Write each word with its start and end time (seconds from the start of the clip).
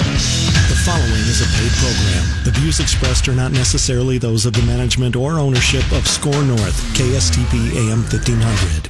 The 0.00 0.80
following 0.84 1.24
is 1.28 1.42
a 1.42 1.48
paid 1.58 1.72
program. 1.72 2.44
The 2.44 2.52
views 2.52 2.80
expressed 2.80 3.28
are 3.28 3.34
not 3.34 3.52
necessarily 3.52 4.16
those 4.16 4.46
of 4.46 4.54
the 4.54 4.62
management 4.62 5.14
or 5.14 5.38
ownership 5.38 5.84
of 5.92 6.06
SKOR 6.06 6.42
North, 6.42 6.80
KSTP 6.96 7.76
AM 7.76 8.00
1500. 8.08 8.88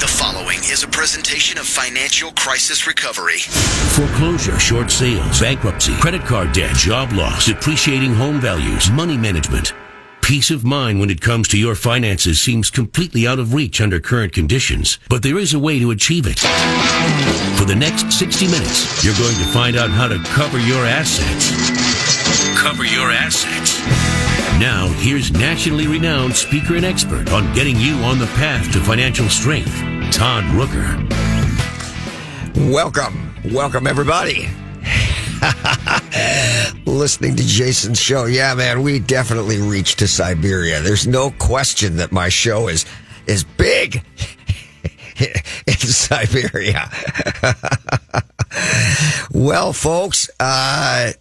The 0.00 0.08
following 0.08 0.58
is 0.60 0.82
a 0.82 0.88
presentation 0.88 1.58
of 1.58 1.66
financial 1.66 2.32
crisis 2.32 2.86
recovery. 2.86 3.40
Foreclosure, 3.94 4.58
short 4.58 4.90
sales, 4.90 5.40
bankruptcy, 5.40 5.94
credit 5.96 6.22
card 6.22 6.52
debt, 6.52 6.74
job 6.74 7.12
loss, 7.12 7.46
depreciating 7.46 8.14
home 8.14 8.40
values, 8.40 8.90
money 8.90 9.18
management. 9.18 9.74
Peace 10.22 10.52
of 10.52 10.64
mind 10.64 11.00
when 11.00 11.10
it 11.10 11.20
comes 11.20 11.48
to 11.48 11.58
your 11.58 11.74
finances 11.74 12.40
seems 12.40 12.70
completely 12.70 13.26
out 13.26 13.40
of 13.40 13.52
reach 13.52 13.80
under 13.80 13.98
current 14.00 14.32
conditions, 14.32 14.98
but 15.10 15.22
there 15.22 15.36
is 15.36 15.52
a 15.52 15.58
way 15.58 15.78
to 15.80 15.90
achieve 15.90 16.26
it. 16.26 16.38
For 17.58 17.64
the 17.64 17.74
next 17.74 18.12
60 18.12 18.46
minutes, 18.46 19.04
you're 19.04 19.18
going 19.18 19.34
to 19.34 19.44
find 19.52 19.76
out 19.76 19.90
how 19.90 20.08
to 20.08 20.18
cover 20.26 20.58
your 20.60 20.86
assets. 20.86 21.50
Cover 22.56 22.84
your 22.84 23.10
assets. 23.10 23.80
Now, 24.58 24.86
here's 25.00 25.32
nationally 25.32 25.88
renowned 25.88 26.36
speaker 26.36 26.76
and 26.76 26.84
expert 26.84 27.30
on 27.32 27.52
getting 27.52 27.76
you 27.76 27.96
on 27.96 28.18
the 28.18 28.26
path 28.26 28.72
to 28.72 28.80
financial 28.80 29.28
strength, 29.28 29.74
Todd 30.12 30.44
Rooker. 30.54 31.02
Welcome, 32.72 33.34
welcome 33.52 33.86
everybody. 33.88 34.48
Listening 36.86 37.36
to 37.36 37.46
Jason's 37.46 38.00
show. 38.00 38.26
Yeah, 38.26 38.54
man, 38.54 38.82
we 38.82 38.98
definitely 38.98 39.60
reached 39.60 39.98
to 40.00 40.08
Siberia. 40.08 40.80
There's 40.80 41.06
no 41.06 41.30
question 41.32 41.96
that 41.96 42.12
my 42.12 42.28
show 42.28 42.68
is 42.68 42.84
is 43.26 43.44
big 43.44 44.04
in 45.66 45.76
Siberia. 45.76 46.90
well, 49.32 49.72
folks, 49.72 50.28
uh, 50.40 51.12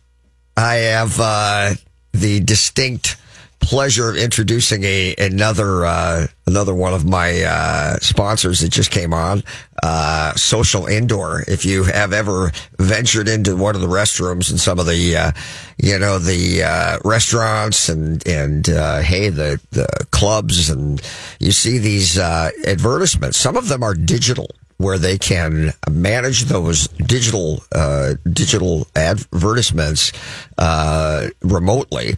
I 0.58 0.74
have 0.76 1.20
uh, 1.20 1.74
the 2.12 2.40
distinct 2.42 3.18
pleasure 3.62 4.10
of 4.10 4.18
introducing 4.18 4.84
a 4.84 5.16
another 5.18 5.86
uh, 5.86 6.28
another 6.46 6.76
one 6.76 6.94
of 6.94 7.06
my 7.06 7.42
uh, 7.42 7.96
sponsors 8.00 8.60
that 8.60 8.70
just 8.70 8.92
came 8.92 9.14
on, 9.14 9.44
uh, 9.84 10.34
Social 10.34 10.88
Indoor. 10.88 11.44
If 11.48 11.64
you 11.64 11.84
have 11.84 12.12
ever 12.12 12.52
ventured 12.80 13.30
into 13.30 13.56
one 13.56 13.76
of 13.76 13.82
the 13.82 13.88
restrooms 13.88 14.52
in 14.52 14.58
some 14.58 14.80
of 14.80 14.88
the 14.88 15.16
uh, 15.16 15.32
you 15.78 15.98
know 15.98 16.20
the 16.20 16.64
uh, 16.64 16.98
restaurants 17.06 17.88
and 17.88 18.26
and 18.28 18.70
uh, 18.70 19.00
hey 19.00 19.30
the 19.30 19.62
the 19.72 19.88
clubs 20.12 20.70
and 20.70 21.02
you 21.40 21.52
see 21.52 21.78
these 21.78 22.18
advertisements. 22.18 23.38
Some 23.38 23.56
of 23.56 23.70
them 23.70 23.84
are 23.84 23.94
digital 23.94 24.48
where 24.78 24.98
they 24.98 25.18
can 25.18 25.72
manage 25.90 26.46
those 26.46 26.88
digital 26.88 27.64
digital 28.34 28.88
advertisements 28.96 30.12
remotely 31.42 32.16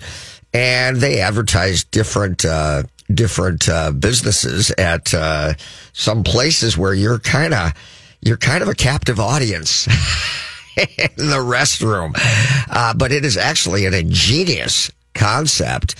and 0.53 0.97
they 0.97 1.19
advertise 1.19 1.83
different 1.83 2.45
uh, 2.45 2.83
different 3.13 3.67
uh, 3.69 3.91
businesses 3.91 4.71
at 4.71 5.13
uh, 5.13 5.53
some 5.93 6.23
places 6.23 6.77
where 6.77 6.93
you're 6.93 7.19
kind 7.19 7.53
of 7.53 7.73
you're 8.21 8.37
kind 8.37 8.61
of 8.61 8.69
a 8.69 8.75
captive 8.75 9.19
audience. 9.19 9.87
in 10.75 11.27
the 11.27 11.37
restroom, 11.37 12.13
uh, 12.71 12.95
but 12.95 13.11
it 13.11 13.23
is 13.23 13.37
actually 13.37 13.85
an 13.85 13.93
ingenious 13.93 14.89
concept. 15.13 15.95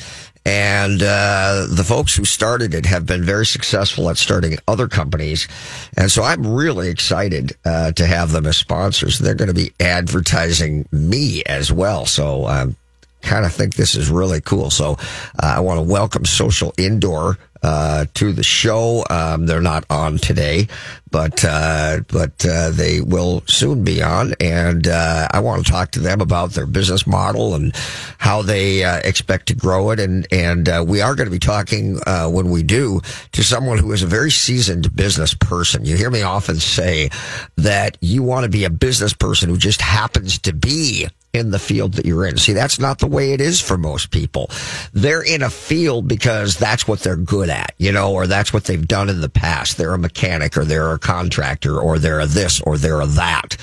And 0.45 1.01
uh, 1.01 1.67
the 1.69 1.85
folks 1.85 2.15
who 2.15 2.25
started 2.25 2.73
it 2.73 2.85
have 2.85 3.05
been 3.05 3.23
very 3.23 3.45
successful 3.45 4.09
at 4.09 4.17
starting 4.17 4.57
other 4.67 4.89
companies. 4.89 5.47
And 5.95 6.11
so 6.11 6.23
I'm 6.23 6.45
really 6.45 6.89
excited 6.89 7.53
uh, 7.63 7.93
to 7.93 8.05
have 8.05 8.31
them 8.31 8.45
as 8.45 8.57
sponsors. 8.57 9.19
They're 9.19 9.35
going 9.35 9.47
to 9.47 9.53
be 9.53 9.71
advertising 9.79 10.85
me 10.91 11.43
as 11.45 11.71
well. 11.71 12.05
So 12.05 12.45
I'm 12.45 12.75
kind 13.23 13.45
of 13.45 13.53
think 13.53 13.75
this 13.75 13.95
is 13.95 14.09
really 14.09 14.41
cool. 14.41 14.69
So 14.69 14.93
uh, 15.41 15.55
I 15.57 15.59
want 15.61 15.79
to 15.79 15.81
welcome 15.81 16.25
Social 16.25 16.73
Indoor 16.77 17.37
uh, 17.63 18.05
to 18.13 18.33
the 18.33 18.43
show. 18.43 19.03
Um, 19.09 19.45
they're 19.45 19.61
not 19.61 19.85
on 19.89 20.17
today, 20.17 20.67
but 21.09 21.43
uh, 21.45 22.01
but 22.09 22.45
uh, 22.45 22.71
they 22.71 23.01
will 23.01 23.43
soon 23.47 23.83
be 23.83 24.01
on, 24.03 24.33
and 24.39 24.87
uh, 24.87 25.27
I 25.31 25.39
want 25.39 25.65
to 25.65 25.71
talk 25.71 25.91
to 25.91 25.99
them 25.99 26.21
about 26.21 26.51
their 26.51 26.65
business 26.65 27.07
model 27.07 27.55
and 27.55 27.73
how 28.17 28.41
they 28.41 28.83
uh, 28.83 28.97
expect 28.97 29.47
to 29.47 29.55
grow 29.55 29.91
it. 29.91 29.99
And 29.99 30.27
and 30.31 30.67
uh, 30.67 30.83
we 30.85 31.01
are 31.01 31.15
going 31.15 31.27
to 31.27 31.31
be 31.31 31.39
talking 31.39 31.99
when 32.05 32.49
we 32.49 32.63
do 32.63 33.01
to 33.31 33.43
someone 33.43 33.77
who 33.77 33.91
is 33.91 34.03
a 34.03 34.07
very 34.07 34.31
seasoned 34.31 34.95
business 34.95 35.33
person. 35.33 35.85
You 35.85 35.95
hear 35.95 36.11
me 36.11 36.21
often 36.21 36.57
say 36.57 37.09
that 37.57 37.97
you 38.01 38.23
want 38.23 38.43
to 38.43 38.49
be 38.49 38.65
a 38.65 38.69
business 38.69 39.13
person 39.13 39.49
who 39.49 39.57
just 39.57 39.81
happens 39.81 40.39
to 40.39 40.53
be 40.53 41.07
in 41.33 41.49
the 41.49 41.59
field 41.59 41.93
that 41.93 42.05
you're 42.05 42.27
in. 42.27 42.37
See, 42.37 42.53
that's 42.53 42.79
not 42.79 42.99
the 42.99 43.07
way 43.07 43.33
it 43.33 43.41
is 43.41 43.59
for 43.59 43.75
most 43.75 44.11
people. 44.11 44.51
They're 44.93 45.23
in 45.23 45.41
a 45.41 45.49
field 45.49 46.07
because 46.07 46.57
that's 46.57 46.87
what 46.87 46.99
they're 46.99 47.15
good 47.15 47.49
at, 47.49 47.52
you 47.77 47.91
know, 47.91 48.13
or 48.13 48.27
that's 48.27 48.53
what 48.53 48.65
they've 48.65 48.87
done 48.87 49.09
in 49.09 49.21
the 49.21 49.29
past. 49.29 49.77
They're 49.77 49.93
a 49.93 49.99
mechanic 49.99 50.57
or 50.57 50.65
they're 50.65 50.93
a 50.93 50.99
contractor 50.99 51.79
or 51.79 51.99
they're 51.99 52.19
a 52.19 52.25
this 52.25 52.61
or 52.61 52.77
they're 52.77 53.01
a 53.01 53.07
that. 53.07 53.57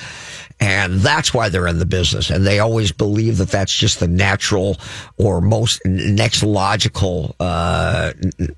And 0.61 1.01
that's 1.01 1.33
why 1.33 1.49
they're 1.49 1.67
in 1.67 1.79
the 1.79 1.87
business. 1.87 2.29
And 2.29 2.47
they 2.47 2.59
always 2.59 2.93
believe 2.93 3.39
that 3.39 3.49
that's 3.49 3.75
just 3.75 3.99
the 3.99 4.09
natural 4.09 4.77
or 5.17 5.41
most 5.41 5.81
next 5.87 6.43
logical, 6.43 7.35
uh, 7.41 8.13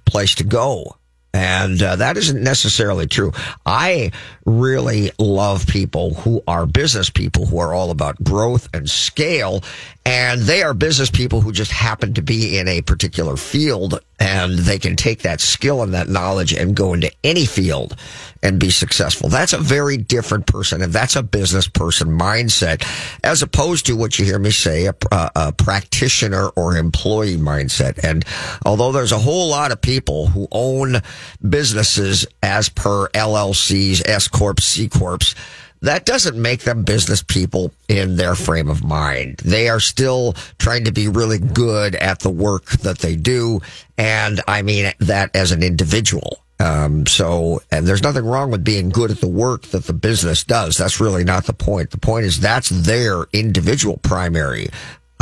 place 0.04 0.34
to 0.36 0.44
go. 0.44 0.96
And 1.34 1.82
uh, 1.82 1.96
that 1.96 2.16
isn't 2.16 2.42
necessarily 2.42 3.06
true. 3.06 3.32
I 3.64 4.12
really 4.44 5.12
love 5.18 5.66
people 5.66 6.14
who 6.14 6.42
are 6.46 6.66
business 6.66 7.08
people 7.08 7.46
who 7.46 7.58
are 7.58 7.72
all 7.72 7.90
about 7.90 8.22
growth 8.22 8.68
and 8.74 8.88
scale. 8.88 9.62
And 10.04 10.42
they 10.42 10.62
are 10.62 10.74
business 10.74 11.10
people 11.10 11.40
who 11.40 11.52
just 11.52 11.70
happen 11.70 12.14
to 12.14 12.22
be 12.22 12.58
in 12.58 12.68
a 12.68 12.82
particular 12.82 13.36
field 13.36 14.00
and 14.22 14.58
they 14.58 14.78
can 14.78 14.94
take 14.94 15.22
that 15.22 15.40
skill 15.40 15.82
and 15.82 15.94
that 15.94 16.08
knowledge 16.08 16.52
and 16.52 16.76
go 16.76 16.94
into 16.94 17.10
any 17.24 17.44
field 17.44 17.96
and 18.42 18.58
be 18.58 18.70
successful. 18.70 19.28
That's 19.28 19.52
a 19.52 19.58
very 19.58 19.96
different 19.96 20.46
person, 20.46 20.82
and 20.82 20.92
that's 20.92 21.16
a 21.16 21.22
business 21.22 21.66
person 21.68 22.08
mindset, 22.18 22.86
as 23.24 23.42
opposed 23.42 23.86
to 23.86 23.96
what 23.96 24.18
you 24.18 24.24
hear 24.24 24.38
me 24.38 24.50
say, 24.50 24.86
a, 24.86 24.94
a, 25.12 25.52
practitioner 25.52 26.48
or 26.50 26.76
employee 26.76 27.36
mindset. 27.36 27.98
And 28.04 28.24
although 28.64 28.92
there's 28.92 29.12
a 29.12 29.18
whole 29.18 29.48
lot 29.48 29.72
of 29.72 29.80
people 29.80 30.28
who 30.28 30.46
own 30.50 31.00
businesses 31.48 32.26
as 32.42 32.68
per 32.68 33.08
LLCs, 33.08 34.08
S 34.08 34.28
corps, 34.28 34.60
C 34.60 34.88
corps, 34.88 35.34
that 35.82 36.06
doesn't 36.06 36.40
make 36.40 36.60
them 36.60 36.84
business 36.84 37.22
people 37.22 37.72
in 37.88 38.16
their 38.16 38.36
frame 38.36 38.68
of 38.68 38.84
mind. 38.84 39.38
They 39.44 39.68
are 39.68 39.80
still 39.80 40.34
trying 40.58 40.84
to 40.84 40.92
be 40.92 41.08
really 41.08 41.38
good 41.38 41.96
at 41.96 42.20
the 42.20 42.30
work 42.30 42.66
that 42.82 43.00
they 43.00 43.16
do. 43.16 43.60
And 43.98 44.40
I 44.46 44.62
mean 44.62 44.92
that 45.00 45.34
as 45.34 45.50
an 45.50 45.62
individual. 45.62 46.38
Um, 46.60 47.08
so, 47.08 47.60
and 47.72 47.88
there's 47.88 48.04
nothing 48.04 48.24
wrong 48.24 48.52
with 48.52 48.62
being 48.62 48.90
good 48.90 49.10
at 49.10 49.20
the 49.20 49.26
work 49.26 49.62
that 49.68 49.84
the 49.84 49.92
business 49.92 50.44
does. 50.44 50.76
That's 50.76 51.00
really 51.00 51.24
not 51.24 51.46
the 51.46 51.52
point. 51.52 51.90
The 51.90 51.98
point 51.98 52.24
is 52.24 52.38
that's 52.38 52.68
their 52.68 53.26
individual 53.32 53.96
primary 53.96 54.68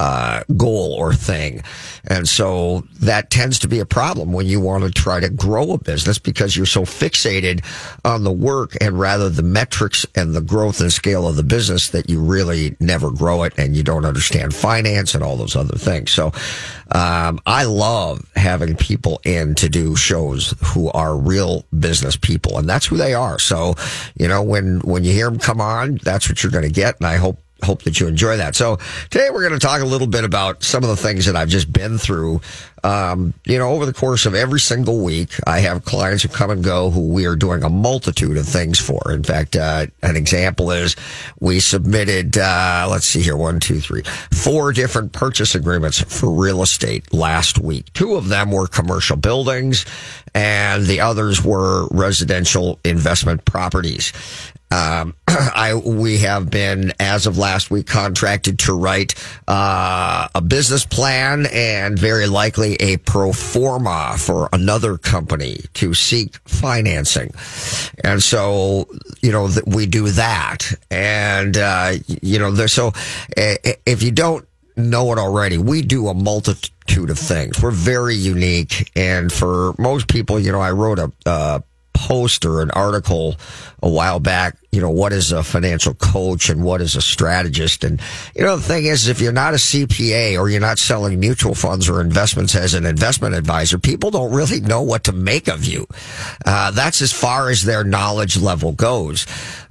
uh, 0.00 0.42
goal 0.56 0.94
or 0.94 1.12
thing. 1.12 1.62
And 2.08 2.26
so 2.26 2.86
that 3.00 3.28
tends 3.28 3.58
to 3.58 3.68
be 3.68 3.80
a 3.80 3.84
problem 3.84 4.32
when 4.32 4.46
you 4.46 4.58
want 4.58 4.82
to 4.82 4.90
try 4.90 5.20
to 5.20 5.28
grow 5.28 5.72
a 5.72 5.78
business 5.78 6.18
because 6.18 6.56
you're 6.56 6.64
so 6.64 6.86
fixated 6.86 7.62
on 8.02 8.24
the 8.24 8.32
work 8.32 8.78
and 8.80 8.98
rather 8.98 9.28
the 9.28 9.42
metrics 9.42 10.06
and 10.14 10.32
the 10.34 10.40
growth 10.40 10.80
and 10.80 10.90
scale 10.90 11.28
of 11.28 11.36
the 11.36 11.42
business 11.42 11.90
that 11.90 12.08
you 12.08 12.18
really 12.18 12.74
never 12.80 13.10
grow 13.10 13.42
it 13.42 13.52
and 13.58 13.76
you 13.76 13.82
don't 13.82 14.06
understand 14.06 14.54
finance 14.54 15.14
and 15.14 15.22
all 15.22 15.36
those 15.36 15.54
other 15.54 15.76
things. 15.76 16.10
So, 16.12 16.32
um, 16.92 17.38
I 17.44 17.64
love 17.64 18.26
having 18.34 18.76
people 18.76 19.20
in 19.24 19.54
to 19.56 19.68
do 19.68 19.96
shows 19.96 20.54
who 20.64 20.90
are 20.92 21.14
real 21.14 21.66
business 21.78 22.16
people 22.16 22.56
and 22.56 22.66
that's 22.66 22.86
who 22.86 22.96
they 22.96 23.12
are. 23.12 23.38
So, 23.38 23.74
you 24.18 24.28
know, 24.28 24.42
when, 24.42 24.80
when 24.80 25.04
you 25.04 25.12
hear 25.12 25.28
them 25.28 25.38
come 25.38 25.60
on, 25.60 26.00
that's 26.02 26.26
what 26.26 26.42
you're 26.42 26.50
going 26.50 26.64
to 26.64 26.72
get. 26.72 26.96
And 26.96 27.06
I 27.06 27.16
hope 27.16 27.38
hope 27.62 27.82
that 27.82 28.00
you 28.00 28.06
enjoy 28.06 28.36
that. 28.36 28.54
So 28.54 28.76
today 29.10 29.28
we're 29.30 29.46
going 29.46 29.58
to 29.58 29.64
talk 29.64 29.80
a 29.80 29.86
little 29.86 30.06
bit 30.06 30.24
about 30.24 30.62
some 30.62 30.82
of 30.82 30.90
the 30.90 30.96
things 30.96 31.26
that 31.26 31.36
I've 31.36 31.48
just 31.48 31.72
been 31.72 31.98
through. 31.98 32.40
Um, 32.82 33.34
you 33.44 33.58
know, 33.58 33.70
over 33.70 33.84
the 33.84 33.92
course 33.92 34.24
of 34.24 34.34
every 34.34 34.60
single 34.60 35.04
week, 35.04 35.30
I 35.46 35.60
have 35.60 35.84
clients 35.84 36.22
who 36.22 36.30
come 36.30 36.50
and 36.50 36.64
go 36.64 36.90
who 36.90 37.08
we 37.08 37.26
are 37.26 37.36
doing 37.36 37.62
a 37.62 37.68
multitude 37.68 38.36
of 38.38 38.46
things 38.46 38.78
for. 38.78 39.12
In 39.12 39.22
fact, 39.22 39.54
uh, 39.54 39.86
an 40.02 40.16
example 40.16 40.70
is 40.70 40.96
we 41.40 41.60
submitted, 41.60 42.38
uh, 42.38 42.88
let's 42.90 43.06
see 43.06 43.20
here, 43.20 43.36
one, 43.36 43.60
two, 43.60 43.80
three, 43.80 44.02
four 44.32 44.72
different 44.72 45.12
purchase 45.12 45.54
agreements 45.54 46.00
for 46.00 46.30
real 46.30 46.62
estate 46.62 47.12
last 47.12 47.58
week. 47.58 47.92
Two 47.92 48.14
of 48.14 48.28
them 48.28 48.50
were 48.50 48.66
commercial 48.66 49.16
buildings 49.16 49.84
and 50.34 50.86
the 50.86 51.00
others 51.00 51.44
were 51.44 51.86
residential 51.88 52.78
investment 52.84 53.44
properties. 53.44 54.12
Um, 54.70 55.14
I 55.28 55.74
we 55.74 56.18
have 56.18 56.50
been, 56.50 56.92
as 57.00 57.26
of 57.26 57.38
last 57.38 57.70
week, 57.70 57.86
contracted 57.86 58.58
to 58.60 58.72
write 58.72 59.14
uh, 59.48 60.28
a 60.34 60.40
business 60.40 60.86
plan 60.86 61.46
and 61.52 61.98
very 61.98 62.26
likely 62.26 62.74
a 62.74 62.98
pro 62.98 63.32
forma 63.32 64.16
for 64.18 64.48
another 64.52 64.96
company 64.98 65.60
to 65.74 65.94
seek 65.94 66.36
financing. 66.48 67.32
And 68.04 68.22
so, 68.22 68.88
you 69.20 69.32
know, 69.32 69.48
th- 69.48 69.66
we 69.66 69.86
do 69.86 70.08
that. 70.10 70.72
And, 70.90 71.56
uh, 71.56 71.94
you 72.06 72.38
know, 72.38 72.50
there's 72.50 72.72
so 72.72 72.88
uh, 73.36 73.54
if 73.86 74.02
you 74.02 74.10
don't 74.10 74.46
know 74.76 75.12
it 75.12 75.18
already, 75.18 75.58
we 75.58 75.82
do 75.82 76.08
a 76.08 76.14
multitude 76.14 77.10
of 77.10 77.18
things. 77.18 77.62
We're 77.62 77.70
very 77.70 78.14
unique. 78.14 78.90
And 78.96 79.32
for 79.32 79.74
most 79.78 80.08
people, 80.08 80.38
you 80.38 80.52
know, 80.52 80.60
I 80.60 80.70
wrote 80.72 80.98
a, 80.98 81.12
uh, 81.26 81.60
post 82.00 82.46
or 82.46 82.62
an 82.62 82.70
article 82.70 83.36
a 83.82 83.88
while 83.88 84.20
back, 84.20 84.56
you 84.72 84.80
know, 84.80 84.90
what 84.90 85.12
is 85.12 85.32
a 85.32 85.42
financial 85.42 85.94
coach 85.94 86.48
and 86.48 86.64
what 86.64 86.80
is 86.80 86.96
a 86.96 87.02
strategist? 87.02 87.84
And, 87.84 88.00
you 88.34 88.42
know, 88.42 88.56
the 88.56 88.62
thing 88.62 88.86
is, 88.86 89.08
if 89.08 89.20
you're 89.20 89.32
not 89.32 89.52
a 89.52 89.58
CPA 89.58 90.38
or 90.38 90.48
you're 90.48 90.60
not 90.60 90.78
selling 90.78 91.20
mutual 91.20 91.54
funds 91.54 91.88
or 91.88 92.00
investments 92.00 92.54
as 92.54 92.74
an 92.74 92.86
investment 92.86 93.34
advisor, 93.34 93.78
people 93.78 94.10
don't 94.10 94.32
really 94.32 94.60
know 94.60 94.82
what 94.82 95.04
to 95.04 95.12
make 95.12 95.48
of 95.48 95.64
you. 95.64 95.86
Uh, 96.46 96.70
that's 96.70 97.02
as 97.02 97.12
far 97.12 97.50
as 97.50 97.64
their 97.64 97.84
knowledge 97.84 98.38
level 98.38 98.72
goes. 98.72 99.26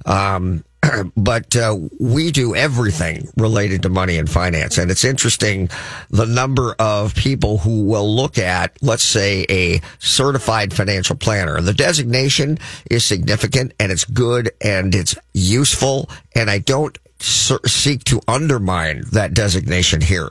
Um, 0.06 0.64
but 1.16 1.54
uh, 1.56 1.76
we 1.98 2.30
do 2.30 2.54
everything 2.54 3.28
related 3.36 3.82
to 3.82 3.88
money 3.88 4.16
and 4.16 4.30
finance. 4.30 4.78
And 4.78 4.90
it's 4.90 5.04
interesting 5.04 5.68
the 6.10 6.26
number 6.26 6.74
of 6.78 7.14
people 7.14 7.58
who 7.58 7.84
will 7.84 8.14
look 8.14 8.38
at, 8.38 8.76
let's 8.82 9.04
say, 9.04 9.46
a 9.48 9.80
certified 9.98 10.72
financial 10.72 11.16
planner. 11.16 11.60
The 11.60 11.74
designation 11.74 12.58
is 12.90 13.04
significant 13.04 13.72
and 13.78 13.92
it's 13.92 14.04
good 14.04 14.50
and 14.60 14.94
it's 14.94 15.14
useful. 15.34 16.08
And 16.34 16.50
I 16.50 16.58
don't 16.58 16.96
seek 17.20 18.04
to 18.04 18.20
undermine 18.26 19.04
that 19.12 19.34
designation 19.34 20.00
here. 20.00 20.30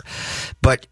But 0.61 0.87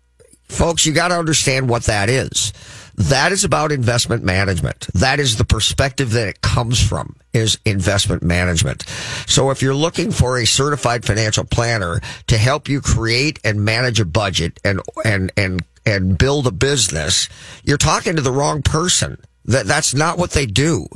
folks, 0.48 0.86
you 0.86 0.94
got 0.94 1.10
to 1.10 1.16
understand 1.16 1.70
what 1.70 1.84
that 1.84 2.10
is. 2.10 2.54
That 2.98 3.32
is 3.32 3.44
about 3.44 3.72
investment 3.72 4.24
management. 4.24 4.88
That 4.96 5.20
is 5.20 5.38
the 5.38 5.46
perspective 5.46 6.12
that 6.12 6.28
it 6.28 6.42
comes 6.42 6.82
from 6.82 7.16
is 7.32 7.60
investment 7.64 8.24
management. 8.24 8.84
So 9.28 9.52
if 9.52 9.62
you're 9.62 9.76
looking 9.76 10.12
for 10.12 10.40
a 10.40 10.48
certified 10.48 11.06
financial 11.06 11.44
planner 11.44 12.02
to 12.26 12.38
help 12.38 12.68
you 12.68 12.82
create 12.82 13.40
and 13.44 13.64
manage 13.64 14.00
a 14.00 14.06
budget 14.06 14.60
and, 14.66 14.82
and, 15.06 15.32
and, 15.38 15.64
and 15.86 16.18
build 16.18 16.48
a 16.48 16.52
business, 16.52 17.30
you're 17.64 17.78
talking 17.78 18.16
to 18.16 18.22
the 18.22 18.32
wrong 18.32 18.64
person. 18.64 19.22
That 19.48 19.66
that's 19.66 19.94
not 19.94 20.18
what 20.18 20.32
they 20.32 20.46
do. 20.46 20.88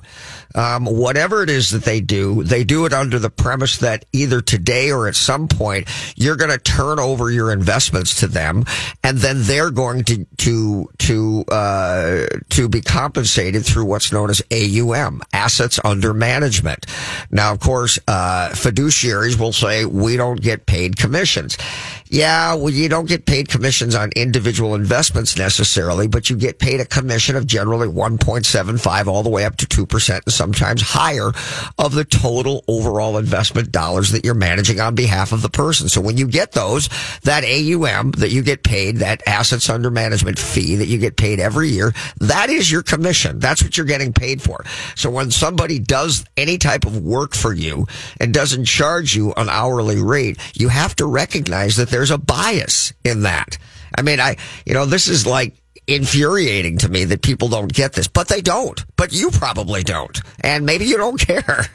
Um, 0.54 0.86
whatever 0.86 1.44
it 1.44 1.50
is 1.50 1.72
that 1.72 1.84
they 1.84 2.02
do, 2.02 2.44
they 2.44 2.66
do 2.66 2.86
it 2.86 2.92
under 2.92 3.20
the 3.20 3.30
premise 3.30 3.78
that 3.78 4.04
either 4.12 4.42
today 4.42 4.92
or 4.92 5.08
at 5.08 5.16
some 5.16 5.48
point 5.48 5.88
you're 6.18 6.36
going 6.36 6.52
to 6.52 6.58
turn 6.58 7.00
over 7.00 7.32
your 7.32 7.54
investments 7.54 8.20
to 8.20 8.28
them, 8.28 8.66
and 9.04 9.18
then 9.20 9.44
they're 9.44 9.72
going 9.72 10.04
to 10.06 10.26
to 10.40 10.90
to 11.00 11.46
uh, 11.48 12.26
to 12.50 12.68
be 12.68 12.82
compensated 12.82 13.66
through 13.66 13.86
what's 13.86 14.12
known 14.12 14.30
as 14.30 14.42
AUM, 14.52 15.22
assets 15.32 15.80
under 15.86 16.14
management. 16.14 16.86
Now, 17.30 17.54
of 17.54 17.62
course, 17.62 18.00
uh, 18.08 18.50
fiduciaries 18.50 19.40
will 19.40 19.54
say 19.54 19.86
we 19.86 20.18
don't 20.18 20.42
get 20.42 20.66
paid 20.66 20.98
commissions. 20.98 21.58
Yeah, 22.12 22.56
well, 22.56 22.72
you 22.72 22.90
don't 22.90 23.08
get 23.08 23.26
paid 23.26 23.48
commissions 23.48 23.96
on 23.96 24.10
individual 24.18 24.76
investments 24.76 25.38
necessarily, 25.38 26.10
but 26.10 26.30
you 26.30 26.36
get 26.36 26.60
paid 26.60 26.82
a 26.82 26.86
commission 26.86 27.38
of 27.38 27.48
generally 27.48 27.88
1.75 27.88 29.08
all 29.08 29.24
the 29.24 29.30
way 29.30 29.46
up 29.46 29.56
to 29.56 29.66
2% 29.66 30.22
and 30.26 30.34
sometimes 30.34 30.82
higher 30.82 31.32
of 31.78 31.96
the 31.96 32.04
total 32.04 32.66
overall 32.68 33.18
investment 33.18 33.72
dollars 33.72 34.12
that 34.12 34.26
you're 34.26 34.34
managing 34.34 34.82
on 34.82 34.94
behalf 34.94 35.32
of 35.32 35.42
the 35.42 35.48
person. 35.48 35.88
So 35.88 36.02
when 36.02 36.18
you 36.18 36.28
get 36.28 36.52
those, 36.52 36.90
that 37.24 37.46
AUM 37.46 38.12
that 38.18 38.32
you 38.32 38.44
get 38.44 38.64
paid, 38.64 38.98
that 38.98 39.26
assets 39.26 39.70
under 39.70 39.90
management 39.90 40.38
fee 40.38 40.76
that 40.76 40.88
you 40.88 40.98
get 40.98 41.16
paid 41.16 41.40
every 41.40 41.70
year, 41.70 41.94
that 42.20 42.50
is 42.50 42.70
your 42.70 42.84
commission. 42.84 43.40
That's 43.40 43.64
what 43.64 43.78
you're 43.78 43.86
getting 43.86 44.12
paid 44.12 44.42
for. 44.42 44.66
So 44.98 45.10
when 45.10 45.32
somebody 45.32 45.80
does 45.80 46.26
any 46.36 46.58
type 46.58 46.84
of 46.84 47.02
work 47.02 47.34
for 47.34 47.54
you 47.54 47.88
and 48.20 48.34
doesn't 48.34 48.66
charge 48.66 49.16
you 49.16 49.32
an 49.38 49.48
hourly 49.48 50.02
rate, 50.02 50.38
you 50.56 50.68
have 50.68 50.94
to 50.98 51.06
recognize 51.06 51.78
that 51.78 51.88
there's 52.02 52.10
a 52.10 52.18
bias 52.18 52.94
in 53.04 53.22
that. 53.22 53.60
I 53.96 54.02
mean, 54.02 54.20
I, 54.20 54.38
you 54.66 54.74
know, 54.74 54.88
this 54.88 55.08
is 55.08 55.28
like 55.28 55.54
infuriating 55.86 56.80
to 56.80 56.90
me 56.90 57.06
that 57.06 57.22
people 57.22 57.48
don't 57.48 57.72
get 57.72 57.94
this, 57.94 58.08
but 58.08 58.28
they 58.28 58.42
don't. 58.42 58.84
But 58.96 59.14
you 59.14 59.30
probably 59.30 59.84
don't. 59.84 60.20
And 60.40 60.66
maybe 60.66 60.86
you 60.86 60.98
don't 60.98 61.20
care. 61.28 61.68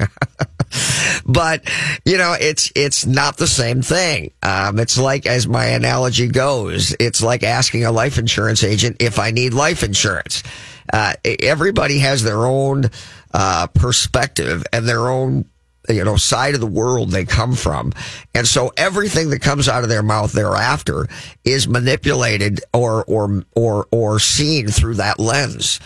but, 1.25 1.63
you 2.05 2.19
know, 2.19 2.35
it's, 2.41 2.73
it's 2.75 3.07
not 3.07 3.37
the 3.37 3.47
same 3.47 3.83
thing. 3.83 4.33
Um, 4.43 4.81
it's 4.81 4.99
like, 4.99 5.27
as 5.27 5.47
my 5.47 5.67
analogy 5.67 6.27
goes, 6.27 6.97
it's 6.99 7.23
like 7.23 7.45
asking 7.45 7.85
a 7.85 7.93
life 7.93 8.19
insurance 8.19 8.65
agent 8.65 8.97
if 8.99 9.21
I 9.21 9.31
need 9.31 9.55
life 9.55 9.85
insurance. 9.85 10.43
Uh, 10.93 11.13
everybody 11.25 12.01
has 12.01 12.25
their 12.25 12.47
own, 12.47 12.91
uh, 13.33 13.69
perspective 13.69 14.65
and 14.73 14.89
their 14.89 15.09
own 15.09 15.45
you 15.89 16.05
know, 16.05 16.17
side 16.17 16.55
of 16.55 16.61
the 16.61 16.67
world 16.67 17.11
they 17.11 17.25
come 17.25 17.55
from. 17.55 17.93
And 18.35 18.47
so 18.47 18.73
everything 18.77 19.31
that 19.31 19.41
comes 19.41 19.69
out 19.69 19.83
of 19.83 19.89
their 19.89 20.03
mouth 20.03 20.33
thereafter 20.33 21.09
is 21.45 21.69
manipulated 21.69 22.61
or, 22.73 23.05
or, 23.05 23.45
or, 23.55 23.87
or 23.91 24.19
seen 24.19 24.69
through 24.69 24.95
that 24.95 25.19
lens. 25.19 25.81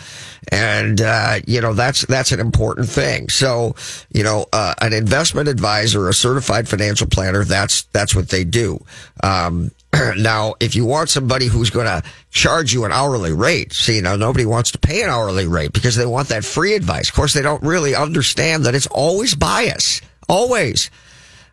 And, 0.51 0.99
uh, 0.99 1.39
you 1.45 1.61
know, 1.61 1.73
that's, 1.73 2.05
that's 2.05 2.31
an 2.31 2.39
important 2.39 2.89
thing. 2.89 3.29
So, 3.29 3.75
you 4.11 4.23
know, 4.23 4.45
uh, 4.51 4.73
an 4.81 4.91
investment 4.91 5.47
advisor, 5.47 6.09
a 6.09 6.13
certified 6.13 6.67
financial 6.67 7.07
planner, 7.07 7.43
that's, 7.43 7.83
that's 7.83 8.15
what 8.15 8.29
they 8.29 8.43
do. 8.43 8.83
Um, 9.23 9.71
now, 10.17 10.55
if 10.59 10.75
you 10.75 10.85
want 10.85 11.09
somebody 11.09 11.47
who's 11.47 11.69
going 11.69 11.85
to 11.85 12.03
charge 12.29 12.73
you 12.73 12.85
an 12.85 12.91
hourly 12.91 13.33
rate, 13.33 13.73
see, 13.73 14.01
now 14.01 14.15
nobody 14.15 14.45
wants 14.45 14.71
to 14.71 14.79
pay 14.79 15.03
an 15.03 15.09
hourly 15.09 15.47
rate 15.47 15.73
because 15.73 15.95
they 15.95 16.05
want 16.05 16.29
that 16.29 16.45
free 16.45 16.73
advice. 16.75 17.09
Of 17.09 17.15
course, 17.15 17.33
they 17.33 17.41
don't 17.41 17.63
really 17.63 17.95
understand 17.95 18.65
that 18.65 18.75
it's 18.75 18.87
always 18.87 19.35
bias. 19.35 20.01
Always. 20.29 20.89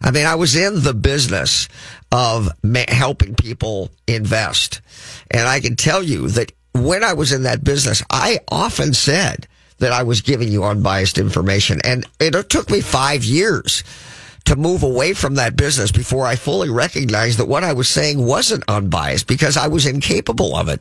I 0.00 0.12
mean, 0.12 0.26
I 0.26 0.36
was 0.36 0.54
in 0.54 0.82
the 0.82 0.94
business 0.94 1.68
of 2.12 2.48
ma- 2.62 2.84
helping 2.88 3.34
people 3.34 3.90
invest. 4.06 4.80
And 5.30 5.48
I 5.48 5.60
can 5.60 5.76
tell 5.76 6.02
you 6.02 6.28
that 6.28 6.52
when 6.74 7.02
I 7.02 7.14
was 7.14 7.32
in 7.32 7.42
that 7.42 7.64
business, 7.64 8.02
I 8.10 8.38
often 8.48 8.94
said 8.94 9.48
that 9.78 9.92
I 9.92 10.04
was 10.04 10.20
giving 10.20 10.48
you 10.48 10.64
unbiased 10.64 11.18
information. 11.18 11.80
And 11.84 12.06
it 12.20 12.48
took 12.48 12.70
me 12.70 12.80
five 12.80 13.24
years 13.24 13.82
to 14.44 14.56
move 14.56 14.82
away 14.82 15.12
from 15.12 15.34
that 15.34 15.56
business 15.56 15.92
before 15.92 16.26
I 16.26 16.36
fully 16.36 16.70
recognized 16.70 17.38
that 17.38 17.48
what 17.48 17.64
I 17.64 17.72
was 17.72 17.88
saying 17.88 18.24
wasn't 18.24 18.64
unbiased 18.68 19.26
because 19.26 19.56
I 19.56 19.68
was 19.68 19.86
incapable 19.86 20.56
of 20.56 20.68
it. 20.68 20.80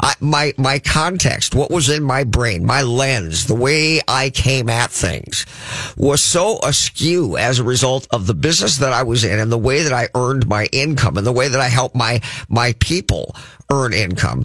I, 0.00 0.14
my, 0.20 0.54
my 0.58 0.78
context, 0.78 1.54
what 1.54 1.70
was 1.70 1.88
in 1.88 2.02
my 2.02 2.24
brain, 2.24 2.64
my 2.64 2.82
lens, 2.82 3.46
the 3.46 3.54
way 3.54 4.00
I 4.06 4.30
came 4.30 4.68
at 4.68 4.90
things 4.90 5.46
was 5.96 6.22
so 6.22 6.58
askew 6.62 7.36
as 7.36 7.58
a 7.58 7.64
result 7.64 8.06
of 8.10 8.26
the 8.26 8.34
business 8.34 8.76
that 8.78 8.92
I 8.92 9.02
was 9.02 9.24
in 9.24 9.38
and 9.38 9.50
the 9.50 9.58
way 9.58 9.82
that 9.82 9.92
I 9.92 10.08
earned 10.14 10.46
my 10.46 10.66
income 10.72 11.16
and 11.16 11.26
the 11.26 11.32
way 11.32 11.48
that 11.48 11.60
I 11.60 11.68
helped 11.68 11.96
my, 11.96 12.20
my 12.48 12.74
people 12.78 13.34
earn 13.70 13.92
income. 13.92 14.44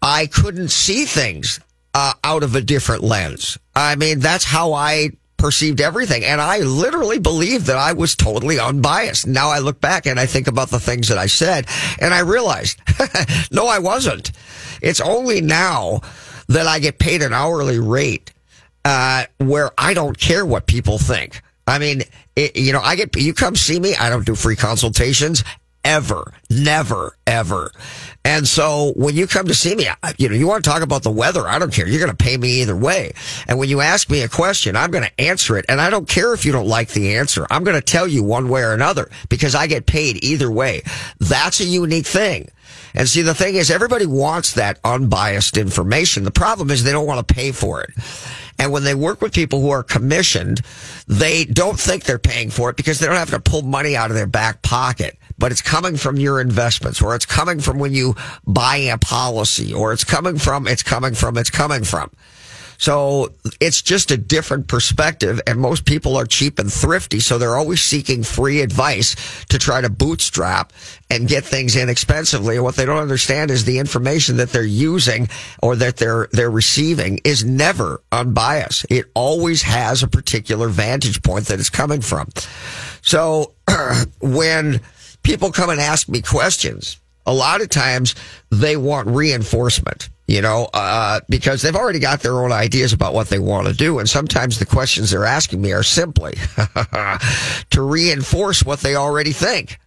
I 0.00 0.26
couldn't 0.26 0.70
see 0.70 1.04
things 1.04 1.60
uh, 1.94 2.12
out 2.22 2.42
of 2.42 2.54
a 2.54 2.60
different 2.60 3.02
lens. 3.02 3.58
I 3.74 3.96
mean, 3.96 4.20
that's 4.20 4.44
how 4.44 4.74
I 4.74 5.10
perceived 5.36 5.80
everything. 5.80 6.24
And 6.24 6.40
I 6.40 6.58
literally 6.58 7.18
believed 7.18 7.66
that 7.66 7.76
I 7.76 7.92
was 7.92 8.14
totally 8.14 8.58
unbiased. 8.58 9.26
Now 9.26 9.50
I 9.50 9.58
look 9.58 9.80
back 9.80 10.06
and 10.06 10.18
I 10.18 10.26
think 10.26 10.46
about 10.46 10.70
the 10.70 10.80
things 10.80 11.08
that 11.08 11.18
I 11.18 11.26
said 11.26 11.66
and 12.00 12.14
I 12.14 12.20
realized, 12.20 12.78
no, 13.50 13.66
I 13.66 13.78
wasn't. 13.78 14.32
It's 14.82 15.00
only 15.00 15.40
now 15.40 16.00
that 16.48 16.66
I 16.66 16.78
get 16.78 16.98
paid 16.98 17.22
an 17.22 17.32
hourly 17.32 17.78
rate, 17.78 18.32
uh, 18.84 19.24
where 19.38 19.70
I 19.76 19.94
don't 19.94 20.18
care 20.18 20.46
what 20.46 20.66
people 20.66 20.98
think. 20.98 21.42
I 21.66 21.78
mean, 21.78 22.02
it, 22.36 22.56
you 22.56 22.72
know, 22.72 22.80
I 22.80 22.94
get, 22.94 23.16
you 23.16 23.34
come 23.34 23.56
see 23.56 23.80
me. 23.80 23.96
I 23.96 24.10
don't 24.10 24.24
do 24.24 24.36
free 24.36 24.54
consultations 24.54 25.42
ever, 25.84 26.32
never, 26.50 27.16
ever. 27.26 27.72
And 28.26 28.48
so 28.48 28.92
when 28.96 29.14
you 29.14 29.28
come 29.28 29.46
to 29.46 29.54
see 29.54 29.76
me, 29.76 29.86
you 30.18 30.28
know, 30.28 30.34
you 30.34 30.48
want 30.48 30.64
to 30.64 30.68
talk 30.68 30.82
about 30.82 31.04
the 31.04 31.12
weather. 31.12 31.46
I 31.46 31.60
don't 31.60 31.72
care. 31.72 31.86
You're 31.86 32.00
going 32.00 32.10
to 32.10 32.16
pay 32.16 32.36
me 32.36 32.60
either 32.60 32.74
way. 32.74 33.12
And 33.46 33.56
when 33.56 33.68
you 33.68 33.80
ask 33.80 34.10
me 34.10 34.22
a 34.22 34.28
question, 34.28 34.74
I'm 34.74 34.90
going 34.90 35.04
to 35.04 35.20
answer 35.20 35.56
it. 35.56 35.64
And 35.68 35.80
I 35.80 35.90
don't 35.90 36.08
care 36.08 36.34
if 36.34 36.44
you 36.44 36.50
don't 36.50 36.66
like 36.66 36.88
the 36.88 37.14
answer. 37.14 37.46
I'm 37.50 37.62
going 37.62 37.76
to 37.76 37.80
tell 37.80 38.08
you 38.08 38.24
one 38.24 38.48
way 38.48 38.62
or 38.62 38.72
another 38.72 39.08
because 39.28 39.54
I 39.54 39.68
get 39.68 39.86
paid 39.86 40.24
either 40.24 40.50
way. 40.50 40.82
That's 41.20 41.60
a 41.60 41.64
unique 41.64 42.06
thing. 42.06 42.48
And 42.94 43.08
see, 43.08 43.22
the 43.22 43.34
thing 43.34 43.56
is, 43.56 43.70
everybody 43.70 44.06
wants 44.06 44.54
that 44.54 44.78
unbiased 44.84 45.56
information. 45.56 46.24
The 46.24 46.30
problem 46.30 46.70
is 46.70 46.82
they 46.82 46.92
don't 46.92 47.06
want 47.06 47.26
to 47.26 47.34
pay 47.34 47.52
for 47.52 47.82
it. 47.82 47.90
And 48.58 48.72
when 48.72 48.84
they 48.84 48.94
work 48.94 49.20
with 49.20 49.34
people 49.34 49.60
who 49.60 49.70
are 49.70 49.82
commissioned, 49.82 50.62
they 51.06 51.44
don't 51.44 51.78
think 51.78 52.04
they're 52.04 52.18
paying 52.18 52.50
for 52.50 52.70
it 52.70 52.76
because 52.76 52.98
they 52.98 53.06
don't 53.06 53.16
have 53.16 53.30
to 53.30 53.40
pull 53.40 53.62
money 53.62 53.96
out 53.96 54.10
of 54.10 54.16
their 54.16 54.26
back 54.26 54.62
pocket. 54.62 55.18
But 55.38 55.52
it's 55.52 55.60
coming 55.60 55.96
from 55.96 56.16
your 56.16 56.40
investments 56.40 57.02
or 57.02 57.14
it's 57.14 57.26
coming 57.26 57.60
from 57.60 57.78
when 57.78 57.92
you 57.92 58.14
buy 58.46 58.76
a 58.76 58.96
policy 58.96 59.74
or 59.74 59.92
it's 59.92 60.04
coming 60.04 60.38
from, 60.38 60.66
it's 60.66 60.82
coming 60.82 61.14
from, 61.14 61.36
it's 61.36 61.50
coming 61.50 61.84
from. 61.84 62.10
So 62.78 63.32
it's 63.60 63.82
just 63.82 64.10
a 64.10 64.16
different 64.16 64.68
perspective 64.68 65.40
and 65.46 65.58
most 65.58 65.84
people 65.84 66.16
are 66.16 66.26
cheap 66.26 66.58
and 66.58 66.72
thrifty. 66.72 67.20
So 67.20 67.38
they're 67.38 67.56
always 67.56 67.82
seeking 67.82 68.22
free 68.22 68.60
advice 68.60 69.16
to 69.46 69.58
try 69.58 69.80
to 69.80 69.88
bootstrap 69.88 70.72
and 71.10 71.28
get 71.28 71.44
things 71.44 71.76
inexpensively. 71.76 72.56
And 72.56 72.64
what 72.64 72.76
they 72.76 72.84
don't 72.84 72.98
understand 72.98 73.50
is 73.50 73.64
the 73.64 73.78
information 73.78 74.36
that 74.38 74.50
they're 74.50 74.62
using 74.62 75.28
or 75.62 75.76
that 75.76 75.96
they're, 75.96 76.28
they're 76.32 76.50
receiving 76.50 77.20
is 77.24 77.44
never 77.44 78.02
unbiased. 78.12 78.86
It 78.90 79.06
always 79.14 79.62
has 79.62 80.02
a 80.02 80.08
particular 80.08 80.68
vantage 80.68 81.22
point 81.22 81.46
that 81.46 81.60
it's 81.60 81.70
coming 81.70 82.00
from. 82.00 82.28
So 83.02 83.54
when 84.20 84.80
people 85.22 85.52
come 85.52 85.70
and 85.70 85.80
ask 85.80 86.08
me 86.08 86.22
questions, 86.22 87.00
a 87.24 87.34
lot 87.34 87.60
of 87.60 87.68
times 87.68 88.14
they 88.50 88.76
want 88.76 89.08
reinforcement 89.08 90.08
you 90.26 90.42
know, 90.42 90.68
uh, 90.74 91.20
because 91.28 91.62
they've 91.62 91.76
already 91.76 91.98
got 91.98 92.20
their 92.20 92.42
own 92.42 92.52
ideas 92.52 92.92
about 92.92 93.14
what 93.14 93.28
they 93.28 93.38
want 93.38 93.68
to 93.68 93.72
do. 93.72 93.98
And 93.98 94.08
sometimes 94.08 94.58
the 94.58 94.66
questions 94.66 95.10
they're 95.10 95.24
asking 95.24 95.62
me 95.62 95.72
are 95.72 95.82
simply 95.82 96.34
to 97.70 97.82
reinforce 97.82 98.64
what 98.64 98.80
they 98.80 98.96
already 98.96 99.32
think. 99.32 99.78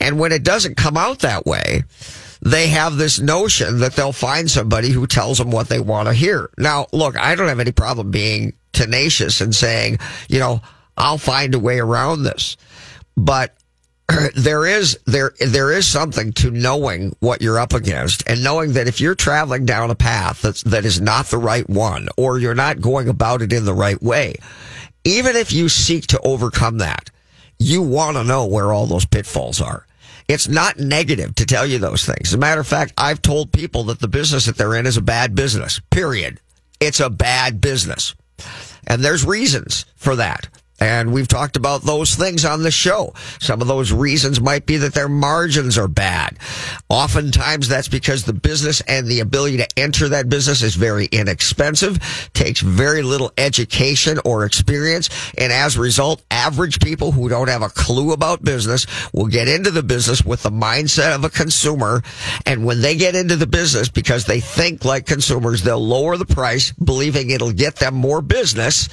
And 0.00 0.18
when 0.18 0.32
it 0.32 0.42
doesn't 0.42 0.76
come 0.76 0.96
out 0.96 1.20
that 1.20 1.46
way, 1.46 1.84
they 2.42 2.68
have 2.68 2.96
this 2.96 3.18
notion 3.18 3.78
that 3.78 3.94
they'll 3.94 4.12
find 4.12 4.50
somebody 4.50 4.90
who 4.90 5.06
tells 5.06 5.38
them 5.38 5.50
what 5.50 5.68
they 5.68 5.80
want 5.80 6.08
to 6.08 6.14
hear. 6.14 6.50
Now, 6.58 6.86
look, 6.92 7.16
I 7.18 7.34
don't 7.34 7.48
have 7.48 7.60
any 7.60 7.72
problem 7.72 8.10
being 8.10 8.52
tenacious 8.72 9.40
and 9.40 9.54
saying, 9.54 9.98
you 10.28 10.40
know, 10.40 10.60
I'll 10.96 11.18
find 11.18 11.54
a 11.54 11.58
way 11.58 11.78
around 11.78 12.22
this. 12.22 12.58
But 13.16 13.56
there 14.34 14.66
is 14.66 14.98
there 15.06 15.32
there 15.38 15.72
is 15.72 15.86
something 15.86 16.32
to 16.32 16.50
knowing 16.50 17.14
what 17.20 17.40
you're 17.40 17.58
up 17.58 17.72
against 17.72 18.28
and 18.28 18.44
knowing 18.44 18.74
that 18.74 18.86
if 18.86 19.00
you're 19.00 19.14
traveling 19.14 19.64
down 19.64 19.90
a 19.90 19.94
path 19.94 20.42
that's 20.42 20.62
that 20.64 20.84
is 20.84 21.00
not 21.00 21.26
the 21.26 21.38
right 21.38 21.68
one 21.70 22.08
or 22.16 22.38
you're 22.38 22.54
not 22.54 22.80
going 22.80 23.08
about 23.08 23.40
it 23.40 23.52
in 23.52 23.64
the 23.64 23.72
right 23.72 24.02
way 24.02 24.34
even 25.04 25.36
if 25.36 25.52
you 25.52 25.68
seek 25.68 26.06
to 26.06 26.20
overcome 26.20 26.78
that 26.78 27.10
you 27.58 27.82
want 27.82 28.16
to 28.16 28.24
know 28.24 28.46
where 28.46 28.72
all 28.72 28.86
those 28.86 29.06
pitfalls 29.06 29.60
are. 29.60 29.86
It's 30.26 30.48
not 30.48 30.78
negative 30.78 31.34
to 31.36 31.46
tell 31.46 31.66
you 31.66 31.78
those 31.78 32.04
things. 32.04 32.28
As 32.28 32.34
a 32.34 32.38
matter 32.38 32.60
of 32.60 32.66
fact 32.66 32.94
i've 32.96 33.22
told 33.22 33.52
people 33.52 33.84
that 33.84 34.00
the 34.00 34.08
business 34.08 34.46
that 34.46 34.56
they're 34.56 34.74
in 34.74 34.86
is 34.86 34.96
a 34.96 35.02
bad 35.02 35.34
business 35.34 35.80
period. 35.90 36.40
It's 36.80 37.00
a 37.00 37.10
bad 37.10 37.60
business. 37.60 38.14
And 38.86 39.02
there's 39.02 39.24
reasons 39.24 39.86
for 39.96 40.16
that 40.16 40.48
and 40.84 41.14
we've 41.14 41.28
talked 41.28 41.56
about 41.56 41.80
those 41.80 42.14
things 42.14 42.44
on 42.44 42.62
the 42.62 42.70
show. 42.70 43.14
Some 43.40 43.62
of 43.62 43.68
those 43.68 43.90
reasons 43.90 44.38
might 44.38 44.66
be 44.66 44.76
that 44.76 44.92
their 44.92 45.08
margins 45.08 45.78
are 45.78 45.88
bad. 45.88 46.36
Oftentimes 46.90 47.68
that's 47.68 47.88
because 47.88 48.24
the 48.24 48.34
business 48.34 48.82
and 48.82 49.06
the 49.06 49.20
ability 49.20 49.56
to 49.56 49.78
enter 49.78 50.10
that 50.10 50.28
business 50.28 50.60
is 50.60 50.74
very 50.74 51.06
inexpensive, 51.06 51.98
takes 52.34 52.60
very 52.60 53.00
little 53.00 53.32
education 53.38 54.18
or 54.26 54.44
experience. 54.44 55.08
And 55.38 55.50
as 55.50 55.76
a 55.76 55.80
result, 55.80 56.22
average 56.30 56.80
people 56.80 57.12
who 57.12 57.30
don't 57.30 57.48
have 57.48 57.62
a 57.62 57.70
clue 57.70 58.12
about 58.12 58.44
business 58.44 58.86
will 59.14 59.28
get 59.28 59.48
into 59.48 59.70
the 59.70 59.82
business 59.82 60.22
with 60.22 60.42
the 60.42 60.50
mindset 60.50 61.14
of 61.14 61.24
a 61.24 61.30
consumer. 61.30 62.02
And 62.44 62.66
when 62.66 62.82
they 62.82 62.94
get 62.94 63.14
into 63.14 63.36
the 63.36 63.46
business 63.46 63.88
because 63.88 64.26
they 64.26 64.40
think 64.40 64.84
like 64.84 65.06
consumers, 65.06 65.62
they'll 65.62 65.80
lower 65.82 66.18
the 66.18 66.26
price, 66.26 66.72
believing 66.72 67.30
it'll 67.30 67.52
get 67.52 67.76
them 67.76 67.94
more 67.94 68.20
business. 68.20 68.90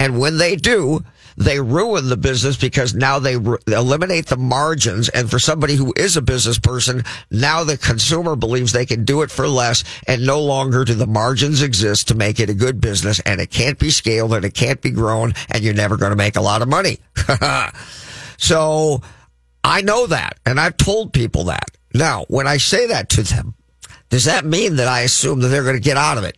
And 0.00 0.18
when 0.18 0.38
they 0.38 0.56
do, 0.56 1.04
they 1.38 1.60
ruin 1.60 2.08
the 2.08 2.16
business 2.16 2.56
because 2.56 2.94
now 2.94 3.20
they 3.20 3.36
re- 3.36 3.58
eliminate 3.68 4.26
the 4.26 4.36
margins. 4.36 5.08
And 5.08 5.30
for 5.30 5.38
somebody 5.38 5.76
who 5.76 5.94
is 5.96 6.16
a 6.16 6.22
business 6.22 6.58
person, 6.58 7.04
now 7.30 7.62
the 7.62 7.78
consumer 7.78 8.34
believes 8.34 8.72
they 8.72 8.86
can 8.86 9.04
do 9.04 9.22
it 9.22 9.30
for 9.30 9.46
less 9.46 9.84
and 10.08 10.26
no 10.26 10.40
longer 10.40 10.84
do 10.84 10.94
the 10.94 11.06
margins 11.06 11.62
exist 11.62 12.08
to 12.08 12.16
make 12.16 12.40
it 12.40 12.50
a 12.50 12.54
good 12.54 12.80
business 12.80 13.20
and 13.20 13.40
it 13.40 13.50
can't 13.50 13.78
be 13.78 13.90
scaled 13.90 14.34
and 14.34 14.44
it 14.44 14.54
can't 14.54 14.82
be 14.82 14.90
grown 14.90 15.32
and 15.50 15.62
you're 15.62 15.74
never 15.74 15.96
going 15.96 16.10
to 16.10 16.16
make 16.16 16.36
a 16.36 16.40
lot 16.40 16.60
of 16.60 16.68
money. 16.68 16.98
so 18.36 19.00
I 19.62 19.82
know 19.82 20.08
that 20.08 20.38
and 20.44 20.58
I've 20.58 20.76
told 20.76 21.12
people 21.12 21.44
that. 21.44 21.70
Now, 21.94 22.24
when 22.28 22.48
I 22.48 22.56
say 22.56 22.88
that 22.88 23.08
to 23.10 23.22
them, 23.22 23.54
does 24.08 24.24
that 24.24 24.44
mean 24.44 24.76
that 24.76 24.88
I 24.88 25.00
assume 25.02 25.40
that 25.40 25.48
they're 25.48 25.62
going 25.62 25.76
to 25.76 25.80
get 25.80 25.96
out 25.96 26.18
of 26.18 26.24
it? 26.24 26.36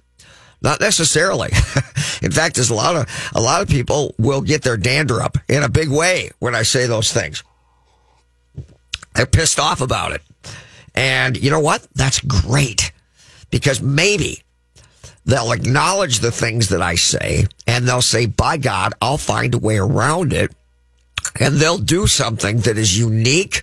Not 0.62 0.80
necessarily. 0.80 1.50
in 2.22 2.32
fact, 2.32 2.56
there's 2.56 2.70
a 2.70 2.74
lot 2.74 2.96
of 2.96 3.30
a 3.34 3.40
lot 3.40 3.62
of 3.62 3.68
people 3.68 4.14
will 4.18 4.42
get 4.42 4.62
their 4.62 4.76
dander 4.76 5.22
up 5.22 5.38
in 5.48 5.62
a 5.62 5.68
big 5.68 5.88
way 5.88 6.30
when 6.38 6.54
I 6.54 6.62
say 6.62 6.86
those 6.86 7.12
things. 7.12 7.42
They're 9.14 9.26
pissed 9.26 9.58
off 9.58 9.80
about 9.80 10.12
it. 10.12 10.22
And 10.94 11.36
you 11.36 11.50
know 11.50 11.60
what? 11.60 11.86
That's 11.94 12.20
great. 12.20 12.92
Because 13.50 13.80
maybe 13.80 14.42
they'll 15.24 15.52
acknowledge 15.52 16.20
the 16.20 16.30
things 16.30 16.68
that 16.68 16.82
I 16.82 16.94
say 16.94 17.46
and 17.66 17.86
they'll 17.86 18.02
say, 18.02 18.26
by 18.26 18.56
God, 18.56 18.92
I'll 19.00 19.18
find 19.18 19.54
a 19.54 19.58
way 19.58 19.78
around 19.78 20.32
it. 20.32 20.54
And 21.38 21.56
they'll 21.56 21.78
do 21.78 22.06
something 22.06 22.58
that 22.60 22.78
is 22.78 22.98
unique 22.98 23.62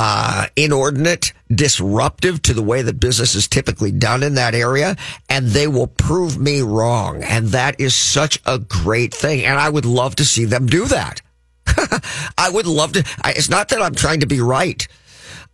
uh, 0.00 0.46
inordinate, 0.54 1.32
disruptive 1.52 2.40
to 2.40 2.54
the 2.54 2.62
way 2.62 2.82
that 2.82 3.00
business 3.00 3.34
is 3.34 3.48
typically 3.48 3.90
done 3.90 4.22
in 4.22 4.34
that 4.34 4.54
area, 4.54 4.94
and 5.28 5.48
they 5.48 5.66
will 5.66 5.88
prove 5.88 6.38
me 6.38 6.60
wrong. 6.60 7.20
And 7.24 7.48
that 7.48 7.80
is 7.80 7.96
such 7.96 8.38
a 8.46 8.60
great 8.60 9.12
thing. 9.12 9.44
And 9.44 9.58
I 9.58 9.68
would 9.68 9.84
love 9.84 10.14
to 10.16 10.24
see 10.24 10.44
them 10.44 10.66
do 10.66 10.84
that. 10.84 11.20
I 12.38 12.48
would 12.48 12.68
love 12.68 12.92
to. 12.92 13.04
I, 13.24 13.32
it's 13.32 13.48
not 13.50 13.70
that 13.70 13.82
I'm 13.82 13.96
trying 13.96 14.20
to 14.20 14.26
be 14.26 14.40
right. 14.40 14.86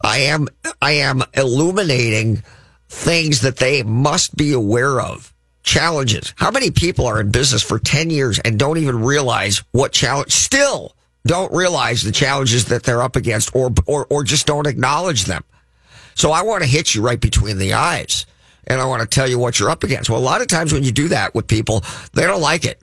I 0.05 0.19
am, 0.19 0.49
I 0.83 0.93
am 0.93 1.23
illuminating 1.33 2.43
things 2.91 3.41
that 3.41 3.57
they 3.57 3.83
must 3.83 4.37
be 4.37 4.53
aware 4.53 5.01
of. 5.01 5.33
Challenges. 5.63 6.35
How 6.37 6.51
many 6.51 6.71
people 6.71 7.07
are 7.07 7.19
in 7.19 7.31
business 7.31 7.63
for 7.63 7.79
10 7.79 8.11
years 8.11 8.39
and 8.41 8.59
don't 8.59 8.77
even 8.77 9.01
realize 9.01 9.63
what 9.73 9.93
challenge 9.93 10.33
still 10.33 10.95
don't 11.27 11.53
realize 11.53 12.03
the 12.03 12.13
challenges 12.13 12.67
that 12.67 12.83
they're 12.83 13.03
up 13.03 13.17
against 13.17 13.55
or, 13.55 13.73
or, 13.87 14.07
or 14.11 14.25
just 14.25 14.47
don't 14.47 14.67
acknowledge 14.67 15.25
them. 15.25 15.43
So 16.15 16.31
I 16.31 16.43
want 16.43 16.63
to 16.63 16.69
hit 16.69 16.95
you 16.95 17.03
right 17.03 17.21
between 17.21 17.59
the 17.59 17.73
eyes 17.73 18.27
and 18.67 18.81
I 18.81 18.87
want 18.87 19.03
to 19.03 19.09
tell 19.09 19.29
you 19.29 19.39
what 19.39 19.59
you're 19.59 19.71
up 19.71 19.85
against. 19.85 20.11
Well, 20.11 20.19
a 20.19 20.23
lot 20.23 20.41
of 20.41 20.47
times 20.47 20.73
when 20.73 20.85
you 20.85 20.93
do 20.93 21.09
that 21.09 21.35
with 21.35 21.47
people, 21.47 21.83
they 22.13 22.23
don't 22.23 22.41
like 22.41 22.65
it. 22.65 22.81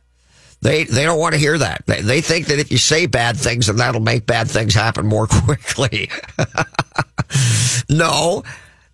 They, 0.62 0.84
they 0.84 1.04
don't 1.06 1.20
want 1.20 1.34
to 1.34 1.40
hear 1.40 1.58
that. 1.58 1.84
They, 1.88 2.02
they 2.02 2.22
think 2.22 2.48
that 2.48 2.60
if 2.60 2.72
you 2.72 2.78
say 2.78 3.08
bad 3.08 3.36
things, 3.36 3.68
then 3.68 3.78
that'll 3.78 4.02
make 4.02 4.28
bad 4.28 4.48
things 4.50 4.76
happen 4.76 5.08
more 5.08 5.28
quickly. 5.30 6.10
no, 7.90 8.44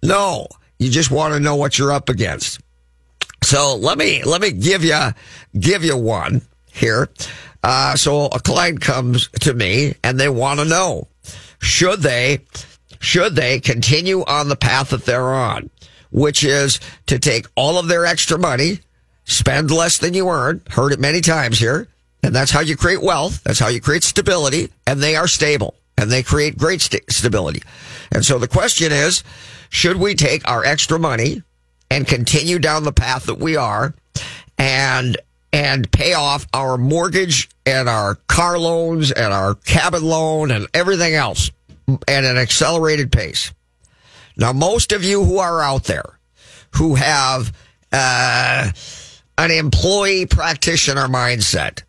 no. 0.02 0.48
You 0.80 0.90
just 0.90 1.12
want 1.12 1.34
to 1.34 1.40
know 1.40 1.56
what 1.56 1.78
you're 1.78 1.92
up 1.92 2.10
against. 2.10 2.62
So 3.44 3.76
let 3.76 3.98
me, 3.98 4.24
let 4.24 4.42
me 4.42 4.52
give 4.52 4.84
you, 4.84 4.98
give 5.60 5.84
you 5.84 5.98
one 5.98 6.42
here. 6.72 7.10
Uh, 7.68 7.98
so 7.98 8.28
a 8.28 8.40
client 8.40 8.80
comes 8.80 9.28
to 9.42 9.54
me 9.54 9.94
and 10.02 10.18
they 10.18 10.30
want 10.30 10.58
to 10.58 10.66
know, 10.66 11.06
should 11.60 12.00
they, 12.00 12.40
should 13.02 13.36
they 13.36 13.60
continue 13.60 14.24
on 14.24 14.48
the 14.48 14.56
path 14.56 14.92
that 14.92 15.04
they're 15.04 15.34
on, 15.34 15.70
which 16.10 16.46
is 16.46 16.80
to 17.08 17.20
take 17.20 17.46
all 17.58 17.78
of 17.78 17.90
their 17.90 18.06
extra 18.06 18.40
money, 18.40 18.80
spend 19.26 19.70
less 19.70 19.98
than 19.98 20.14
you 20.14 20.30
earn, 20.30 20.62
heard 20.70 20.94
it 20.94 21.00
many 21.02 21.20
times 21.20 21.60
here. 21.60 21.90
And 22.24 22.34
that's 22.34 22.52
how 22.52 22.62
you 22.62 22.78
create 22.78 23.04
wealth. 23.04 23.44
That's 23.44 23.60
how 23.60 23.68
you 23.68 23.82
create 23.82 24.04
stability 24.04 24.72
and 24.86 25.04
they 25.04 25.18
are 25.18 25.28
stable 25.28 25.76
and 25.98 26.10
they 26.10 26.24
create 26.24 26.58
great 26.58 26.80
st- 26.80 27.12
stability. 27.12 27.64
And 28.14 28.26
so 28.26 28.40
the 28.40 28.48
question 28.48 28.94
is, 28.94 29.26
should 29.68 29.98
we 29.98 30.16
take 30.16 30.48
our 30.48 30.64
extra 30.64 30.98
money 30.98 31.44
and 31.92 32.08
continue 32.08 32.60
down 32.60 32.86
the 32.86 32.94
path 32.94 33.26
that 33.26 33.40
we 33.40 33.58
are 33.58 33.94
and 34.58 35.18
and 35.54 35.90
pay 35.92 36.14
off 36.14 36.48
our 36.54 36.78
mortgage 36.78 37.50
and 37.66 37.88
our 37.88 38.16
car 38.28 38.60
loans 38.60 39.12
and 39.12 39.34
our 39.34 39.56
cabin 39.56 40.04
loan 40.04 40.52
and 40.52 40.68
everything 40.74 41.14
else 41.14 41.52
at 42.08 42.24
an 42.24 42.38
accelerated 42.38 43.12
pace. 43.12 43.54
Now, 44.36 44.54
most 44.54 44.92
of 44.92 45.04
you 45.04 45.24
who 45.24 45.40
are 45.40 45.62
out 45.62 45.86
there 45.86 46.20
who 46.76 46.96
have 46.96 47.54
uh, 47.92 48.72
an 49.38 49.52
employee 49.52 50.26
practitioner 50.26 51.08
mindset, 51.08 51.84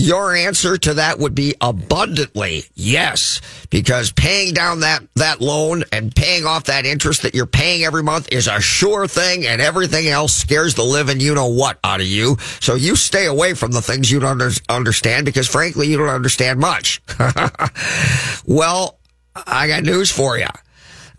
your 0.00 0.34
answer 0.34 0.78
to 0.78 0.94
that 0.94 1.18
would 1.18 1.34
be 1.34 1.54
abundantly 1.60 2.64
yes, 2.74 3.40
because 3.68 4.12
paying 4.12 4.54
down 4.54 4.80
that, 4.80 5.02
that 5.16 5.40
loan 5.40 5.84
and 5.92 6.14
paying 6.14 6.46
off 6.46 6.64
that 6.64 6.86
interest 6.86 7.22
that 7.22 7.34
you're 7.34 7.46
paying 7.46 7.84
every 7.84 8.02
month 8.02 8.28
is 8.32 8.48
a 8.48 8.60
sure 8.60 9.06
thing 9.06 9.46
and 9.46 9.60
everything 9.60 10.08
else 10.08 10.32
scares 10.32 10.74
the 10.74 10.82
living 10.82 11.20
you 11.20 11.34
know 11.34 11.48
what 11.48 11.78
out 11.84 12.00
of 12.00 12.06
you. 12.06 12.36
So 12.60 12.74
you 12.74 12.96
stay 12.96 13.26
away 13.26 13.54
from 13.54 13.72
the 13.72 13.82
things 13.82 14.10
you 14.10 14.20
don't 14.20 14.40
under- 14.40 14.54
understand 14.68 15.26
because 15.26 15.46
frankly, 15.46 15.88
you 15.88 15.98
don't 15.98 16.08
understand 16.08 16.58
much. 16.58 17.02
well, 18.46 18.98
I 19.34 19.66
got 19.66 19.82
news 19.82 20.10
for 20.10 20.38
you. 20.38 20.46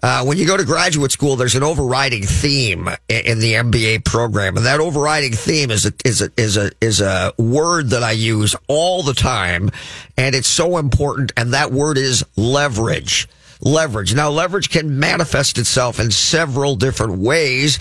Uh, 0.03 0.23
when 0.23 0.37
you 0.37 0.47
go 0.47 0.57
to 0.57 0.65
graduate 0.65 1.11
school, 1.11 1.35
there's 1.35 1.53
an 1.55 1.61
overriding 1.61 2.23
theme 2.23 2.89
in 3.07 3.39
the 3.39 3.53
MBA 3.53 4.03
program, 4.03 4.57
and 4.57 4.65
that 4.65 4.79
overriding 4.79 5.33
theme 5.33 5.69
is 5.69 5.85
a 5.85 5.93
is 6.03 6.21
a 6.21 6.31
is 6.37 6.57
a 6.57 6.71
is 6.81 7.01
a 7.01 7.33
word 7.37 7.91
that 7.91 8.01
I 8.01 8.11
use 8.11 8.55
all 8.67 9.03
the 9.03 9.13
time, 9.13 9.69
and 10.17 10.33
it's 10.33 10.47
so 10.47 10.77
important. 10.77 11.31
And 11.37 11.53
that 11.53 11.71
word 11.71 11.97
is 11.97 12.25
leverage. 12.35 13.27
Leverage. 13.61 14.15
Now, 14.15 14.31
leverage 14.31 14.71
can 14.71 14.97
manifest 14.99 15.59
itself 15.59 15.99
in 15.99 16.09
several 16.09 16.75
different 16.75 17.19
ways. 17.19 17.77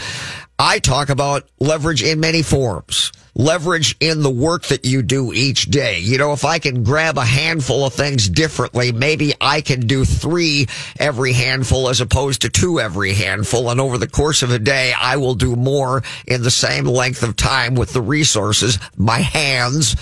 I 0.58 0.78
talk 0.78 1.08
about 1.08 1.48
leverage 1.58 2.02
in 2.02 2.20
many 2.20 2.42
forms. 2.42 3.12
Leverage 3.34 3.96
in 4.00 4.22
the 4.22 4.30
work 4.30 4.64
that 4.66 4.84
you 4.84 5.02
do 5.02 5.32
each 5.32 5.66
day. 5.66 6.00
You 6.00 6.18
know, 6.18 6.32
if 6.32 6.44
I 6.44 6.58
can 6.58 6.84
grab 6.84 7.18
a 7.18 7.24
handful 7.24 7.84
of 7.84 7.94
things 7.94 8.28
differently, 8.28 8.92
maybe 8.92 9.34
I 9.40 9.60
can 9.60 9.80
do 9.80 10.04
three 10.04 10.66
every 10.98 11.32
handful 11.32 11.88
as 11.88 12.00
opposed 12.00 12.42
to 12.42 12.48
two 12.48 12.80
every 12.80 13.12
handful. 13.14 13.70
And 13.70 13.80
over 13.80 13.98
the 13.98 14.08
course 14.08 14.42
of 14.42 14.50
a 14.50 14.58
day, 14.58 14.92
I 14.98 15.16
will 15.16 15.34
do 15.34 15.56
more 15.56 16.02
in 16.26 16.42
the 16.42 16.50
same 16.50 16.84
length 16.84 17.22
of 17.22 17.36
time 17.36 17.74
with 17.74 17.92
the 17.92 18.02
resources, 18.02 18.78
my 18.96 19.18
hands. 19.18 19.96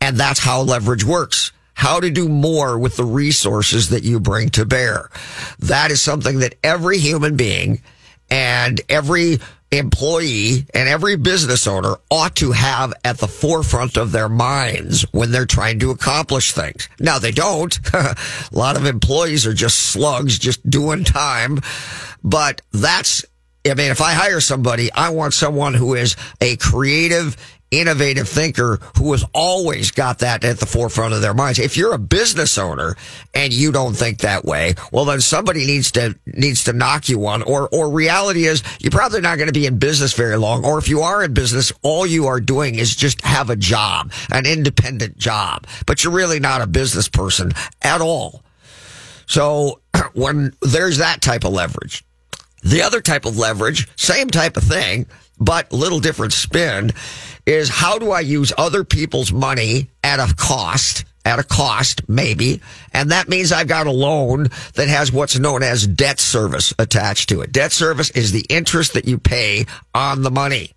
And 0.00 0.16
that's 0.16 0.40
how 0.40 0.62
leverage 0.62 1.04
works 1.04 1.52
how 1.78 2.00
to 2.00 2.10
do 2.10 2.28
more 2.28 2.76
with 2.76 2.96
the 2.96 3.04
resources 3.04 3.90
that 3.90 4.02
you 4.02 4.18
bring 4.18 4.48
to 4.48 4.64
bear. 4.64 5.08
That 5.60 5.92
is 5.92 6.02
something 6.02 6.40
that 6.40 6.56
every 6.64 6.98
human 6.98 7.36
being 7.36 7.82
and 8.28 8.80
every 8.88 9.38
employee 9.70 10.66
and 10.72 10.88
every 10.88 11.16
business 11.16 11.66
owner 11.66 11.96
ought 12.10 12.36
to 12.36 12.52
have 12.52 12.92
at 13.04 13.18
the 13.18 13.28
forefront 13.28 13.96
of 13.96 14.12
their 14.12 14.28
minds 14.28 15.02
when 15.12 15.30
they're 15.30 15.46
trying 15.46 15.78
to 15.80 15.90
accomplish 15.90 16.52
things. 16.52 16.88
Now 16.98 17.18
they 17.18 17.32
don't. 17.32 17.78
a 17.92 18.16
lot 18.52 18.76
of 18.76 18.86
employees 18.86 19.46
are 19.46 19.54
just 19.54 19.78
slugs, 19.78 20.38
just 20.38 20.68
doing 20.68 21.04
time. 21.04 21.58
But 22.24 22.62
that's, 22.72 23.24
I 23.66 23.74
mean, 23.74 23.90
if 23.90 24.00
I 24.00 24.12
hire 24.12 24.40
somebody, 24.40 24.90
I 24.92 25.10
want 25.10 25.34
someone 25.34 25.74
who 25.74 25.94
is 25.94 26.16
a 26.40 26.56
creative, 26.56 27.36
innovative 27.70 28.28
thinker 28.28 28.78
who 28.96 29.12
has 29.12 29.24
always 29.34 29.90
got 29.90 30.20
that 30.20 30.44
at 30.44 30.58
the 30.58 30.66
forefront 30.66 31.14
of 31.14 31.20
their 31.20 31.34
minds. 31.34 31.58
If 31.58 31.76
you're 31.76 31.94
a 31.94 31.98
business 31.98 32.58
owner 32.58 32.96
and 33.34 33.52
you 33.52 33.72
don't 33.72 33.94
think 33.94 34.18
that 34.18 34.44
way, 34.44 34.74
well, 34.92 35.04
then 35.04 35.20
somebody 35.20 35.66
needs 35.66 35.90
to, 35.92 36.18
needs 36.26 36.64
to 36.64 36.72
knock 36.72 37.08
you 37.08 37.26
on 37.26 37.42
or, 37.42 37.68
or 37.68 37.90
reality 37.90 38.46
is 38.46 38.62
you're 38.80 38.90
probably 38.90 39.20
not 39.20 39.36
going 39.36 39.48
to 39.48 39.52
be 39.52 39.66
in 39.66 39.78
business 39.78 40.14
very 40.14 40.36
long. 40.36 40.64
Or 40.64 40.78
if 40.78 40.88
you 40.88 41.00
are 41.00 41.22
in 41.22 41.34
business, 41.34 41.72
all 41.82 42.06
you 42.06 42.26
are 42.26 42.40
doing 42.40 42.76
is 42.76 42.94
just 42.94 43.22
have 43.22 43.50
a 43.50 43.56
job, 43.56 44.12
an 44.30 44.46
independent 44.46 45.18
job, 45.18 45.66
but 45.86 46.02
you're 46.02 46.12
really 46.12 46.40
not 46.40 46.62
a 46.62 46.66
business 46.66 47.08
person 47.08 47.52
at 47.82 48.00
all. 48.00 48.42
So 49.26 49.80
when 50.14 50.54
there's 50.62 50.98
that 50.98 51.20
type 51.20 51.44
of 51.44 51.52
leverage, 51.52 52.04
the 52.62 52.82
other 52.82 53.00
type 53.00 53.24
of 53.24 53.38
leverage, 53.38 53.88
same 53.96 54.28
type 54.28 54.56
of 54.56 54.64
thing, 54.64 55.06
but 55.38 55.72
little 55.72 56.00
different 56.00 56.32
spin 56.32 56.92
is 57.48 57.70
how 57.70 57.98
do 57.98 58.10
I 58.10 58.20
use 58.20 58.52
other 58.58 58.84
people's 58.84 59.32
money 59.32 59.88
at 60.04 60.20
a 60.20 60.34
cost? 60.34 61.06
At 61.24 61.38
a 61.38 61.42
cost, 61.42 62.06
maybe. 62.08 62.60
And 62.92 63.10
that 63.10 63.28
means 63.28 63.52
I've 63.52 63.68
got 63.68 63.86
a 63.86 63.90
loan 63.90 64.48
that 64.74 64.88
has 64.88 65.10
what's 65.10 65.38
known 65.38 65.62
as 65.62 65.86
debt 65.86 66.20
service 66.20 66.74
attached 66.78 67.30
to 67.30 67.40
it. 67.40 67.50
Debt 67.52 67.72
service 67.72 68.10
is 68.10 68.32
the 68.32 68.44
interest 68.48 68.92
that 68.94 69.06
you 69.06 69.18
pay 69.18 69.66
on 69.94 70.22
the 70.22 70.30
money. 70.30 70.72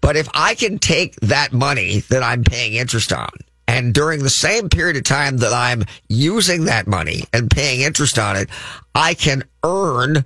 But 0.00 0.16
if 0.16 0.28
I 0.32 0.54
can 0.54 0.78
take 0.78 1.16
that 1.16 1.52
money 1.52 2.00
that 2.08 2.22
I'm 2.22 2.44
paying 2.44 2.74
interest 2.74 3.12
on 3.12 3.30
and 3.66 3.92
during 3.92 4.22
the 4.22 4.30
same 4.30 4.68
period 4.68 4.96
of 4.96 5.04
time 5.04 5.38
that 5.38 5.52
I'm 5.52 5.84
using 6.08 6.64
that 6.64 6.86
money 6.86 7.24
and 7.32 7.50
paying 7.50 7.80
interest 7.80 8.18
on 8.18 8.36
it, 8.36 8.48
I 8.94 9.14
can 9.14 9.42
earn 9.64 10.24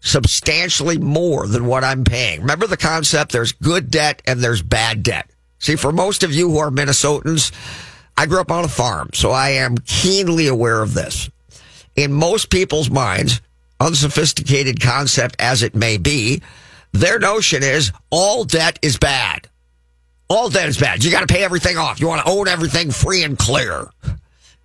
substantially 0.00 0.98
more 0.98 1.46
than 1.46 1.66
what 1.66 1.84
I'm 1.84 2.04
paying. 2.04 2.40
Remember 2.40 2.66
the 2.66 2.76
concept? 2.76 3.32
There's 3.32 3.52
good 3.52 3.90
debt 3.90 4.22
and 4.26 4.40
there's 4.40 4.62
bad 4.62 5.02
debt. 5.02 5.30
See, 5.58 5.76
for 5.76 5.92
most 5.92 6.22
of 6.22 6.32
you 6.32 6.50
who 6.50 6.58
are 6.58 6.70
Minnesotans, 6.70 7.52
I 8.16 8.26
grew 8.26 8.40
up 8.40 8.50
on 8.50 8.64
a 8.64 8.68
farm, 8.68 9.10
so 9.14 9.30
I 9.30 9.50
am 9.50 9.76
keenly 9.78 10.46
aware 10.46 10.82
of 10.82 10.94
this. 10.94 11.30
In 11.96 12.12
most 12.12 12.50
people's 12.50 12.90
minds, 12.90 13.40
unsophisticated 13.78 14.80
concept 14.80 15.36
as 15.38 15.62
it 15.62 15.74
may 15.74 15.98
be, 15.98 16.42
their 16.92 17.18
notion 17.18 17.62
is 17.62 17.92
all 18.10 18.44
debt 18.44 18.78
is 18.82 18.98
bad. 18.98 19.48
All 20.28 20.48
debt 20.48 20.68
is 20.68 20.78
bad. 20.78 21.04
You 21.04 21.10
got 21.10 21.26
to 21.26 21.32
pay 21.32 21.42
everything 21.42 21.76
off. 21.76 22.00
You 22.00 22.08
want 22.08 22.24
to 22.24 22.30
own 22.30 22.46
everything 22.46 22.90
free 22.90 23.24
and 23.24 23.38
clear. 23.38 23.88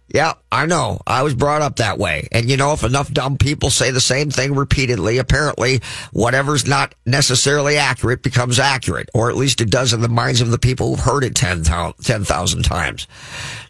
Yeah, 0.07 0.33
I 0.51 0.65
know. 0.67 1.01
I 1.07 1.23
was 1.23 1.33
brought 1.33 1.61
up 1.61 1.77
that 1.77 1.97
way. 1.97 2.27
And 2.31 2.49
you 2.49 2.57
know, 2.57 2.73
if 2.73 2.83
enough 2.83 3.11
dumb 3.11 3.37
people 3.37 3.69
say 3.69 3.91
the 3.91 3.99
same 3.99 4.29
thing 4.29 4.53
repeatedly, 4.53 5.17
apparently 5.17 5.81
whatever's 6.11 6.67
not 6.67 6.93
necessarily 7.05 7.77
accurate 7.77 8.21
becomes 8.21 8.59
accurate, 8.59 9.09
or 9.13 9.29
at 9.29 9.35
least 9.35 9.61
it 9.61 9.71
does 9.71 9.93
in 9.93 10.01
the 10.01 10.07
minds 10.07 10.41
of 10.41 10.51
the 10.51 10.59
people 10.59 10.89
who've 10.89 11.05
heard 11.05 11.23
it 11.23 11.35
10,000 11.35 11.95
10, 12.03 12.61
times. 12.63 13.07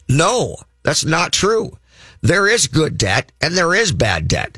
No, 0.09 0.57
that's 0.83 1.05
not 1.05 1.31
true. 1.31 1.77
There 2.21 2.47
is 2.47 2.67
good 2.67 2.97
debt 2.97 3.31
and 3.41 3.55
there 3.55 3.73
is 3.73 3.91
bad 3.91 4.27
debt. 4.27 4.57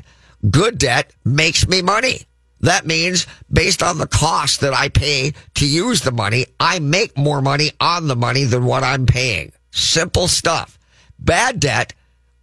Good 0.50 0.78
debt 0.78 1.12
makes 1.24 1.66
me 1.68 1.82
money. 1.82 2.22
That 2.60 2.86
means 2.86 3.26
based 3.52 3.82
on 3.82 3.98
the 3.98 4.06
cost 4.06 4.60
that 4.62 4.74
I 4.74 4.88
pay 4.88 5.32
to 5.54 5.66
use 5.66 6.00
the 6.00 6.12
money, 6.12 6.46
I 6.58 6.80
make 6.80 7.16
more 7.16 7.40
money 7.40 7.70
on 7.80 8.08
the 8.08 8.16
money 8.16 8.44
than 8.44 8.64
what 8.64 8.82
I'm 8.82 9.06
paying. 9.06 9.52
Simple 9.70 10.28
stuff. 10.28 10.77
Bad 11.18 11.60
debt 11.60 11.94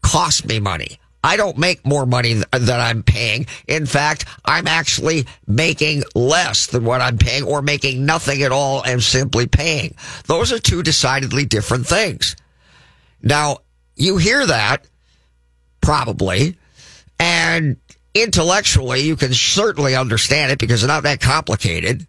costs 0.02 0.46
me 0.46 0.60
money. 0.60 1.00
I 1.24 1.38
don't 1.38 1.58
make 1.58 1.84
more 1.84 2.06
money 2.06 2.34
than 2.34 2.80
I'm 2.80 3.02
paying. 3.02 3.48
In 3.68 3.88
fact, 3.88 4.26
I'm 4.46 4.68
actually 4.68 5.26
making 5.48 6.04
less 6.14 6.68
than 6.68 6.86
what 6.86 7.02
I'm 7.02 7.18
paying 7.18 7.44
or 7.44 7.64
making 7.64 8.06
nothing 8.06 8.44
at 8.44 8.52
all 8.52 8.84
and 8.84 9.02
simply 9.02 9.48
paying. 9.48 9.96
Those 10.28 10.54
are 10.54 10.60
two 10.60 10.84
decidedly 10.84 11.46
different 11.46 11.88
things. 11.88 12.36
Now, 13.24 13.62
you 13.96 14.18
hear 14.18 14.46
that 14.46 14.86
probably 15.82 16.58
and 17.20 17.78
intellectually 18.14 19.02
you 19.02 19.16
can 19.16 19.34
certainly 19.34 19.96
understand 19.96 20.52
it 20.52 20.60
because 20.60 20.84
it's 20.84 20.88
not 20.88 21.04
that 21.04 21.22
complicated. 21.22 22.06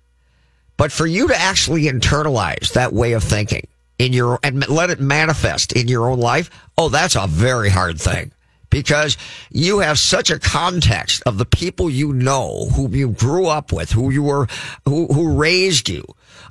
But 0.76 0.92
for 0.92 1.06
you 1.06 1.28
to 1.28 1.36
actually 1.36 1.84
internalize 1.84 2.74
that 2.74 2.92
way 2.92 3.12
of 3.12 3.24
thinking, 3.24 3.66
in 3.98 4.12
your 4.12 4.38
and 4.42 4.68
let 4.68 4.90
it 4.90 5.00
manifest 5.00 5.72
in 5.72 5.88
your 5.88 6.08
own 6.08 6.18
life, 6.18 6.50
oh, 6.76 6.88
that's 6.88 7.16
a 7.16 7.26
very 7.26 7.70
hard 7.70 8.00
thing 8.00 8.32
because 8.70 9.16
you 9.50 9.78
have 9.78 9.98
such 9.98 10.30
a 10.30 10.38
context 10.38 11.22
of 11.24 11.38
the 11.38 11.46
people 11.46 11.88
you 11.88 12.12
know, 12.12 12.66
who 12.74 12.90
you 12.90 13.08
grew 13.08 13.46
up 13.46 13.72
with, 13.72 13.92
who 13.92 14.10
you 14.10 14.22
were, 14.22 14.46
who, 14.84 15.06
who 15.06 15.34
raised 15.34 15.88
you, 15.88 16.04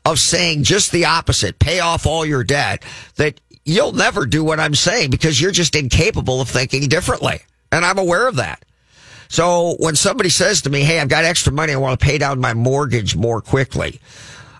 of 0.05 0.19
saying 0.19 0.63
just 0.63 0.91
the 0.91 1.05
opposite, 1.05 1.59
pay 1.59 1.79
off 1.79 2.05
all 2.05 2.25
your 2.25 2.43
debt, 2.43 2.83
that 3.17 3.39
you'll 3.63 3.91
never 3.91 4.25
do 4.25 4.43
what 4.43 4.59
I'm 4.59 4.75
saying 4.75 5.11
because 5.11 5.39
you're 5.39 5.51
just 5.51 5.75
incapable 5.75 6.41
of 6.41 6.49
thinking 6.49 6.87
differently. 6.87 7.39
And 7.71 7.83
I'm 7.85 7.97
aware 7.97 8.27
of 8.27 8.37
that. 8.37 8.63
So 9.27 9.75
when 9.79 9.95
somebody 9.95 10.29
says 10.29 10.61
to 10.63 10.69
me, 10.69 10.81
Hey, 10.81 10.99
I've 10.99 11.09
got 11.09 11.25
extra 11.25 11.51
money. 11.51 11.73
I 11.73 11.77
want 11.77 11.99
to 11.99 12.05
pay 12.05 12.17
down 12.17 12.39
my 12.39 12.53
mortgage 12.53 13.15
more 13.15 13.41
quickly. 13.41 13.99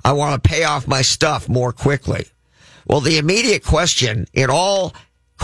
I 0.03 0.13
want 0.13 0.43
to 0.43 0.49
pay 0.49 0.63
off 0.63 0.87
my 0.87 1.01
stuff 1.01 1.47
more 1.47 1.71
quickly. 1.71 2.27
Well, 2.85 3.01
the 3.01 3.17
immediate 3.17 3.63
question 3.63 4.27
in 4.33 4.49
all 4.49 4.93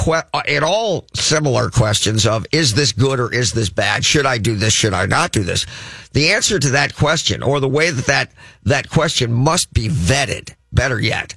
uh, 0.08 0.22
in 0.48 0.64
all 0.64 1.06
similar 1.14 1.70
questions 1.70 2.26
of 2.26 2.46
is 2.52 2.74
this 2.74 2.92
good 2.94 3.20
or 3.20 3.34
is 3.34 3.52
this 3.52 3.70
bad? 3.70 4.06
Should 4.06 4.26
I 4.26 4.38
do 4.38 4.56
this? 4.56 4.74
Should 4.74 4.94
I 4.94 5.06
not 5.06 5.32
do 5.32 5.44
this? 5.44 5.66
The 6.14 6.32
answer 6.32 6.60
to 6.60 6.70
that 6.70 6.96
question, 6.96 7.44
or 7.44 7.60
the 7.60 7.68
way 7.68 7.92
that 7.92 8.06
that, 8.06 8.32
that 8.64 8.90
question 8.90 9.34
must 9.34 9.74
be 9.74 9.90
vetted, 9.90 10.54
better 10.72 11.00
yet, 11.00 11.36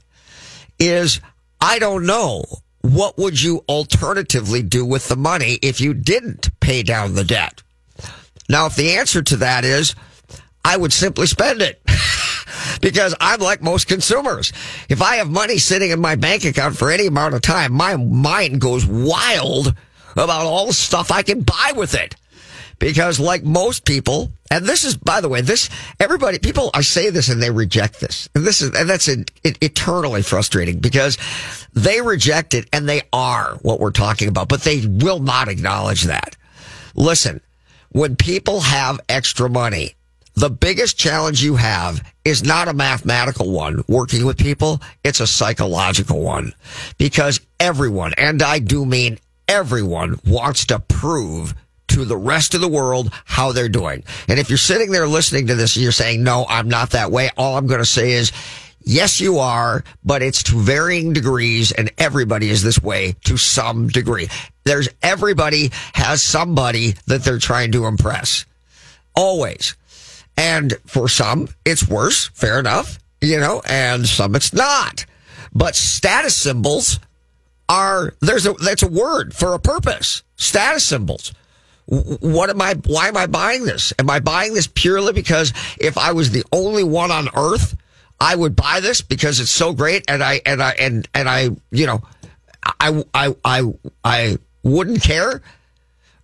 is 0.79 1.21
I 1.61 1.79
don't 1.79 2.07
know. 2.07 2.45
What 2.81 3.17
would 3.17 3.41
you 3.41 3.65
alternatively 3.69 4.63
do 4.63 4.85
with 4.85 5.09
the 5.09 5.17
money 5.17 5.59
if 5.63 5.81
you 5.81 5.95
didn't 5.95 6.51
pay 6.61 6.83
down 6.83 7.15
the 7.15 7.25
debt? 7.25 7.63
Now, 8.49 8.67
if 8.67 8.77
the 8.77 8.93
answer 8.93 9.23
to 9.23 9.37
that 9.39 9.65
is, 9.65 9.95
I 10.65 10.77
would 10.77 10.93
simply 10.93 11.27
spend 11.27 11.63
it. 11.63 11.81
Because 12.85 13.15
I'm 13.19 13.41
like 13.41 13.63
most 13.63 13.89
consumers. 13.89 14.53
If 14.91 15.01
I 15.01 15.17
have 15.17 15.31
money 15.31 15.57
sitting 15.57 15.91
in 15.91 16.03
my 16.03 16.17
bank 16.17 16.45
account 16.45 16.77
for 16.77 16.91
any 16.91 17.07
amount 17.07 17.33
of 17.33 17.41
time, 17.41 17.73
my 17.73 17.97
mind 17.97 18.61
goes 18.61 18.85
wild 18.85 19.75
about 20.13 20.45
all 20.45 20.67
the 20.67 20.75
stuff 20.75 21.11
I 21.11 21.23
can 21.23 21.41
buy 21.41 21.73
with 21.75 21.95
it. 21.95 22.15
Because 22.79 23.19
like 23.19 23.43
most 23.43 23.87
people, 23.87 24.33
and 24.51 24.67
this 24.67 24.85
is, 24.85 24.99
by 24.99 25.23
the 25.23 25.31
way, 25.31 25.41
this, 25.41 25.71
everybody, 25.99 26.39
people, 26.39 26.71
I 26.75 26.83
say 26.83 27.09
this 27.09 27.31
and 27.31 27.43
they 27.43 27.51
reject 27.51 28.01
this. 28.01 28.29
And 28.35 28.45
this 28.45 28.61
is, 28.61 28.75
and 28.75 28.91
that's 28.91 29.09
it, 29.09 29.31
eternally 29.43 30.21
frustrating 30.21 30.81
because 30.81 31.17
they 31.73 32.03
reject 32.03 32.53
it 32.53 32.69
and 32.71 32.87
they 32.87 33.01
are 33.15 33.55
what 33.63 33.81
we're 33.81 33.93
talking 33.93 34.29
about, 34.29 34.49
but 34.49 34.61
they 34.61 34.87
will 34.87 35.21
not 35.21 35.49
acknowledge 35.49 36.03
that. 36.03 36.37
Listen, 36.95 37.41
when 37.89 38.15
people 38.17 38.61
have 38.61 39.01
extra 39.09 39.49
money, 39.49 39.95
the 40.35 40.51
biggest 40.51 40.99
challenge 40.99 41.43
you 41.43 41.57
have 41.57 42.03
is 42.25 42.43
not 42.43 42.69
a 42.69 42.73
mathematical 42.73 43.51
one 43.51 43.83
working 43.87 44.25
with 44.25 44.37
people. 44.37 44.81
It's 45.05 45.21
a 45.21 45.27
psychological 45.27 46.21
one 46.21 46.53
because 46.99 47.41
everyone, 47.61 48.13
and 48.19 48.43
I 48.43 48.59
do 48.59 48.85
mean 48.85 49.19
everyone 49.49 50.19
wants 50.27 50.67
to 50.67 50.81
prove 50.81 51.55
to 51.89 52.05
the 52.05 52.17
rest 52.17 52.55
of 52.55 52.61
the 52.61 52.69
world 52.69 53.13
how 53.25 53.53
they're 53.53 53.69
doing. 53.69 54.03
And 54.27 54.41
if 54.41 54.49
you're 54.49 54.59
sitting 54.59 54.91
there 54.91 55.07
listening 55.07 55.47
to 55.49 55.55
this 55.55 55.77
and 55.77 55.83
you're 55.83 55.93
saying, 55.93 56.25
no, 56.25 56.47
I'm 56.49 56.69
not 56.69 56.91
that 56.91 57.13
way, 57.13 57.31
all 57.37 57.57
I'm 57.57 57.67
going 57.67 57.81
to 57.81 57.87
say 57.87 58.13
is, 58.13 58.33
yes, 58.81 59.21
you 59.21 59.39
are, 59.39 59.85
but 60.03 60.23
it's 60.23 60.43
to 60.45 60.59
varying 60.59 61.13
degrees 61.13 61.71
and 61.71 61.93
everybody 61.99 62.51
is 62.51 62.63
this 62.63 62.83
way 62.83 63.15
to 63.25 63.37
some 63.37 63.89
degree. 63.89 64.29
There's 64.65 64.89
everybody 65.03 65.71
has 65.93 66.23
somebody 66.23 66.95
that 67.07 67.23
they're 67.23 67.39
trying 67.39 67.73
to 67.73 67.87
impress. 67.87 68.47
Always. 69.15 69.77
And 70.37 70.75
for 70.87 71.09
some, 71.09 71.49
it's 71.65 71.89
worse. 71.89 72.29
Fair 72.29 72.59
enough. 72.59 72.99
you 73.21 73.39
know, 73.39 73.63
and 73.67 74.07
some 74.07 74.35
it's 74.35 74.53
not. 74.53 75.07
But 75.53 75.77
status 75.77 76.37
symbols 76.37 76.99
are 77.69 78.15
there's 78.21 78.47
a 78.47 78.53
that's 78.55 78.83
a 78.83 78.89
word 78.89 79.35
for 79.35 79.55
a 79.55 79.59
purpose. 79.59 80.23
Status 80.37 80.85
symbols. 80.85 81.33
What 81.87 82.51
am 82.51 82.61
I? 82.61 82.75
Why 82.87 83.09
am 83.09 83.17
I 83.17 83.27
buying 83.27 83.65
this? 83.65 83.93
Am 83.99 84.09
I 84.11 84.19
buying 84.21 84.55
this 84.55 84.67
purely 84.67 85.13
because 85.13 85.53
if 85.79 85.97
I 85.99 86.13
was 86.13 86.31
the 86.31 86.45
only 86.53 86.83
one 86.83 87.11
on 87.11 87.29
earth, 87.37 87.77
I 88.21 88.35
would 88.35 88.57
buy 88.57 88.81
this 88.81 89.03
because 89.03 89.39
it's 89.39 89.51
so 89.51 89.73
great, 89.73 90.05
and 90.09 90.23
I 90.23 90.41
and 90.47 90.63
I 90.63 90.71
and 90.73 91.09
and 91.15 91.29
I, 91.29 91.51
you 91.71 91.87
know, 91.87 92.03
I 92.81 93.05
I 93.15 93.37
I 93.45 93.75
I 94.03 94.39
wouldn't 94.63 95.03
care. 95.03 95.43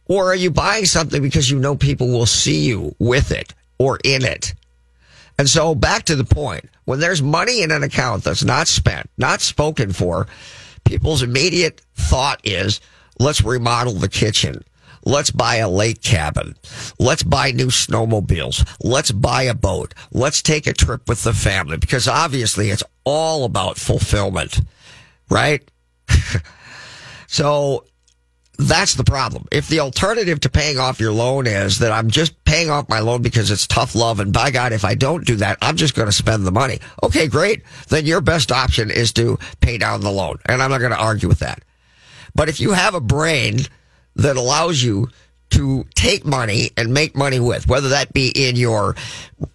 Or 0.07 0.33
are 0.33 0.35
you 0.35 0.51
buying 0.51 0.87
something 0.87 1.23
because 1.23 1.49
you 1.49 1.59
know 1.61 1.77
people 1.77 2.09
will 2.09 2.27
see 2.27 2.67
you 2.67 2.97
with 2.99 3.31
it 3.31 3.55
or 3.81 3.99
in 4.05 4.23
it? 4.23 4.53
And 5.39 5.49
so 5.49 5.75
back 5.75 6.05
to 6.05 6.17
the 6.17 6.25
point, 6.25 6.69
when 6.85 7.01
there's 7.01 7.23
money 7.23 7.63
in 7.63 7.71
an 7.71 7.83
account 7.83 8.25
that's 8.25 8.45
not 8.45 8.69
spent, 8.69 9.09
not 9.17 9.41
spoken 9.41 9.91
for, 9.91 10.27
people's 10.85 11.23
immediate 11.23 11.81
thought 11.95 12.43
is, 12.45 12.83
let's 13.19 13.43
remodel 13.43 13.95
the 13.95 14.11
kitchen. 14.11 14.63
Let's 15.07 15.31
buy 15.31 15.57
a 15.57 15.71
lake 15.71 16.03
cabin. 16.03 16.57
Let's 16.99 17.23
buy 17.23 17.53
new 17.53 17.69
snowmobiles. 17.69 18.69
Let's 18.83 19.13
buy 19.13 19.45
a 19.45 19.55
boat. 19.55 19.95
Let's 20.13 20.43
take 20.43 20.67
a 20.67 20.75
trip 20.75 21.09
with 21.09 21.25
the 21.25 21.33
family 21.33 21.79
because 21.79 22.07
obviously 22.07 22.69
it's 22.69 22.85
all 23.05 23.45
about 23.45 23.79
fulfillment, 23.79 24.61
right? 25.31 25.67
so 27.27 27.87
that's 28.61 28.95
the 28.95 29.05
problem. 29.05 29.47
If 29.51 29.69
the 29.69 29.81
alternative 29.81 30.41
to 30.41 30.51
paying 30.51 30.79
off 30.79 31.01
your 31.01 31.13
loan 31.13 31.47
is 31.47 31.79
that 31.79 31.93
I'm 31.93 32.11
just 32.11 32.45
paying 32.45 32.69
off 32.69 32.89
my 32.89 33.01
loan 33.01 33.23
because 33.23 33.51
it's 33.51 33.67
tough 33.67 33.95
love, 33.95 34.21
and 34.21 34.33
by 34.33 34.51
God, 34.51 34.73
if 34.73 34.85
I 34.85 34.95
don't 34.95 35.27
do 35.27 35.37
that, 35.37 35.59
I'm 35.63 35.77
just 35.77 35.95
going 35.95 36.09
to 36.09 36.13
spend 36.13 36.47
the 36.47 36.53
money. 36.53 36.79
Okay, 37.03 37.27
great. 37.27 37.63
Then 37.89 38.07
your 38.07 38.21
best 38.21 38.53
option 38.53 38.91
is 38.91 39.13
to 39.15 39.39
pay 39.61 39.79
down 39.79 40.01
the 40.01 40.11
loan. 40.11 40.39
And 40.47 40.63
I'm 40.63 40.71
not 40.71 40.79
going 40.79 40.93
to 40.93 40.99
argue 40.99 41.29
with 41.29 41.39
that. 41.41 41.63
But 42.35 42.49
if 42.49 42.61
you 42.61 42.73
have 42.73 42.95
a 42.95 43.01
brain 43.01 43.61
that 44.17 44.37
allows 44.37 44.83
you 44.83 45.09
to 45.51 45.85
take 45.95 46.25
money 46.25 46.71
and 46.77 46.93
make 46.93 47.17
money 47.17 47.41
with, 47.41 47.67
whether 47.67 47.89
that 47.91 48.13
be 48.13 48.29
in 48.29 48.57
your 48.57 48.95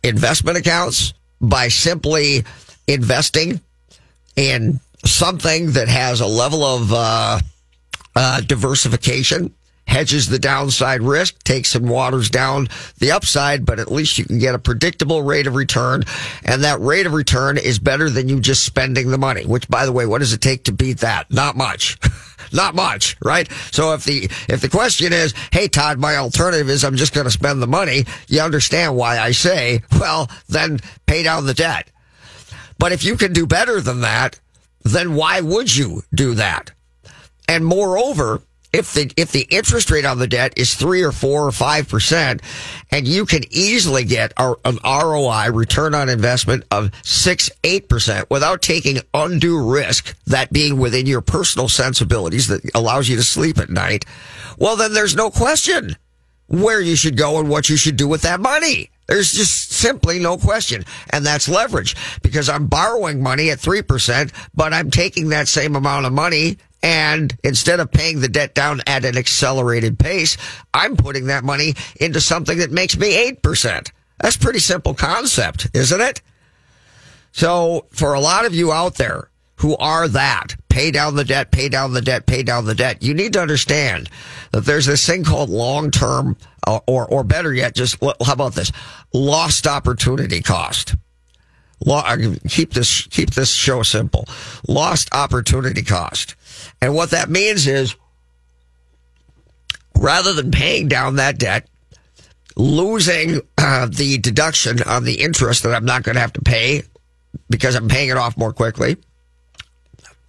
investment 0.03 0.57
accounts 0.57 1.13
by 1.39 1.67
simply 1.67 2.43
investing 2.87 3.61
in 4.35 4.79
something 5.05 5.71
that 5.73 5.87
has 5.87 6.21
a 6.21 6.27
level 6.27 6.63
of, 6.63 6.91
uh, 6.91 7.39
uh, 8.15 8.41
diversification 8.41 9.53
hedges 9.87 10.27
the 10.27 10.39
downside 10.39 11.01
risk, 11.01 11.43
takes 11.43 11.75
and 11.75 11.89
waters 11.89 12.29
down 12.29 12.67
the 12.97 13.11
upside, 13.11 13.65
but 13.65 13.79
at 13.79 13.91
least 13.91 14.17
you 14.17 14.25
can 14.25 14.39
get 14.39 14.55
a 14.55 14.59
predictable 14.59 15.21
rate 15.21 15.47
of 15.47 15.55
return. 15.55 16.03
And 16.43 16.63
that 16.63 16.79
rate 16.81 17.05
of 17.05 17.13
return 17.13 17.57
is 17.57 17.79
better 17.79 18.09
than 18.09 18.27
you 18.27 18.39
just 18.39 18.63
spending 18.63 19.11
the 19.11 19.17
money, 19.17 19.45
which 19.45 19.67
by 19.67 19.85
the 19.85 19.91
way, 19.91 20.05
what 20.05 20.19
does 20.19 20.33
it 20.33 20.41
take 20.41 20.63
to 20.65 20.71
beat 20.71 20.99
that? 20.99 21.31
Not 21.31 21.55
much. 21.55 21.97
Not 22.51 22.75
much, 22.75 23.17
right? 23.23 23.51
So 23.71 23.93
if 23.93 24.03
the, 24.03 24.25
if 24.47 24.61
the 24.61 24.69
question 24.69 25.13
is, 25.13 25.33
hey 25.51 25.67
Todd, 25.67 25.99
my 25.99 26.15
alternative 26.17 26.69
is 26.69 26.83
I'm 26.83 26.95
just 26.95 27.13
going 27.13 27.25
to 27.25 27.31
spend 27.31 27.61
the 27.61 27.67
money, 27.67 28.05
you 28.27 28.41
understand 28.41 28.95
why 28.95 29.19
I 29.19 29.31
say, 29.31 29.81
well, 29.99 30.29
then 30.47 30.79
pay 31.05 31.23
down 31.23 31.45
the 31.45 31.53
debt. 31.53 31.89
But 32.77 32.91
if 32.91 33.03
you 33.03 33.17
can 33.17 33.33
do 33.33 33.47
better 33.47 33.81
than 33.81 34.01
that, 34.01 34.39
then 34.83 35.15
why 35.15 35.41
would 35.41 35.75
you 35.75 36.03
do 36.13 36.35
that? 36.35 36.71
And 37.47 37.65
moreover, 37.65 38.41
if 38.75 38.93
the 38.93 39.09
if 39.15 39.31
the 39.31 39.47
interest 39.49 39.89
rate 39.89 40.05
on 40.05 40.19
the 40.19 40.27
debt 40.27 40.53
is 40.57 40.73
three 40.73 41.01
or 41.01 41.13
four 41.13 41.47
or 41.47 41.51
five 41.51 41.87
percent, 41.87 42.41
and 42.91 43.07
you 43.07 43.25
can 43.25 43.43
easily 43.49 44.03
get 44.03 44.33
an 44.37 44.77
ROI 44.83 45.51
return 45.51 45.95
on 45.95 46.09
investment 46.09 46.65
of 46.71 46.91
six 47.03 47.49
eight 47.63 47.87
percent 47.87 48.29
without 48.29 48.61
taking 48.61 48.99
undue 49.13 49.65
risk, 49.65 50.15
that 50.25 50.51
being 50.51 50.77
within 50.77 51.05
your 51.05 51.21
personal 51.21 51.69
sensibilities 51.69 52.47
that 52.47 52.69
allows 52.75 53.07
you 53.07 53.15
to 53.15 53.23
sleep 53.23 53.57
at 53.59 53.69
night, 53.69 54.05
well 54.57 54.75
then 54.75 54.93
there's 54.93 55.15
no 55.15 55.31
question 55.31 55.95
where 56.47 56.81
you 56.81 56.95
should 56.95 57.17
go 57.17 57.39
and 57.39 57.49
what 57.49 57.69
you 57.69 57.77
should 57.77 57.95
do 57.95 58.07
with 58.07 58.23
that 58.23 58.39
money. 58.39 58.89
There's 59.07 59.31
just 59.31 59.64
simply 59.75 60.19
no 60.19 60.37
question. 60.37 60.83
And 61.09 61.25
that's 61.25 61.49
leverage 61.49 61.95
because 62.21 62.49
I'm 62.49 62.67
borrowing 62.67 63.21
money 63.21 63.49
at 63.51 63.59
3%, 63.59 64.31
but 64.53 64.73
I'm 64.73 64.89
taking 64.89 65.29
that 65.29 65.47
same 65.47 65.75
amount 65.75 66.05
of 66.05 66.13
money 66.13 66.57
and 66.85 67.35
instead 67.43 67.79
of 67.79 67.91
paying 67.91 68.19
the 68.19 68.27
debt 68.27 68.53
down 68.53 68.81
at 68.85 69.05
an 69.05 69.17
accelerated 69.17 69.97
pace, 69.97 70.37
I'm 70.71 70.95
putting 70.95 71.25
that 71.27 71.43
money 71.43 71.73
into 71.99 72.21
something 72.21 72.59
that 72.59 72.71
makes 72.71 72.95
me 72.95 73.31
8%. 73.31 73.91
That's 74.19 74.37
pretty 74.37 74.59
simple 74.59 74.93
concept, 74.93 75.67
isn't 75.73 75.99
it? 75.99 76.21
So 77.31 77.87
for 77.89 78.13
a 78.13 78.19
lot 78.19 78.45
of 78.45 78.53
you 78.53 78.71
out 78.71 78.95
there 78.95 79.29
who 79.55 79.75
are 79.77 80.07
that, 80.09 80.55
pay 80.75 80.91
down 80.91 81.15
the 81.15 81.23
debt, 81.23 81.51
pay 81.51 81.69
down 81.69 81.93
the 81.93 82.01
debt, 82.01 82.25
pay 82.25 82.43
down 82.43 82.65
the 82.65 82.75
debt, 82.75 83.01
you 83.01 83.13
need 83.13 83.31
to 83.31 83.39
understand 83.39 84.09
that 84.51 84.65
there's 84.65 84.85
this 84.85 85.07
thing 85.07 85.23
called 85.23 85.49
long-term, 85.49 86.35
uh, 86.67 86.81
or, 86.85 87.07
or 87.07 87.23
better 87.23 87.53
yet, 87.53 87.73
just, 87.73 87.97
how 88.03 88.33
about 88.33 88.55
this? 88.55 88.73
Lost 89.13 89.67
opportunity 89.67 90.41
cost. 90.41 90.95
Keep 92.49 92.73
this, 92.73 93.07
keep 93.07 93.31
this 93.31 93.53
show 93.53 93.83
simple. 93.83 94.25
Lost 94.67 95.07
opportunity 95.13 95.81
cost. 95.81 96.35
And 96.81 96.93
what 96.93 97.11
that 97.11 97.29
means 97.29 97.67
is 97.67 97.95
rather 99.97 100.33
than 100.33 100.51
paying 100.51 100.89
down 100.89 101.15
that 101.15 101.37
debt, 101.37 101.69
losing 102.57 103.39
uh, 103.57 103.87
the 103.89 104.17
deduction 104.17 104.83
on 104.83 105.05
the 105.05 105.21
interest 105.21 105.63
that 105.63 105.73
I'm 105.73 105.85
not 105.85 106.03
going 106.03 106.15
to 106.15 106.21
have 106.21 106.33
to 106.33 106.41
pay 106.41 106.83
because 107.49 107.75
I'm 107.75 107.87
paying 107.87 108.09
it 108.09 108.17
off 108.17 108.35
more 108.35 108.51
quickly. 108.51 108.97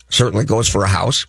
Certainly 0.08 0.44
goes 0.44 0.68
for 0.68 0.84
a 0.84 0.88
house. 0.88 1.26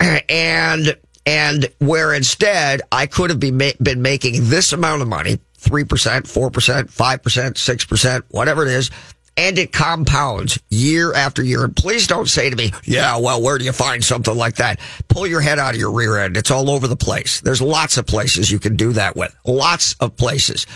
And 0.28 0.96
and 1.26 1.70
where 1.78 2.14
instead 2.14 2.80
I 2.90 3.06
could 3.06 3.30
have 3.30 3.38
been 3.40 3.58
been 3.58 4.00
making 4.00 4.48
this 4.48 4.72
amount 4.72 5.02
of 5.02 5.08
money, 5.08 5.38
3%, 5.58 5.84
4%, 5.86 6.50
5%, 6.50 7.20
6%, 7.20 8.22
whatever 8.30 8.62
it 8.62 8.72
is, 8.72 8.90
and 9.36 9.58
it 9.58 9.72
compounds 9.72 10.58
year 10.70 11.14
after 11.14 11.42
year. 11.42 11.64
And 11.64 11.74
please 11.74 12.06
don't 12.06 12.28
say 12.28 12.50
to 12.50 12.56
me, 12.56 12.72
yeah, 12.84 13.16
well, 13.18 13.40
where 13.42 13.58
do 13.58 13.64
you 13.64 13.72
find 13.72 14.04
something 14.04 14.36
like 14.36 14.56
that? 14.56 14.80
Pull 15.08 15.26
your 15.26 15.40
head 15.40 15.58
out 15.58 15.74
of 15.74 15.80
your 15.80 15.92
rear 15.92 16.18
end. 16.18 16.36
It's 16.36 16.50
all 16.50 16.70
over 16.70 16.86
the 16.86 16.96
place. 16.96 17.40
There's 17.40 17.62
lots 17.62 17.96
of 17.96 18.06
places 18.06 18.50
you 18.50 18.58
can 18.58 18.76
do 18.76 18.92
that 18.92 19.16
with. 19.16 19.34
Lots 19.46 19.94
of 20.00 20.16
places. 20.16 20.66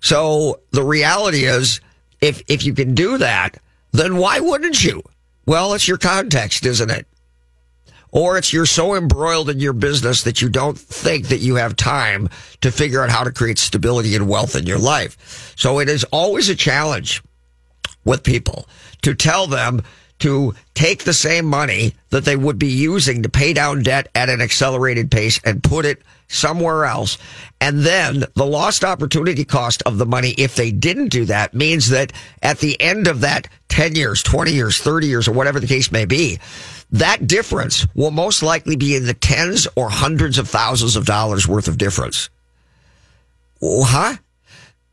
So 0.00 0.60
the 0.70 0.82
reality 0.82 1.44
is, 1.44 1.80
if, 2.20 2.42
if 2.48 2.64
you 2.64 2.74
can 2.74 2.94
do 2.94 3.18
that, 3.18 3.58
then 3.92 4.16
why 4.16 4.40
wouldn't 4.40 4.84
you? 4.84 5.02
Well, 5.48 5.72
it's 5.72 5.88
your 5.88 5.96
context, 5.96 6.66
isn't 6.66 6.90
it? 6.90 7.06
Or 8.10 8.36
it's 8.36 8.52
you're 8.52 8.66
so 8.66 8.94
embroiled 8.94 9.48
in 9.48 9.60
your 9.60 9.72
business 9.72 10.22
that 10.24 10.42
you 10.42 10.50
don't 10.50 10.78
think 10.78 11.28
that 11.28 11.38
you 11.38 11.54
have 11.54 11.74
time 11.74 12.28
to 12.60 12.70
figure 12.70 13.02
out 13.02 13.08
how 13.08 13.24
to 13.24 13.32
create 13.32 13.56
stability 13.56 14.14
and 14.14 14.28
wealth 14.28 14.54
in 14.56 14.66
your 14.66 14.76
life. 14.76 15.54
So 15.56 15.78
it 15.78 15.88
is 15.88 16.04
always 16.12 16.50
a 16.50 16.54
challenge 16.54 17.22
with 18.04 18.24
people 18.24 18.68
to 19.00 19.14
tell 19.14 19.46
them 19.46 19.80
to 20.20 20.54
take 20.74 21.04
the 21.04 21.12
same 21.12 21.44
money 21.44 21.94
that 22.10 22.24
they 22.24 22.36
would 22.36 22.58
be 22.58 22.68
using 22.68 23.22
to 23.22 23.28
pay 23.28 23.52
down 23.52 23.82
debt 23.82 24.08
at 24.14 24.28
an 24.28 24.40
accelerated 24.40 25.10
pace 25.10 25.40
and 25.44 25.62
put 25.62 25.84
it 25.84 26.02
somewhere 26.28 26.84
else. 26.84 27.18
And 27.60 27.80
then 27.80 28.24
the 28.34 28.46
lost 28.46 28.84
opportunity 28.84 29.44
cost 29.44 29.82
of 29.84 29.98
the 29.98 30.06
money, 30.06 30.34
if 30.38 30.54
they 30.54 30.70
didn't 30.70 31.08
do 31.08 31.24
that, 31.26 31.54
means 31.54 31.88
that 31.90 32.12
at 32.42 32.58
the 32.58 32.80
end 32.80 33.08
of 33.08 33.22
that 33.22 33.48
10 33.68 33.94
years, 33.94 34.22
20 34.22 34.52
years, 34.52 34.78
30 34.78 35.06
years, 35.06 35.28
or 35.28 35.32
whatever 35.32 35.60
the 35.60 35.66
case 35.66 35.90
may 35.90 36.04
be, 36.04 36.38
that 36.90 37.26
difference 37.26 37.86
will 37.94 38.10
most 38.10 38.42
likely 38.42 38.76
be 38.76 38.96
in 38.96 39.06
the 39.06 39.14
tens 39.14 39.66
or 39.76 39.90
hundreds 39.90 40.38
of 40.38 40.48
thousands 40.48 40.96
of 40.96 41.06
dollars 41.06 41.46
worth 41.46 41.68
of 41.68 41.78
difference. 41.78 42.30
Huh? 43.62 44.16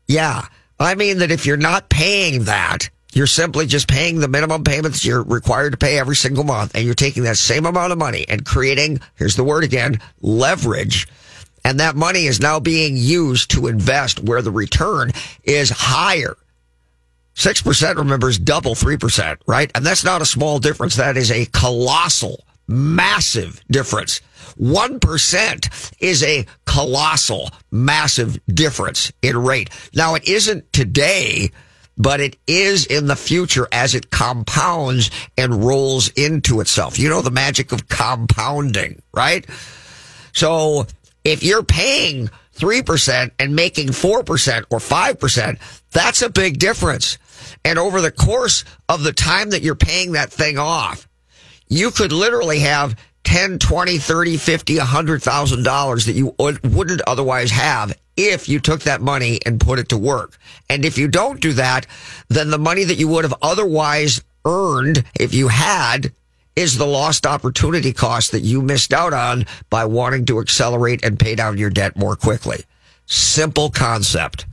Yeah. 0.08 0.46
I 0.78 0.94
mean 0.94 1.18
that 1.18 1.30
if 1.30 1.46
you're 1.46 1.56
not 1.56 1.88
paying 1.88 2.44
that, 2.44 2.90
you're 3.16 3.26
simply 3.26 3.66
just 3.66 3.88
paying 3.88 4.20
the 4.20 4.28
minimum 4.28 4.62
payments 4.62 5.02
you're 5.02 5.22
required 5.22 5.70
to 5.70 5.78
pay 5.78 5.98
every 5.98 6.14
single 6.14 6.44
month, 6.44 6.74
and 6.74 6.84
you're 6.84 6.94
taking 6.94 7.22
that 7.22 7.38
same 7.38 7.64
amount 7.64 7.90
of 7.90 7.96
money 7.98 8.26
and 8.28 8.44
creating, 8.44 9.00
here's 9.14 9.36
the 9.36 9.42
word 9.42 9.64
again, 9.64 9.98
leverage. 10.20 11.08
And 11.64 11.80
that 11.80 11.96
money 11.96 12.26
is 12.26 12.40
now 12.40 12.60
being 12.60 12.94
used 12.94 13.50
to 13.52 13.68
invest 13.68 14.22
where 14.22 14.42
the 14.42 14.50
return 14.50 15.12
is 15.44 15.70
higher. 15.70 16.36
6%, 17.36 17.96
remember, 17.96 18.28
is 18.28 18.38
double 18.38 18.74
3%, 18.74 19.38
right? 19.46 19.70
And 19.74 19.84
that's 19.84 20.04
not 20.04 20.20
a 20.20 20.26
small 20.26 20.58
difference. 20.58 20.96
That 20.96 21.16
is 21.16 21.30
a 21.30 21.46
colossal, 21.46 22.44
massive 22.68 23.62
difference. 23.70 24.20
1% 24.60 25.94
is 26.00 26.22
a 26.22 26.44
colossal, 26.66 27.48
massive 27.70 28.38
difference 28.46 29.10
in 29.22 29.42
rate. 29.42 29.70
Now, 29.94 30.16
it 30.16 30.28
isn't 30.28 30.70
today, 30.74 31.50
but 31.96 32.20
it 32.20 32.36
is 32.46 32.86
in 32.86 33.06
the 33.06 33.16
future 33.16 33.66
as 33.72 33.94
it 33.94 34.10
compounds 34.10 35.10
and 35.38 35.64
rolls 35.64 36.08
into 36.10 36.60
itself. 36.60 36.98
You 36.98 37.08
know 37.08 37.22
the 37.22 37.30
magic 37.30 37.72
of 37.72 37.88
compounding, 37.88 39.00
right? 39.14 39.46
So 40.32 40.86
If 41.26 41.42
you're 41.42 41.64
paying 41.64 42.30
3% 42.54 43.32
and 43.40 43.56
making 43.56 43.88
4% 43.88 44.64
or 44.70 44.78
5%, 44.78 45.58
that's 45.90 46.22
a 46.22 46.30
big 46.30 46.60
difference. 46.60 47.18
And 47.64 47.80
over 47.80 48.00
the 48.00 48.12
course 48.12 48.64
of 48.88 49.02
the 49.02 49.12
time 49.12 49.50
that 49.50 49.62
you're 49.62 49.74
paying 49.74 50.12
that 50.12 50.30
thing 50.30 50.56
off, 50.56 51.08
you 51.68 51.90
could 51.90 52.12
literally 52.12 52.60
have 52.60 52.94
10, 53.24 53.58
20, 53.58 53.98
30, 53.98 54.36
50, 54.36 54.76
$100,000 54.76 56.06
that 56.06 56.12
you 56.12 56.32
wouldn't 56.38 57.02
otherwise 57.08 57.50
have 57.50 57.98
if 58.16 58.48
you 58.48 58.60
took 58.60 58.82
that 58.82 59.00
money 59.00 59.40
and 59.44 59.60
put 59.60 59.78
it 59.78 59.88
to 59.90 59.98
work. 59.98 60.38
And 60.68 60.84
if 60.84 60.98
you 60.98 61.08
don't 61.08 61.40
do 61.40 61.52
that, 61.54 61.86
then 62.28 62.50
the 62.50 62.58
money 62.58 62.84
that 62.84 62.98
you 62.98 63.08
would 63.08 63.24
have 63.24 63.34
otherwise 63.42 64.22
earned 64.44 65.04
if 65.18 65.34
you 65.34 65.48
had 65.48 66.12
is 66.54 66.78
the 66.78 66.86
lost 66.86 67.26
opportunity 67.26 67.92
cost 67.92 68.32
that 68.32 68.40
you 68.40 68.62
missed 68.62 68.92
out 68.92 69.12
on 69.12 69.44
by 69.68 69.84
wanting 69.84 70.24
to 70.24 70.40
accelerate 70.40 71.04
and 71.04 71.20
pay 71.20 71.34
down 71.34 71.58
your 71.58 71.70
debt 71.70 71.96
more 71.96 72.16
quickly. 72.16 72.64
Simple 73.04 73.70
concept. 73.70 74.46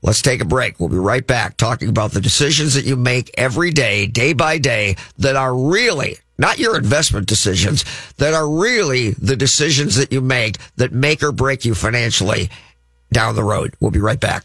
Let's 0.00 0.22
take 0.22 0.40
a 0.40 0.46
break. 0.46 0.78
We'll 0.78 0.88
be 0.88 0.96
right 0.96 1.26
back 1.26 1.56
talking 1.56 1.88
about 1.88 2.12
the 2.12 2.20
decisions 2.20 2.74
that 2.74 2.84
you 2.84 2.96
make 2.96 3.30
every 3.36 3.72
day, 3.72 4.06
day 4.06 4.32
by 4.32 4.58
day, 4.58 4.96
that 5.18 5.36
are 5.36 5.54
really 5.54 6.18
not 6.38 6.58
your 6.58 6.76
investment 6.76 7.26
decisions, 7.26 7.84
that 8.16 8.32
are 8.32 8.48
really 8.48 9.10
the 9.10 9.36
decisions 9.36 9.96
that 9.96 10.12
you 10.12 10.20
make 10.20 10.56
that 10.76 10.92
make 10.92 11.22
or 11.22 11.32
break 11.32 11.64
you 11.64 11.74
financially 11.74 12.48
down 13.12 13.34
the 13.34 13.44
road. 13.44 13.74
We'll 13.80 13.90
be 13.90 14.00
right 14.00 14.20
back. 14.20 14.44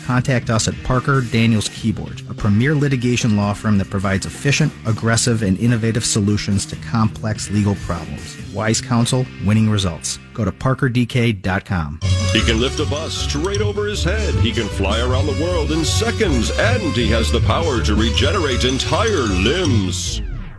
contact 0.11 0.49
us 0.49 0.67
at 0.67 0.83
Parker 0.83 1.21
Daniels 1.21 1.69
Kibort, 1.69 2.29
a 2.29 2.33
premier 2.33 2.75
litigation 2.75 3.37
law 3.37 3.53
firm 3.53 3.77
that 3.77 3.89
provides 3.89 4.25
efficient, 4.25 4.73
aggressive, 4.85 5.41
and 5.41 5.57
innovative 5.57 6.03
solutions 6.03 6.65
to 6.65 6.75
complex 6.75 7.49
legal 7.49 7.75
problems. 7.75 8.35
Wise 8.53 8.81
counsel, 8.81 9.25
winning 9.45 9.69
results. 9.69 10.19
Go 10.33 10.43
to 10.43 10.51
parkerdk.com. 10.51 12.01
He 12.33 12.41
can 12.41 12.59
lift 12.59 12.81
a 12.81 12.85
bus 12.87 13.13
straight 13.13 13.61
over 13.61 13.87
his 13.87 14.03
head. 14.03 14.33
He 14.35 14.51
can 14.51 14.67
fly 14.67 14.99
around 14.99 15.27
the 15.27 15.41
world 15.41 15.71
in 15.71 15.85
seconds, 15.85 16.51
and 16.59 16.93
he 16.93 17.09
has 17.11 17.31
the 17.31 17.39
power 17.41 17.81
to 17.81 17.95
regenerate 17.95 18.65
entire 18.65 19.23
limbs. 19.47 20.21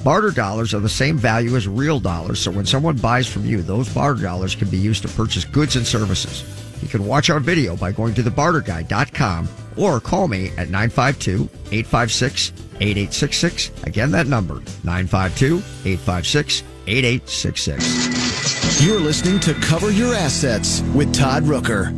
Barter 0.04 0.30
dollars 0.30 0.74
are 0.74 0.80
the 0.80 0.88
same 0.88 1.18
value 1.18 1.56
as 1.56 1.66
real 1.66 1.98
dollars, 1.98 2.38
so 2.38 2.50
when 2.50 2.66
someone 2.66 2.96
buys 2.96 3.26
from 3.26 3.44
you, 3.44 3.62
those 3.62 3.92
barter 3.92 4.22
dollars 4.22 4.54
can 4.54 4.68
be 4.68 4.78
used 4.78 5.02
to 5.02 5.08
purchase 5.08 5.44
goods 5.44 5.74
and 5.74 5.86
services. 5.86 6.44
You 6.82 6.88
can 6.88 7.06
watch 7.06 7.30
our 7.30 7.40
video 7.40 7.76
by 7.76 7.92
going 7.92 8.14
to 8.14 8.22
thebarterguy.com 8.22 9.48
or 9.76 10.00
call 10.00 10.28
me 10.28 10.48
at 10.56 10.70
952 10.70 11.48
856 11.72 12.52
8866. 12.80 13.84
Again, 13.84 14.10
that 14.12 14.26
number 14.26 14.62
952 14.84 15.58
856 15.84 16.62
8866. 16.86 18.82
You're 18.82 19.00
listening 19.00 19.40
to 19.40 19.54
Cover 19.54 19.90
Your 19.90 20.14
Assets 20.14 20.82
with 20.94 21.12
Todd 21.12 21.42
Rooker. 21.44 21.92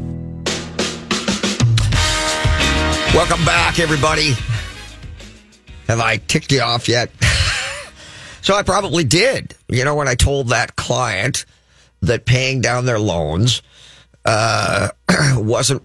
Welcome 3.14 3.45
back, 3.45 3.79
everybody. 3.79 4.35
Have 5.88 6.01
I 6.01 6.16
ticked 6.16 6.53
you 6.53 6.61
off 6.62 6.88
yet? 6.88 7.11
so 8.40 8.55
I 8.55 8.62
probably 8.62 9.05
did. 9.05 9.55
You 9.69 9.85
know, 9.85 9.95
when 9.97 10.09
I 10.09 10.14
told 10.14 10.49
that 10.49 10.77
client 10.77 11.45
that 12.03 12.25
paying 12.25 12.61
down 12.61 12.87
their 12.87 12.99
loans 12.99 13.62
uh, 14.24 14.88
wasn't 15.37 15.83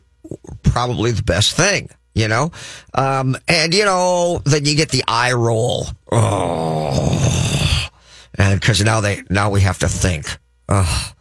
probably 0.63 1.11
the 1.11 1.23
best 1.23 1.55
thing, 1.55 1.89
you 2.13 2.27
know? 2.27 2.51
Um, 2.93 3.37
and, 3.47 3.73
you 3.73 3.85
know, 3.85 4.41
then 4.45 4.65
you 4.65 4.75
get 4.75 4.89
the 4.89 5.03
eye 5.07 5.33
roll. 5.33 5.87
Oh. 6.11 7.89
And 8.37 8.59
because 8.59 8.83
now 8.83 9.01
they, 9.01 9.23
now 9.29 9.49
we 9.49 9.61
have 9.61 9.79
to 9.79 9.87
think. 9.87 10.25
Oh. 10.69 11.11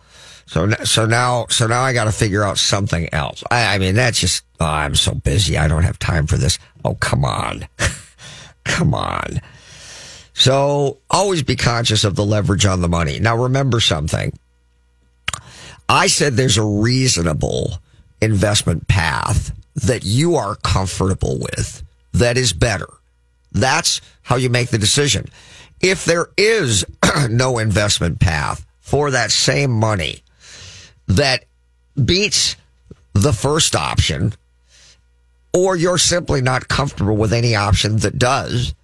So, 0.46 0.70
so 0.85 1.07
now, 1.07 1.46
so 1.48 1.66
now 1.66 1.83
I 1.83 1.92
got 1.92 2.05
to 2.05 2.12
figure 2.12 2.44
out 2.44 2.59
something 2.59 3.12
else. 3.12 3.42
I, 3.50 3.74
I 3.74 3.79
mean, 3.79 3.94
that's 3.94 4.20
just, 4.20 4.44
oh, 4.61 4.66
I'm 4.66 4.94
so 4.94 5.14
busy. 5.14 5.59
I 5.59 5.68
don't 5.68 5.83
have 5.83 5.98
time 5.98 6.27
for 6.27 6.37
this. 6.37 6.59
Oh, 6.85 6.94
come 6.94 7.24
on. 7.24 7.66
come 8.64 8.94
on. 8.94 9.40
So 10.35 10.98
always 11.11 11.42
be 11.42 11.57
conscious 11.57 12.05
of 12.05 12.16
the 12.16 12.24
leverage 12.24 12.66
on 12.66 12.83
the 12.83 12.88
money. 12.88 13.20
Now 13.20 13.37
remember 13.37 13.81
something. 13.81 14.37
I 15.88 16.07
said 16.07 16.35
there's 16.35 16.59
a 16.59 16.64
reasonable 16.64 17.79
investment 18.20 18.88
path 18.88 19.53
that 19.75 20.05
you 20.05 20.37
are 20.37 20.57
comfortable 20.57 21.38
with 21.38 21.83
that 22.12 22.37
is 22.37 22.53
better. 22.53 22.88
That's 23.53 24.01
how 24.23 24.37
you 24.37 24.49
make 24.49 24.70
the 24.70 24.79
decision. 24.79 25.27
If 25.81 26.05
there 26.05 26.29
is 26.37 26.85
no 27.29 27.59
investment 27.59 28.20
path 28.20 28.64
for 28.81 29.11
that 29.11 29.31
same 29.31 29.70
money 29.70 30.23
that 31.07 31.44
beats 32.03 32.57
the 33.12 33.33
first 33.33 33.77
option, 33.77 34.33
or 35.53 35.77
you're 35.77 35.99
simply 35.99 36.40
not 36.40 36.68
comfortable 36.68 37.16
with 37.16 37.33
any 37.33 37.55
option 37.55 37.99
that 37.99 38.18
does, 38.18 38.75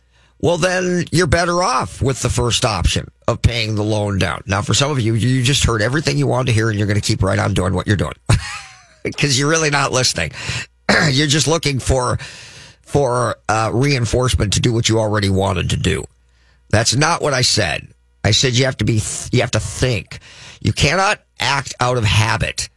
well, 0.43 0.57
then 0.57 1.05
you're 1.13 1.27
better 1.27 1.63
off 1.63 2.01
with 2.01 2.23
the 2.23 2.31
first 2.31 2.65
option 2.65 3.11
of 3.29 3.43
paying 3.43 3.75
the 3.75 3.85
loan 3.85 4.19
down. 4.19 4.43
Now, 4.47 4.63
for 4.63 4.73
some 4.73 4.91
of 4.91 4.99
you, 4.99 5.15
you 5.15 5.43
just 5.43 5.65
heard 5.65 5.83
everything 5.83 6.17
you 6.17 6.27
wanted 6.27 6.47
to 6.47 6.53
hear 6.53 6.71
and 6.71 6.79
you're 6.79 6.89
going 6.89 7.01
to 7.01 7.07
keep 7.07 7.23
right 7.23 7.39
on 7.39 7.53
doing 7.53 7.75
what 7.75 7.87
you're 7.87 7.97
doing 7.97 8.15
because 9.05 9.39
you're 9.39 9.51
really 9.51 9.69
not 9.69 9.93
listening. 9.93 10.33
you're 11.11 11.27
just 11.27 11.47
looking 11.47 11.79
for, 11.79 12.17
for 12.81 13.37
uh, 13.51 13.71
reinforcement 13.73 14.55
to 14.55 14.61
do 14.61 14.73
what 14.73 14.89
you 14.89 14.99
already 14.99 15.29
wanted 15.29 15.71
to 15.71 15.77
do. 15.77 16.05
That's 16.71 16.97
not 16.97 17.21
what 17.21 17.35
I 17.35 17.43
said. 17.43 17.89
I 18.25 18.31
said 18.31 18.55
you 18.55 18.65
have 18.65 18.79
to 18.79 18.85
be, 18.85 19.03
you 19.33 19.43
have 19.43 19.51
to 19.53 19.61
think. 19.61 20.21
You 20.61 20.73
cannot 20.73 21.21
act 21.39 21.75
out 21.81 21.99
of 21.99 22.05
habit. 22.05 22.71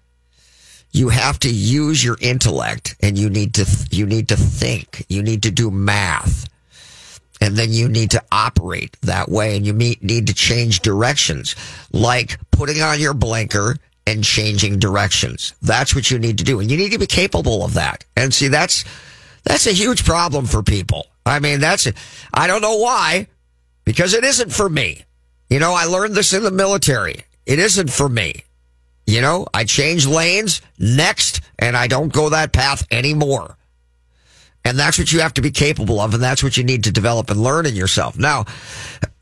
You 0.91 1.10
have 1.10 1.39
to 1.39 1.49
use 1.49 2.04
your 2.04 2.17
intellect 2.19 2.97
and 3.02 3.17
you 3.17 3.30
need 3.30 3.54
to, 3.56 3.88
you 3.89 4.06
need 4.06 4.30
to 4.30 4.36
think. 4.36 5.06
You 5.08 5.23
need 5.23 5.43
to 5.43 5.52
do 5.52 5.71
math 5.71 6.49
and 7.43 7.58
then 7.58 7.73
you 7.73 7.89
need 7.89 8.12
to 8.12 8.23
operate 8.32 8.95
that 9.01 9.27
way 9.27 9.58
and 9.58 9.65
you 9.67 9.73
need 9.73 10.27
to 10.27 10.34
change 10.34 10.79
directions 10.79 11.58
like 11.91 12.39
putting 12.51 12.82
on 12.82 13.01
your 13.01 13.13
blinker 13.13 13.75
and 14.08 14.23
changing 14.23 14.79
directions. 14.79 15.53
That's 15.62 15.93
what 15.93 16.10
you 16.10 16.19
need 16.19 16.38
to 16.38 16.45
do 16.45 16.62
and 16.62 16.71
you 16.71 16.77
need 16.77 16.93
to 16.93 16.97
be 16.97 17.06
capable 17.06 17.65
of 17.65 17.73
that. 17.73 18.06
And 18.15 18.34
see 18.34 18.47
that's 18.47 18.86
that's 19.43 19.67
a 19.67 19.73
huge 19.73 20.06
problem 20.06 20.45
for 20.45 20.63
people. 20.63 21.08
I 21.25 21.39
mean 21.39 21.60
that's 21.60 21.86
i 22.34 22.47
don't 22.47 22.62
know 22.62 22.77
why 22.77 23.27
because 23.84 24.13
it 24.13 24.23
isn't 24.23 24.53
for 24.53 24.69
me. 24.69 25.03
You 25.49 25.60
know 25.60 25.73
i 25.73 25.84
learned 25.84 26.15
this 26.15 26.32
in 26.32 26.43
the 26.43 26.51
military. 26.51 27.25
It 27.45 27.60
isn't 27.60 27.91
for 27.91 28.08
me. 28.08 28.45
You 29.06 29.19
know 29.19 29.47
i 29.53 29.65
change 29.65 30.08
lanes 30.08 30.62
next 30.79 31.41
and 31.60 31.75
i 31.75 31.88
don't 31.88 32.13
go 32.13 32.29
that 32.29 32.53
path 32.53 32.88
anymore 32.89 33.58
and 34.65 34.78
that's 34.80 34.97
what 34.97 35.12
you 35.12 35.19
have 35.19 35.34
to 35.36 35.41
be 35.41 35.52
capable 35.52 35.99
of. 35.99 36.13
And 36.13 36.23
that's 36.23 36.43
what 36.43 36.58
you 36.58 36.63
need 36.63 36.86
to 36.86 36.91
develop 36.91 37.30
and 37.30 37.41
learn 37.41 37.65
in 37.65 37.76
yourself. 37.76 38.17
Now, 38.17 38.45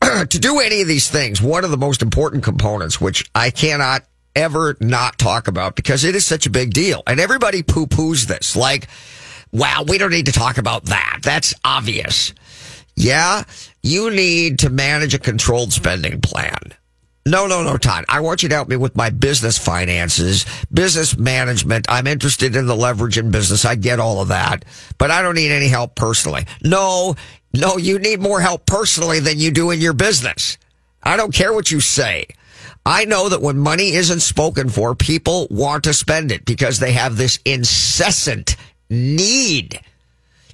to 0.02 0.38
do 0.38 0.60
any 0.60 0.82
of 0.82 0.88
these 0.88 1.10
things, 1.10 1.42
one 1.42 1.64
of 1.64 1.70
the 1.70 1.76
most 1.76 2.02
important 2.02 2.44
components, 2.44 3.00
which 3.00 3.28
I 3.34 3.50
cannot 3.50 4.04
ever 4.34 4.76
not 4.80 5.18
talk 5.18 5.48
about 5.48 5.76
because 5.76 6.04
it 6.04 6.14
is 6.14 6.24
such 6.24 6.46
a 6.46 6.50
big 6.50 6.72
deal. 6.72 7.02
And 7.06 7.20
everybody 7.20 7.62
poo 7.62 7.86
poos 7.86 8.26
this. 8.26 8.56
Like, 8.56 8.88
wow, 9.50 9.84
we 9.86 9.98
don't 9.98 10.10
need 10.10 10.26
to 10.26 10.32
talk 10.32 10.58
about 10.58 10.86
that. 10.86 11.20
That's 11.22 11.54
obvious. 11.64 12.32
Yeah, 12.94 13.44
you 13.82 14.10
need 14.10 14.60
to 14.60 14.70
manage 14.70 15.14
a 15.14 15.18
controlled 15.18 15.72
spending 15.72 16.20
plan. 16.20 16.74
No, 17.24 17.46
no, 17.46 17.62
no, 17.62 17.76
Todd. 17.76 18.04
I 18.08 18.20
want 18.20 18.42
you 18.42 18.48
to 18.48 18.54
help 18.54 18.68
me 18.68 18.76
with 18.76 18.96
my 18.96 19.10
business 19.10 19.56
finances, 19.56 20.44
business 20.72 21.16
management. 21.16 21.86
I'm 21.88 22.08
interested 22.08 22.56
in 22.56 22.66
the 22.66 22.74
leverage 22.74 23.16
in 23.16 23.30
business. 23.30 23.64
I 23.64 23.76
get 23.76 24.00
all 24.00 24.20
of 24.20 24.28
that, 24.28 24.64
but 24.98 25.12
I 25.12 25.22
don't 25.22 25.36
need 25.36 25.52
any 25.52 25.68
help 25.68 25.94
personally. 25.94 26.46
No, 26.64 27.14
no, 27.54 27.76
you 27.76 28.00
need 28.00 28.20
more 28.20 28.40
help 28.40 28.66
personally 28.66 29.20
than 29.20 29.38
you 29.38 29.52
do 29.52 29.70
in 29.70 29.80
your 29.80 29.92
business. 29.92 30.58
I 31.02 31.16
don't 31.16 31.32
care 31.32 31.52
what 31.52 31.70
you 31.70 31.80
say. 31.80 32.26
I 32.84 33.04
know 33.04 33.28
that 33.28 33.40
when 33.40 33.58
money 33.58 33.92
isn't 33.92 34.20
spoken 34.20 34.68
for, 34.68 34.96
people 34.96 35.46
want 35.48 35.84
to 35.84 35.94
spend 35.94 36.32
it 36.32 36.44
because 36.44 36.80
they 36.80 36.92
have 36.92 37.16
this 37.16 37.38
incessant 37.44 38.56
need 38.90 39.80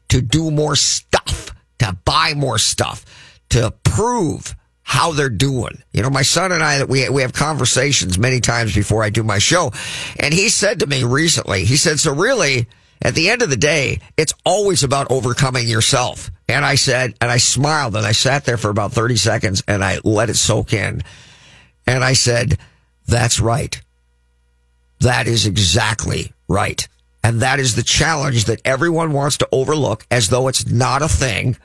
to 0.09 0.21
do 0.21 0.51
more 0.51 0.77
stuff, 0.77 1.51
to 1.79 1.97
buy 2.05 2.35
more 2.35 2.59
stuff, 2.59 3.05
to 3.51 3.73
prove 3.85 4.55
how 4.89 5.13
they're 5.13 5.29
doing. 5.29 5.83
You 5.93 6.01
know, 6.01 6.09
my 6.09 6.23
son 6.23 6.51
and 6.51 6.63
I, 6.63 6.83
we, 6.85 7.11
we 7.11 7.21
have 7.21 7.35
conversations 7.35 8.19
many 8.19 8.41
times 8.41 8.75
before 8.75 9.03
I 9.03 9.11
do 9.11 9.23
my 9.23 9.39
show. 9.39 9.71
And 10.19 10.33
he 10.33 10.49
said 10.49 10.81
to 10.81 10.87
me 10.87 11.05
recently, 11.05 11.67
he 11.67 11.77
said, 11.77 12.01
so 12.01 12.15
really, 12.15 12.69
at 13.03 13.15
the 13.15 13.29
end 13.29 13.43
of 13.43 13.51
the 13.51 13.57
day, 13.57 14.01
it's 14.17 14.33
always 14.47 14.83
about 14.83 15.11
overcoming 15.11 15.69
yourself. 15.69 16.31
And 16.49 16.65
I 16.65 16.77
said, 16.77 17.13
and 17.21 17.31
I 17.31 17.37
smiled 17.37 17.97
and 17.97 18.07
I 18.07 18.13
sat 18.13 18.47
there 18.47 18.57
for 18.57 18.71
about 18.71 18.93
30 18.93 19.17
seconds 19.17 19.63
and 19.69 19.85
I 19.85 19.99
let 20.05 20.31
it 20.31 20.37
soak 20.37 20.73
in. 20.73 21.03
And 21.87 22.03
I 22.03 22.15
said, 22.15 22.57
that's 23.07 23.41
right. 23.41 23.79
That 25.01 25.27
is 25.27 25.47
exactly 25.47 26.33
right. 26.49 26.89
And 27.23 27.43
that 27.43 27.61
is 27.61 27.77
the 27.77 27.83
challenge 27.83 28.47
that 28.47 28.63
everyone 28.65 29.13
wants 29.13 29.37
to 29.37 29.49
overlook 29.53 30.07
as 30.11 30.31
though 30.31 30.49
it's 30.49 30.67
not 30.67 31.03
a 31.03 31.09
thing 31.09 31.59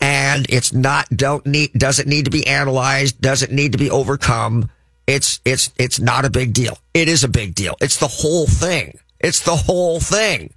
and 0.00 0.46
it's 0.48 0.72
not 0.72 1.08
don't 1.10 1.46
need 1.46 1.72
doesn't 1.72 2.08
need 2.08 2.26
to 2.26 2.30
be 2.30 2.46
analyzed, 2.46 3.20
doesn't 3.20 3.52
need 3.52 3.72
to 3.72 3.78
be 3.78 3.90
overcome. 3.90 4.70
It's 5.06 5.40
it's 5.44 5.70
it's 5.78 6.00
not 6.00 6.24
a 6.24 6.30
big 6.30 6.52
deal. 6.52 6.78
It 6.92 7.08
is 7.08 7.24
a 7.24 7.28
big 7.28 7.54
deal. 7.54 7.76
It's 7.80 7.98
the 7.98 8.08
whole 8.08 8.46
thing. 8.46 8.98
It's 9.20 9.40
the 9.40 9.56
whole 9.56 10.00
thing. 10.00 10.52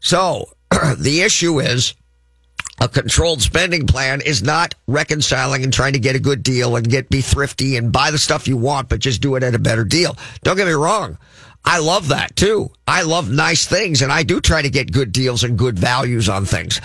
So 0.00 0.48
the 0.98 1.22
issue 1.22 1.60
is 1.60 1.94
a 2.80 2.88
controlled 2.88 3.42
spending 3.42 3.86
plan 3.86 4.20
is 4.20 4.42
not 4.42 4.74
reconciling 4.86 5.62
and 5.62 5.72
trying 5.72 5.92
to 5.92 5.98
get 5.98 6.16
a 6.16 6.20
good 6.20 6.42
deal 6.42 6.76
and 6.76 6.88
get 6.88 7.08
be 7.08 7.20
thrifty 7.20 7.76
and 7.76 7.92
buy 7.92 8.10
the 8.10 8.18
stuff 8.18 8.48
you 8.48 8.56
want, 8.56 8.88
but 8.88 9.00
just 9.00 9.20
do 9.20 9.36
it 9.36 9.42
at 9.42 9.54
a 9.54 9.58
better 9.58 9.84
deal. 9.84 10.16
Don't 10.42 10.56
get 10.56 10.66
me 10.66 10.72
wrong. 10.72 11.18
I 11.64 11.78
love 11.78 12.08
that 12.08 12.34
too. 12.34 12.70
I 12.88 13.02
love 13.02 13.30
nice 13.30 13.66
things 13.66 14.02
and 14.02 14.10
I 14.10 14.24
do 14.24 14.40
try 14.40 14.62
to 14.62 14.70
get 14.70 14.92
good 14.92 15.12
deals 15.12 15.44
and 15.44 15.56
good 15.56 15.78
values 15.78 16.28
on 16.28 16.44
things. 16.44 16.80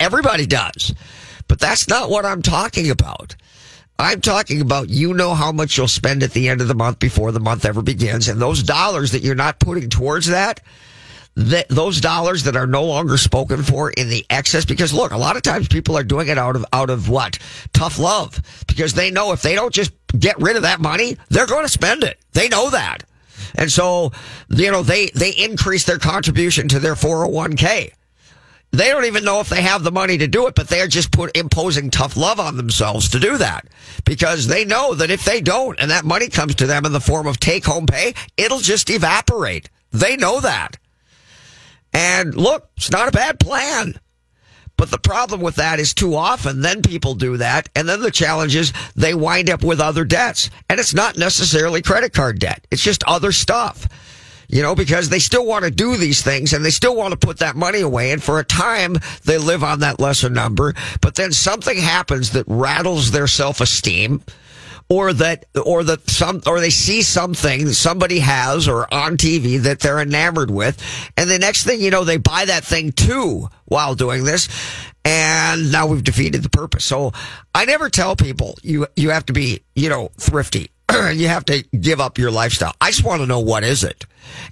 Everybody 0.00 0.46
does. 0.46 0.94
But 1.48 1.58
that's 1.58 1.88
not 1.88 2.10
what 2.10 2.24
I'm 2.24 2.42
talking 2.42 2.90
about. 2.90 3.36
I'm 3.98 4.20
talking 4.20 4.60
about 4.60 4.90
you 4.90 5.14
know 5.14 5.34
how 5.34 5.52
much 5.52 5.76
you'll 5.76 5.88
spend 5.88 6.22
at 6.22 6.32
the 6.32 6.48
end 6.48 6.60
of 6.60 6.68
the 6.68 6.74
month 6.74 6.98
before 6.98 7.32
the 7.32 7.40
month 7.40 7.64
ever 7.64 7.80
begins. 7.80 8.28
And 8.28 8.40
those 8.40 8.62
dollars 8.62 9.12
that 9.12 9.22
you're 9.22 9.34
not 9.34 9.58
putting 9.58 9.88
towards 9.88 10.26
that, 10.26 10.60
that 11.36 11.68
those 11.68 12.00
dollars 12.00 12.44
that 12.44 12.56
are 12.56 12.66
no 12.66 12.84
longer 12.84 13.18
spoken 13.18 13.62
for 13.62 13.90
in 13.90 14.08
the 14.08 14.24
excess 14.30 14.64
because 14.64 14.92
look 14.92 15.12
a 15.12 15.18
lot 15.18 15.36
of 15.36 15.42
times 15.42 15.68
people 15.68 15.96
are 15.96 16.02
doing 16.02 16.28
it 16.28 16.38
out 16.38 16.56
of 16.56 16.64
out 16.72 16.88
of 16.88 17.10
what 17.10 17.38
tough 17.74 17.98
love 17.98 18.40
because 18.66 18.94
they 18.94 19.10
know 19.10 19.32
if 19.32 19.42
they 19.42 19.54
don't 19.54 19.72
just 19.74 19.92
get 20.18 20.40
rid 20.40 20.56
of 20.56 20.62
that 20.62 20.80
money 20.80 21.16
they're 21.28 21.46
going 21.46 21.64
to 21.64 21.70
spend 21.70 22.02
it 22.02 22.18
they 22.32 22.48
know 22.48 22.70
that 22.70 23.04
and 23.54 23.70
so 23.70 24.12
you 24.48 24.70
know 24.70 24.82
they 24.82 25.08
they 25.08 25.30
increase 25.32 25.84
their 25.84 25.98
contribution 25.98 26.68
to 26.68 26.78
their 26.78 26.94
401k 26.94 27.92
they 28.72 28.88
don't 28.88 29.04
even 29.04 29.24
know 29.24 29.40
if 29.40 29.48
they 29.48 29.62
have 29.62 29.84
the 29.84 29.92
money 29.92 30.18
to 30.18 30.26
do 30.26 30.46
it, 30.46 30.54
but 30.54 30.68
they're 30.68 30.88
just 30.88 31.10
put 31.10 31.36
imposing 31.36 31.90
tough 31.90 32.16
love 32.16 32.38
on 32.40 32.56
themselves 32.56 33.08
to 33.10 33.20
do 33.20 33.38
that 33.38 33.66
because 34.04 34.46
they 34.46 34.64
know 34.64 34.94
that 34.94 35.10
if 35.10 35.24
they 35.24 35.40
don't 35.40 35.78
and 35.80 35.90
that 35.90 36.04
money 36.04 36.28
comes 36.28 36.54
to 36.56 36.66
them 36.66 36.84
in 36.84 36.92
the 36.92 37.00
form 37.00 37.26
of 37.26 37.40
take 37.40 37.64
home 37.64 37.86
pay, 37.86 38.14
it'll 38.36 38.58
just 38.58 38.90
evaporate. 38.90 39.70
They 39.92 40.16
know 40.16 40.40
that. 40.40 40.78
And 41.92 42.34
look, 42.34 42.68
it's 42.76 42.90
not 42.90 43.08
a 43.08 43.12
bad 43.12 43.40
plan. 43.40 43.98
But 44.76 44.90
the 44.90 44.98
problem 44.98 45.40
with 45.40 45.56
that 45.56 45.80
is 45.80 45.94
too 45.94 46.14
often 46.14 46.60
then 46.60 46.82
people 46.82 47.14
do 47.14 47.38
that. 47.38 47.70
And 47.74 47.88
then 47.88 48.00
the 48.00 48.10
challenge 48.10 48.54
is 48.54 48.74
they 48.94 49.14
wind 49.14 49.48
up 49.48 49.64
with 49.64 49.80
other 49.80 50.04
debts. 50.04 50.50
And 50.68 50.78
it's 50.78 50.92
not 50.92 51.16
necessarily 51.16 51.80
credit 51.80 52.12
card 52.12 52.38
debt. 52.38 52.66
It's 52.70 52.82
just 52.82 53.02
other 53.04 53.32
stuff. 53.32 53.88
You 54.48 54.62
know, 54.62 54.74
because 54.74 55.08
they 55.08 55.18
still 55.18 55.44
want 55.44 55.64
to 55.64 55.70
do 55.70 55.96
these 55.96 56.22
things 56.22 56.52
and 56.52 56.64
they 56.64 56.70
still 56.70 56.94
want 56.94 57.12
to 57.12 57.26
put 57.26 57.38
that 57.38 57.56
money 57.56 57.80
away. 57.80 58.12
And 58.12 58.22
for 58.22 58.38
a 58.38 58.44
time, 58.44 58.96
they 59.24 59.38
live 59.38 59.64
on 59.64 59.80
that 59.80 59.98
lesser 59.98 60.30
number. 60.30 60.74
But 61.00 61.16
then 61.16 61.32
something 61.32 61.76
happens 61.76 62.30
that 62.30 62.44
rattles 62.46 63.10
their 63.10 63.26
self 63.26 63.60
esteem 63.60 64.22
or 64.88 65.12
that 65.12 65.46
or 65.64 65.82
that 65.84 66.08
some 66.08 66.40
or 66.46 66.60
they 66.60 66.70
see 66.70 67.02
something 67.02 67.68
somebody 67.72 68.20
has 68.20 68.68
or 68.68 68.92
on 68.92 69.16
TV 69.16 69.60
that 69.60 69.80
they're 69.80 70.00
enamored 70.00 70.50
with 70.50 70.80
and 71.16 71.28
the 71.28 71.38
next 71.38 71.64
thing 71.64 71.80
you 71.80 71.90
know 71.90 72.04
they 72.04 72.16
buy 72.16 72.44
that 72.44 72.64
thing 72.64 72.92
too 72.92 73.48
while 73.64 73.94
doing 73.94 74.24
this 74.24 74.48
and 75.04 75.72
now 75.72 75.86
we've 75.86 76.04
defeated 76.04 76.42
the 76.42 76.50
purpose 76.50 76.84
so 76.84 77.12
i 77.54 77.64
never 77.64 77.90
tell 77.90 78.14
people 78.14 78.56
you 78.62 78.86
you 78.94 79.10
have 79.10 79.26
to 79.26 79.32
be 79.32 79.60
you 79.74 79.88
know 79.88 80.08
thrifty 80.18 80.70
you 81.12 81.28
have 81.28 81.44
to 81.44 81.62
give 81.80 82.00
up 82.00 82.18
your 82.18 82.30
lifestyle 82.30 82.74
i 82.80 82.90
just 82.90 83.04
want 83.04 83.20
to 83.20 83.26
know 83.26 83.40
what 83.40 83.64
is 83.64 83.84
it 83.84 84.06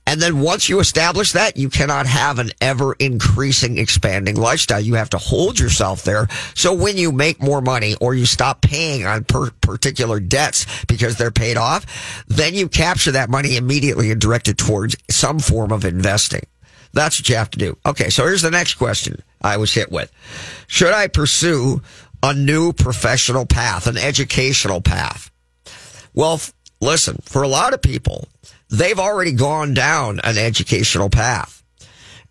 and 0.07 0.21
then 0.21 0.41
once 0.41 0.69
you 0.69 0.81
establish 0.81 1.33
that, 1.33 1.57
you 1.57 1.69
cannot 1.69 2.07
have 2.07 2.39
an 2.39 2.51
ever 2.61 2.95
increasing, 2.95 3.79
expanding 3.79 4.37
lifestyle. 4.37 4.81
You 4.81 4.95
have 4.95 5.11
to 5.11 5.19
hold 5.19 5.59
yourself 5.59 6.05
there. 6.05 6.29
So 6.55 6.75
when 6.75 6.97
you 6.97 7.13
make 7.13 7.43
more 7.43 7.61
money 7.61 7.97
or 8.01 8.15
you 8.15 8.27
stop 8.27 8.61
paying 8.61 9.07
on 9.07 9.25
per- 9.25 9.51
particular 9.61 10.21
debts 10.21 10.67
because 10.87 11.17
they're 11.17 11.31
paid 11.31 11.57
off, 11.57 12.25
then 12.29 12.55
you 12.55 12.69
capture 12.69 13.13
that 13.13 13.31
money 13.31 13.57
immediately 13.57 14.11
and 14.11 14.21
direct 14.21 14.49
it 14.49 14.59
towards 14.59 14.97
some 15.11 15.39
form 15.39 15.73
of 15.73 15.85
investing. 15.85 16.47
That's 16.93 17.19
what 17.21 17.29
you 17.29 17.37
have 17.37 17.51
to 17.51 17.59
do. 17.59 17.77
Okay. 17.85 18.11
So 18.11 18.25
here's 18.25 18.43
the 18.43 18.51
next 18.51 18.75
question 18.75 19.23
I 19.43 19.57
was 19.57 19.75
hit 19.75 19.91
with. 19.91 20.13
Should 20.69 20.93
I 20.93 21.09
pursue 21.09 21.83
a 22.23 22.33
new 22.33 22.73
professional 22.73 23.47
path, 23.47 23.87
an 23.87 23.97
educational 23.97 24.81
path? 24.81 25.31
Well, 26.15 26.41
listen, 26.81 27.19
for 27.25 27.43
a 27.43 27.49
lot 27.49 27.75
of 27.75 27.83
people, 27.83 28.29
they've 28.71 28.99
already 28.99 29.33
gone 29.33 29.75
down 29.75 30.21
an 30.23 30.39
educational 30.39 31.11
path. 31.11 31.63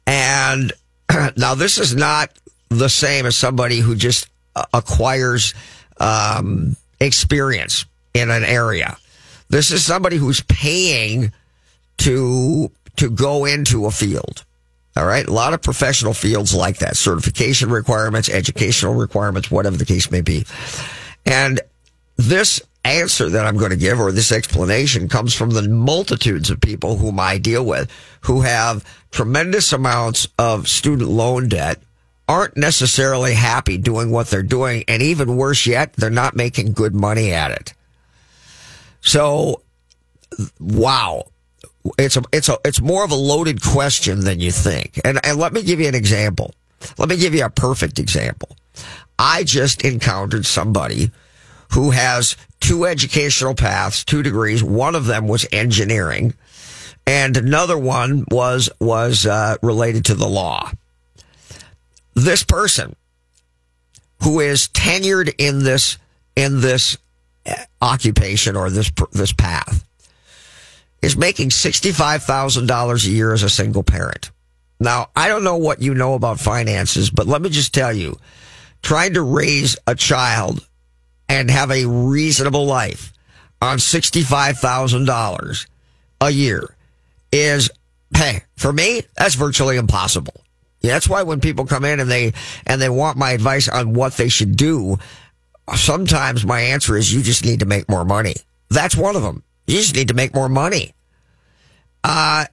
And 0.07 0.73
now 1.37 1.55
this 1.55 1.77
is 1.77 1.95
not 1.95 2.31
the 2.69 2.89
same 2.89 3.25
as 3.25 3.35
somebody 3.35 3.79
who 3.79 3.95
just 3.95 4.27
uh, 4.55 4.65
acquires 4.73 5.53
um, 5.99 6.75
experience 6.99 7.85
in 8.13 8.31
an 8.31 8.43
area. 8.43 8.97
This 9.49 9.71
is 9.71 9.85
somebody 9.85 10.17
who's 10.17 10.41
paying 10.41 11.31
to 11.99 12.71
to 12.95 13.09
go 13.09 13.45
into 13.45 13.85
a 13.85 13.91
field. 13.91 14.45
All 14.95 15.05
right, 15.05 15.25
a 15.25 15.33
lot 15.33 15.53
of 15.53 15.61
professional 15.63 16.13
fields 16.13 16.53
like 16.53 16.77
that, 16.77 16.95
certification 16.95 17.71
requirements, 17.71 18.29
educational 18.29 18.93
requirements, 18.93 19.49
whatever 19.49 19.75
the 19.75 19.85
case 19.85 20.11
may 20.11 20.21
be. 20.21 20.45
And 21.25 21.59
this 22.15 22.61
answer 22.85 23.29
that 23.29 23.45
I'm 23.45 23.57
going 23.57 23.71
to 23.71 23.77
give 23.77 23.99
or 23.99 24.11
this 24.11 24.31
explanation 24.31 25.07
comes 25.07 25.33
from 25.33 25.51
the 25.51 25.61
multitudes 25.67 26.49
of 26.49 26.59
people 26.61 26.97
whom 26.97 27.19
I 27.19 27.37
deal 27.37 27.65
with 27.65 27.91
who 28.21 28.41
have 28.41 28.85
tremendous 29.11 29.71
amounts 29.71 30.27
of 30.37 30.67
student 30.67 31.09
loan 31.09 31.47
debt, 31.47 31.79
aren't 32.27 32.57
necessarily 32.57 33.33
happy 33.33 33.77
doing 33.77 34.11
what 34.11 34.27
they're 34.27 34.43
doing, 34.43 34.83
and 34.87 35.01
even 35.01 35.37
worse 35.37 35.65
yet, 35.65 35.93
they're 35.93 36.09
not 36.09 36.35
making 36.35 36.73
good 36.73 36.95
money 36.95 37.31
at 37.31 37.51
it. 37.51 37.73
So, 39.01 39.61
wow. 40.59 41.25
It's 41.99 42.15
a, 42.15 42.23
it's 42.31 42.47
a, 42.47 42.57
it's 42.63 42.79
more 42.79 43.03
of 43.03 43.11
a 43.11 43.15
loaded 43.15 43.61
question 43.61 44.21
than 44.21 44.39
you 44.39 44.51
think. 44.51 45.01
And, 45.03 45.19
and 45.25 45.37
let 45.37 45.51
me 45.51 45.61
give 45.63 45.81
you 45.81 45.87
an 45.87 45.95
example. 45.95 46.53
Let 46.97 47.09
me 47.09 47.17
give 47.17 47.35
you 47.35 47.45
a 47.45 47.49
perfect 47.49 47.99
example. 47.99 48.55
I 49.19 49.43
just 49.43 49.83
encountered 49.83 50.45
somebody 50.45 51.11
who 51.73 51.89
has 51.91 52.37
two 52.59 52.85
educational 52.85 53.55
paths, 53.55 54.05
two 54.05 54.23
degrees. 54.23 54.63
One 54.63 54.95
of 54.95 55.05
them 55.05 55.27
was 55.27 55.45
engineering, 55.51 56.33
and 57.05 57.35
another 57.35 57.77
one 57.77 58.25
was 58.29 58.69
was 58.79 59.25
uh, 59.25 59.57
related 59.61 60.05
to 60.05 60.15
the 60.15 60.27
law. 60.27 60.71
This 62.13 62.43
person, 62.43 62.95
who 64.21 64.39
is 64.39 64.67
tenured 64.67 65.33
in 65.37 65.63
this 65.63 65.97
in 66.35 66.61
this 66.61 66.97
uh, 67.45 67.55
occupation 67.81 68.55
or 68.55 68.69
this 68.69 68.91
this 69.11 69.33
path, 69.33 69.83
is 71.01 71.17
making 71.17 71.49
sixty 71.49 71.91
five 71.91 72.23
thousand 72.23 72.67
dollars 72.67 73.05
a 73.05 73.09
year 73.09 73.33
as 73.33 73.41
a 73.41 73.49
single 73.49 73.83
parent. 73.83 74.29
Now, 74.79 75.09
I 75.15 75.27
don't 75.27 75.43
know 75.43 75.57
what 75.57 75.81
you 75.81 75.95
know 75.95 76.13
about 76.13 76.39
finances, 76.39 77.09
but 77.09 77.25
let 77.25 77.41
me 77.41 77.49
just 77.49 77.73
tell 77.73 77.93
you, 77.93 78.17
trying 78.83 79.13
to 79.13 79.21
raise 79.23 79.75
a 79.87 79.95
child 79.95 80.67
and 81.33 81.49
have 81.49 81.71
a 81.71 81.85
reasonable 81.87 82.67
life 82.67 83.11
on 83.59 83.79
$65,000 83.79 85.67
a 86.21 86.29
year 86.29 86.75
is, 87.31 87.71
hey, 88.15 88.43
for 88.55 88.71
me, 88.71 89.01
that's 89.17 89.33
virtually 89.33 89.77
impossible. 89.77 90.35
Yeah, 90.81 90.93
that's 90.93 91.09
why 91.09 91.23
when 91.23 91.39
people 91.39 91.65
come 91.65 91.85
in 91.85 91.99
and 91.99 92.11
they, 92.11 92.33
and 92.67 92.79
they 92.79 92.89
want 92.89 93.17
my 93.17 93.31
advice 93.31 93.67
on 93.67 93.93
what 93.93 94.13
they 94.13 94.29
should 94.29 94.55
do, 94.55 94.97
sometimes 95.75 96.45
my 96.45 96.59
answer 96.59 96.95
is 96.95 97.11
you 97.11 97.23
just 97.23 97.43
need 97.43 97.61
to 97.61 97.65
make 97.65 97.89
more 97.89 98.05
money. 98.05 98.35
That's 98.69 98.95
one 98.95 99.15
of 99.15 99.23
them. 99.23 99.41
You 99.65 99.77
just 99.77 99.95
need 99.95 100.09
to 100.09 100.13
make 100.13 100.35
more 100.35 100.49
money. 100.49 100.93
Uh, 102.03 102.45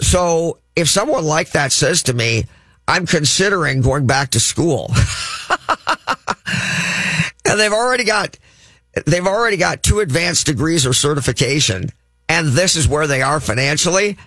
so 0.00 0.60
if 0.76 0.88
someone 0.88 1.24
like 1.24 1.50
that 1.52 1.72
says 1.72 2.04
to 2.04 2.14
me, 2.14 2.44
I'm 2.86 3.04
considering 3.04 3.80
going 3.80 4.06
back 4.06 4.30
to 4.30 4.40
school. 4.40 4.92
and 7.48 7.58
they've 7.58 7.72
already 7.72 8.04
got 8.04 8.38
they've 9.06 9.26
already 9.26 9.56
got 9.56 9.82
two 9.82 10.00
advanced 10.00 10.46
degrees 10.46 10.86
or 10.86 10.92
certification 10.92 11.90
and 12.28 12.48
this 12.48 12.76
is 12.76 12.86
where 12.86 13.06
they 13.06 13.22
are 13.22 13.40
financially. 13.40 14.18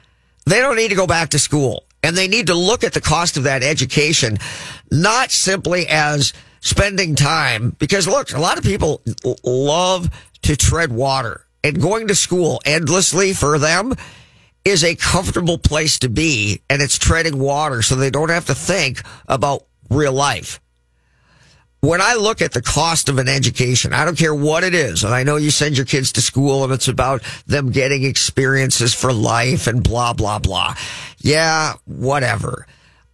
They 0.46 0.60
don't 0.60 0.76
need 0.76 0.90
to 0.90 0.96
go 0.96 1.06
back 1.06 1.30
to 1.30 1.40
school 1.40 1.86
and 2.04 2.18
they 2.18 2.28
need 2.28 2.48
to 2.48 2.56
look 2.56 2.84
at 2.84 2.94
the 2.94 3.02
cost 3.02 3.38
of 3.38 3.44
that 3.44 3.64
education 3.64 4.40
not 4.92 5.32
simply 5.32 5.88
as 5.88 6.34
spending 6.62 7.16
time 7.16 7.76
because 7.80 8.08
look 8.08 8.34
a 8.34 8.40
lot 8.40 8.58
of 8.58 8.64
people 8.64 9.02
love 9.44 10.10
to 10.42 10.56
tread 10.56 10.92
water 10.92 11.46
and 11.64 11.82
going 11.82 12.08
to 12.08 12.16
school 12.16 12.62
endlessly 12.66 13.34
for 13.34 13.58
them 13.60 13.94
is 14.66 14.84
a 14.84 14.96
comfortable 14.96 15.58
place 15.58 16.00
to 16.00 16.10
be 16.10 16.62
and 16.70 16.82
it's 16.82 16.98
treading 16.98 17.40
water 17.40 17.82
so 17.82 17.96
they 17.96 18.12
don't 18.12 18.30
have 18.30 18.46
to 18.46 18.56
think 18.56 19.02
about 19.28 19.66
real 19.90 20.14
life 20.14 20.60
when 21.82 22.02
I 22.02 22.14
look 22.14 22.42
at 22.42 22.54
the 22.54 22.62
cost 22.62 23.10
of 23.10 23.18
an 23.18 23.28
education, 23.28 23.94
I 23.94 24.06
don't 24.06 24.18
care 24.18 24.34
what 24.34 24.64
it 24.64 24.74
is. 24.74 25.04
And 25.04 25.14
I 25.14 25.24
know 25.24 25.36
you 25.36 25.52
send 25.52 25.78
your 25.78 25.86
kids 25.86 26.12
to 26.14 26.22
school 26.22 26.64
and 26.64 26.72
it's 26.72 26.88
about 26.88 27.22
them 27.48 27.72
getting 27.72 28.04
experiences 28.04 28.94
for 28.94 29.12
life 29.12 29.68
and 29.68 29.84
blah, 29.84 30.14
blah, 30.14 30.40
blah. 30.40 30.76
Yeah, 31.20 31.74
whatever. 31.86 32.68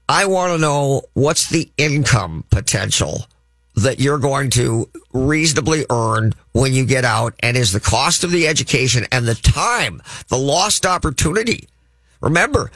I 0.09 0.25
want 0.25 0.53
to 0.53 0.57
know 0.57 1.03
what's 1.13 1.49
the 1.49 1.69
income 1.77 2.45
potential 2.49 3.25
that 3.75 3.99
you're 3.99 4.19
going 4.19 4.49
to 4.51 4.89
reasonably 5.13 5.85
earn 5.89 6.33
when 6.51 6.73
you 6.73 6.85
get 6.85 7.05
out 7.05 7.33
and 7.41 7.55
is 7.55 7.71
the 7.71 7.79
cost 7.79 8.23
of 8.23 8.31
the 8.31 8.47
education 8.47 9.05
and 9.11 9.25
the 9.25 9.35
time, 9.35 10.01
the 10.29 10.37
lost 10.37 10.85
opportunity. 10.85 11.67
Remember, 12.21 12.71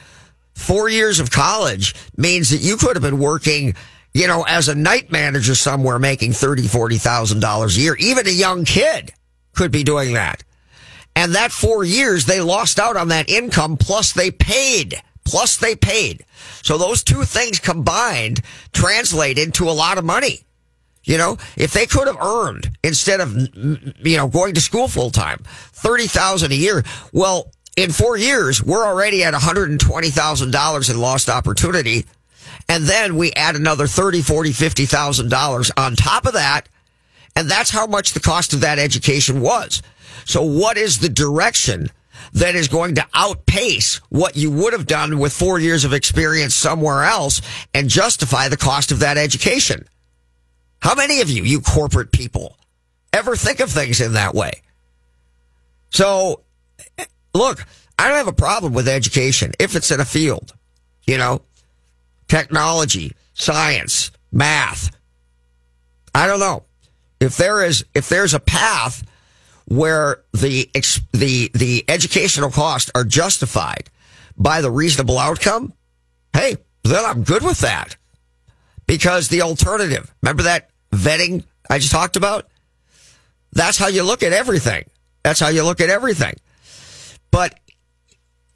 Four 0.54 0.90
years 0.90 1.20
of 1.20 1.32
college 1.32 1.96
means 2.18 2.50
that 2.50 2.58
you 2.58 2.78
could 2.78 2.96
have 2.96 3.02
been 3.02 3.20
working, 3.20 3.74
you 4.14 4.28
know, 4.28 4.44
as 4.44 4.68
a 4.68 4.76
night 4.76 5.12
manager 5.12 5.56
somewhere 5.56 6.00
making 6.00 6.34
thirty, 6.34 6.68
forty 6.68 6.98
thousand 6.98 7.40
dollars 7.40 7.78
a 7.78 7.82
year. 7.82 7.96
Even 8.00 8.28
a 8.28 8.32
young 8.32 8.66
kid 8.66 9.14
could 9.54 9.72
be 9.72 9.84
doing 9.84 10.14
that. 10.14 10.44
And 11.16 11.36
that 11.36 11.52
four 11.52 11.84
years, 11.84 12.26
they 12.26 12.40
lost 12.42 12.80
out 12.80 12.96
on 12.96 13.10
that 13.10 13.30
income, 13.30 13.78
plus 13.78 14.14
they 14.14 14.32
paid. 14.32 15.02
Plus 15.26 15.58
they 15.58 15.76
paid. 15.76 16.26
So 16.62 16.78
those 16.78 17.04
two 17.04 17.24
things 17.24 17.60
combined 17.60 18.42
translate 18.74 19.38
into 19.38 19.70
a 19.70 19.72
lot 19.72 19.98
of 19.98 20.06
money. 20.06 20.42
You 21.04 21.18
know, 21.18 21.38
if 21.58 21.74
they 21.74 21.88
could 21.88 22.08
have 22.08 22.22
earned 22.22 22.78
instead 22.84 23.22
of, 23.22 23.36
you 23.36 24.18
know, 24.18 24.28
going 24.28 24.54
to 24.54 24.62
school 24.62 24.88
full 24.88 25.10
time, 25.10 25.40
30,000 25.74 26.52
a 26.52 26.56
year. 26.56 26.84
Well, 27.12 27.52
in 27.76 27.92
four 27.92 28.18
years, 28.18 28.62
we're 28.62 28.86
already 28.86 29.24
at 29.24 29.34
$120,000 29.34 30.90
in 30.90 31.00
lost 31.00 31.30
opportunity. 31.30 32.06
And 32.72 32.86
then 32.86 33.18
we 33.18 33.34
add 33.34 33.58
another 33.58 33.86
30, 33.86 34.22
40, 34.22 34.52
$50,000 34.52 35.72
on 35.76 35.96
top 35.98 36.26
of 36.26 36.34
that. 36.36 36.70
And 37.36 37.52
that's 37.52 37.70
how 37.70 37.86
much 37.86 38.14
the 38.14 38.22
cost 38.22 38.54
of 38.54 38.62
that 38.62 38.80
education 38.80 39.42
was. 39.42 39.82
So 40.24 40.42
what 40.42 40.78
is 40.78 41.00
the 41.00 41.10
direction 41.10 41.90
that 42.32 42.56
is 42.56 42.70
going 42.70 42.96
to 42.96 43.06
outpace 43.14 43.98
what 44.08 44.38
you 44.38 44.50
would 44.52 44.72
have 44.72 44.88
done 44.88 45.20
with 45.20 45.34
four 45.34 45.60
years 45.60 45.84
of 45.84 45.92
experience 45.92 46.56
somewhere 46.56 47.04
else 47.04 47.42
and 47.74 47.90
justify 47.90 48.48
the 48.48 48.56
cost 48.56 48.94
of 48.94 49.00
that 49.00 49.18
education? 49.18 49.86
How 50.82 50.96
many 50.96 51.20
of 51.20 51.30
you, 51.30 51.44
you 51.44 51.60
corporate 51.60 52.14
people, 52.14 52.56
ever 53.12 53.36
think 53.36 53.60
of 53.60 53.70
things 53.70 54.00
in 54.00 54.14
that 54.14 54.34
way? 54.34 54.62
So, 55.90 56.44
look, 57.34 57.66
I 58.00 58.08
don't 58.08 58.16
have 58.16 58.30
a 58.30 58.34
problem 58.34 58.72
with 58.72 58.88
education 58.88 59.52
if 59.60 59.76
it's 59.76 59.92
in 59.92 60.00
a 60.00 60.06
field, 60.06 60.54
you 61.06 61.18
know, 61.18 61.42
technology, 62.32 63.12
science, 63.34 64.10
math. 64.32 64.90
I 66.16 66.28
don't 66.28 66.40
know. 66.40 66.64
If 67.20 67.36
there 67.36 67.62
is, 67.62 67.84
if 67.94 68.08
there's 68.08 68.34
a 68.34 68.40
path 68.40 69.04
where 69.66 70.24
the, 70.32 70.70
the, 71.12 71.52
the 71.54 71.84
educational 71.90 72.50
costs 72.50 72.90
are 72.96 73.04
justified 73.04 73.90
by 74.38 74.62
the 74.62 74.72
reasonable 74.72 75.20
outcome, 75.20 75.74
hey, 76.32 76.56
then 76.86 77.04
I'm 77.04 77.24
good 77.24 77.44
with 77.44 77.60
that. 77.60 77.98
Because 78.88 79.28
the 79.28 79.42
alternative, 79.42 80.14
remember 80.22 80.44
that 80.44 80.70
vetting 80.92 81.44
I 81.70 81.80
just 81.80 81.92
talked 81.92 82.16
about? 82.16 82.48
That's 83.52 83.78
how 83.78 83.88
you 83.88 84.04
look 84.04 84.24
at 84.24 84.32
everything. 84.32 84.86
That's 85.22 85.42
how 85.42 85.50
you 85.50 85.64
look 85.64 85.82
at 85.82 85.90
everything. 85.90 86.36
But 87.30 87.60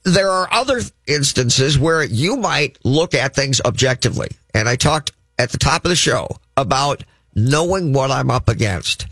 there 0.06 0.30
are 0.30 0.48
other 0.52 0.82
instances 1.08 1.78
where 1.78 2.04
you 2.04 2.38
might 2.38 2.78
look 2.86 3.14
at 3.14 3.36
things 3.36 3.60
objectively. 3.66 4.30
And 4.54 4.70
I 4.70 4.76
talked 4.76 5.12
at 5.38 5.50
the 5.50 5.58
top 5.58 5.84
of 5.84 5.90
the 5.90 5.96
show 5.96 6.28
about 6.56 7.04
knowing 7.34 7.92
what 7.92 8.12
I'm 8.12 8.32
up 8.32 8.48
against. 8.48 9.08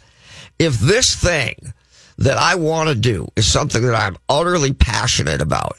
If 0.60 0.80
this 0.80 1.16
thing 1.16 1.74
that 2.20 2.38
I 2.38 2.56
want 2.56 2.90
to 2.90 2.96
do 2.96 3.28
is 3.36 3.52
something 3.52 3.82
that 3.84 3.96
I'm 3.96 4.18
utterly 4.30 4.72
passionate 4.72 5.42
about, 5.42 5.78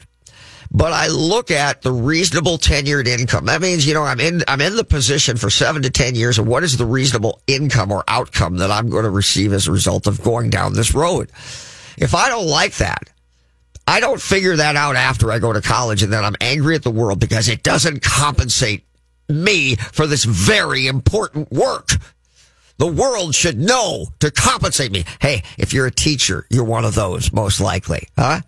but 0.69 0.91
I 0.91 1.07
look 1.07 1.49
at 1.49 1.81
the 1.81 1.93
reasonable 1.93 2.57
tenured 2.57 3.07
income. 3.07 3.45
That 3.45 3.61
means, 3.61 3.87
you 3.87 3.93
know, 3.93 4.03
I'm 4.03 4.19
in, 4.19 4.43
I'm 4.49 4.59
in 4.59 4.75
the 4.75 4.83
position 4.83 5.37
for 5.37 5.49
seven 5.49 5.83
to 5.83 5.89
10 5.89 6.15
years 6.15 6.37
of 6.37 6.45
what 6.45 6.63
is 6.63 6.75
the 6.75 6.85
reasonable 6.85 7.41
income 7.47 7.89
or 7.89 8.03
outcome 8.09 8.57
that 8.57 8.69
I'm 8.69 8.89
going 8.89 9.05
to 9.05 9.09
receive 9.09 9.53
as 9.53 9.67
a 9.67 9.71
result 9.71 10.07
of 10.07 10.21
going 10.21 10.49
down 10.49 10.73
this 10.73 10.93
road. 10.93 11.31
If 11.97 12.13
I 12.13 12.27
don't 12.27 12.47
like 12.47 12.75
that, 12.75 13.09
I 13.87 13.99
don't 13.99 14.21
figure 14.21 14.55
that 14.55 14.75
out 14.75 14.95
after 14.95 15.31
I 15.31 15.39
go 15.39 15.53
to 15.53 15.61
college 15.61 16.01
and 16.01 16.11
then 16.11 16.25
I'm 16.25 16.35
angry 16.41 16.75
at 16.75 16.83
the 16.83 16.91
world 16.91 17.19
because 17.19 17.47
it 17.49 17.63
doesn't 17.63 18.01
compensate 18.01 18.83
me 19.29 19.75
for 19.75 20.07
this 20.07 20.23
very 20.23 20.87
important 20.87 21.51
work. 21.51 21.89
The 22.77 22.87
world 22.87 23.35
should 23.35 23.57
know 23.57 24.07
to 24.19 24.31
compensate 24.31 24.91
me. 24.91 25.05
Hey, 25.21 25.43
if 25.57 25.71
you're 25.73 25.85
a 25.85 25.91
teacher, 25.91 26.45
you're 26.49 26.65
one 26.65 26.83
of 26.83 26.95
those, 26.95 27.31
most 27.31 27.61
likely, 27.61 28.09
huh? 28.17 28.41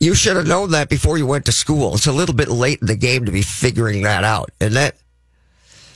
You 0.00 0.14
should 0.14 0.36
have 0.36 0.46
known 0.46 0.72
that 0.72 0.90
before 0.90 1.16
you 1.16 1.26
went 1.26 1.46
to 1.46 1.52
school. 1.52 1.94
It's 1.94 2.06
a 2.06 2.12
little 2.12 2.34
bit 2.34 2.48
late 2.48 2.80
in 2.80 2.88
the 2.88 2.96
game 2.96 3.24
to 3.24 3.32
be 3.32 3.42
figuring 3.42 4.02
that 4.02 4.22
out, 4.22 4.50
isn't 4.60 4.76
it? 4.76 4.96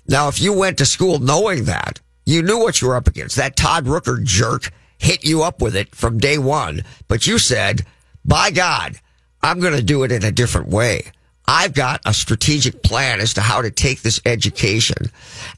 Now, 0.07 0.28
if 0.28 0.40
you 0.40 0.55
went 0.55 0.78
to 0.78 0.86
school 0.86 1.18
knowing 1.18 1.64
that, 1.64 2.01
you 2.24 2.42
knew 2.42 2.59
what 2.59 2.80
you 2.80 2.88
were 2.88 2.96
up 2.96 3.09
against. 3.09 3.36
That 3.36 3.57
Todd 3.57 3.84
Rooker 3.84 4.22
jerk 4.22 4.70
hit 4.99 5.24
you 5.24 5.42
up 5.42 5.62
with 5.62 5.76
it 5.76 5.94
from 5.94 6.18
day 6.18 6.38
one, 6.38 6.82
but 7.07 7.26
you 7.26 7.38
said, 7.38 7.86
by 8.24 8.51
God, 8.51 8.96
I'm 9.42 9.61
going 9.61 9.76
to 9.76 9.82
do 9.82 10.03
it 10.03 10.12
in 10.12 10.24
a 10.24 10.32
different 10.32 10.68
way. 10.68 11.12
I've 11.46 11.72
got 11.72 12.03
a 12.05 12.12
strategic 12.12 12.82
plan 12.82 13.20
as 13.20 13.34
to 13.34 13.40
how 13.40 13.62
to 13.62 13.70
take 13.70 14.03
this 14.03 14.20
education 14.26 15.11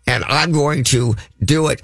and 0.07 0.22
I'm 0.24 0.53
going 0.53 0.84
to 0.84 1.16
do 1.43 1.66
it 1.66 1.82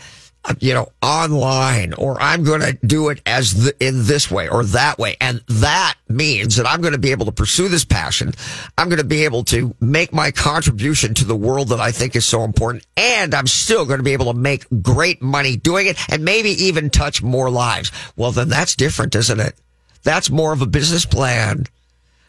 you 0.61 0.75
know, 0.75 0.89
online 1.03 1.93
or 1.95 2.21
I'm 2.21 2.45
going 2.45 2.61
to 2.61 2.73
do 2.87 3.09
it 3.09 3.21
as 3.27 3.65
the, 3.65 3.87
in 3.87 4.05
this 4.05 4.31
way 4.31 4.49
or 4.49 4.65
that 4.65 4.99
way. 4.99 5.17
And 5.21 5.43
that 5.49 5.95
means 6.09 6.57
that 6.57 6.67
I'm 6.67 6.81
going 6.81 6.93
to 6.93 6.99
be 6.99 7.11
able 7.11 7.27
to 7.27 7.33
pursue 7.33 7.69
this 7.69 7.85
passion. 7.85 8.33
I'm 8.79 8.89
going 8.89 8.99
to 8.99 9.05
be 9.05 9.25
able 9.25 9.45
to 9.45 9.75
make 9.81 10.13
my 10.13 10.31
contribution 10.31 11.15
to 11.15 11.25
the 11.25 11.37
world 11.37 11.69
that 11.69 11.81
I 11.81 11.93
think 11.93 12.17
is 12.17 12.27
so 12.27 12.45
important. 12.45 12.87
And 12.97 13.35
I'm 13.35 13.47
still 13.47 13.85
going 13.85 13.99
to 13.99 14.05
be 14.05 14.13
able 14.13 14.33
to 14.33 14.39
make 14.39 14.67
great 14.83 15.23
money 15.23 15.57
doing 15.57 15.87
it 15.87 15.99
and 16.11 16.25
maybe 16.25 16.51
even 16.51 16.91
touch 16.91 17.23
more 17.23 17.51
lives. 17.51 17.91
Well, 18.17 18.33
then 18.33 18.49
that's 18.49 18.77
different, 18.77 19.15
isn't 19.15 19.41
it? 19.41 19.55
That's 20.03 20.31
more 20.31 20.53
of 20.53 20.63
a 20.63 20.67
business 20.67 21.05
plan. 21.05 21.65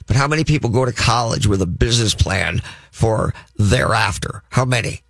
But 0.07 0.15
how 0.15 0.27
many 0.27 0.43
people 0.43 0.69
go 0.69 0.85
to 0.85 0.93
college 0.93 1.45
with 1.45 1.61
a 1.61 1.67
business 1.67 2.15
plan 2.15 2.61
for 2.91 3.33
thereafter? 3.57 4.41
How 4.49 4.65
many? 4.65 5.01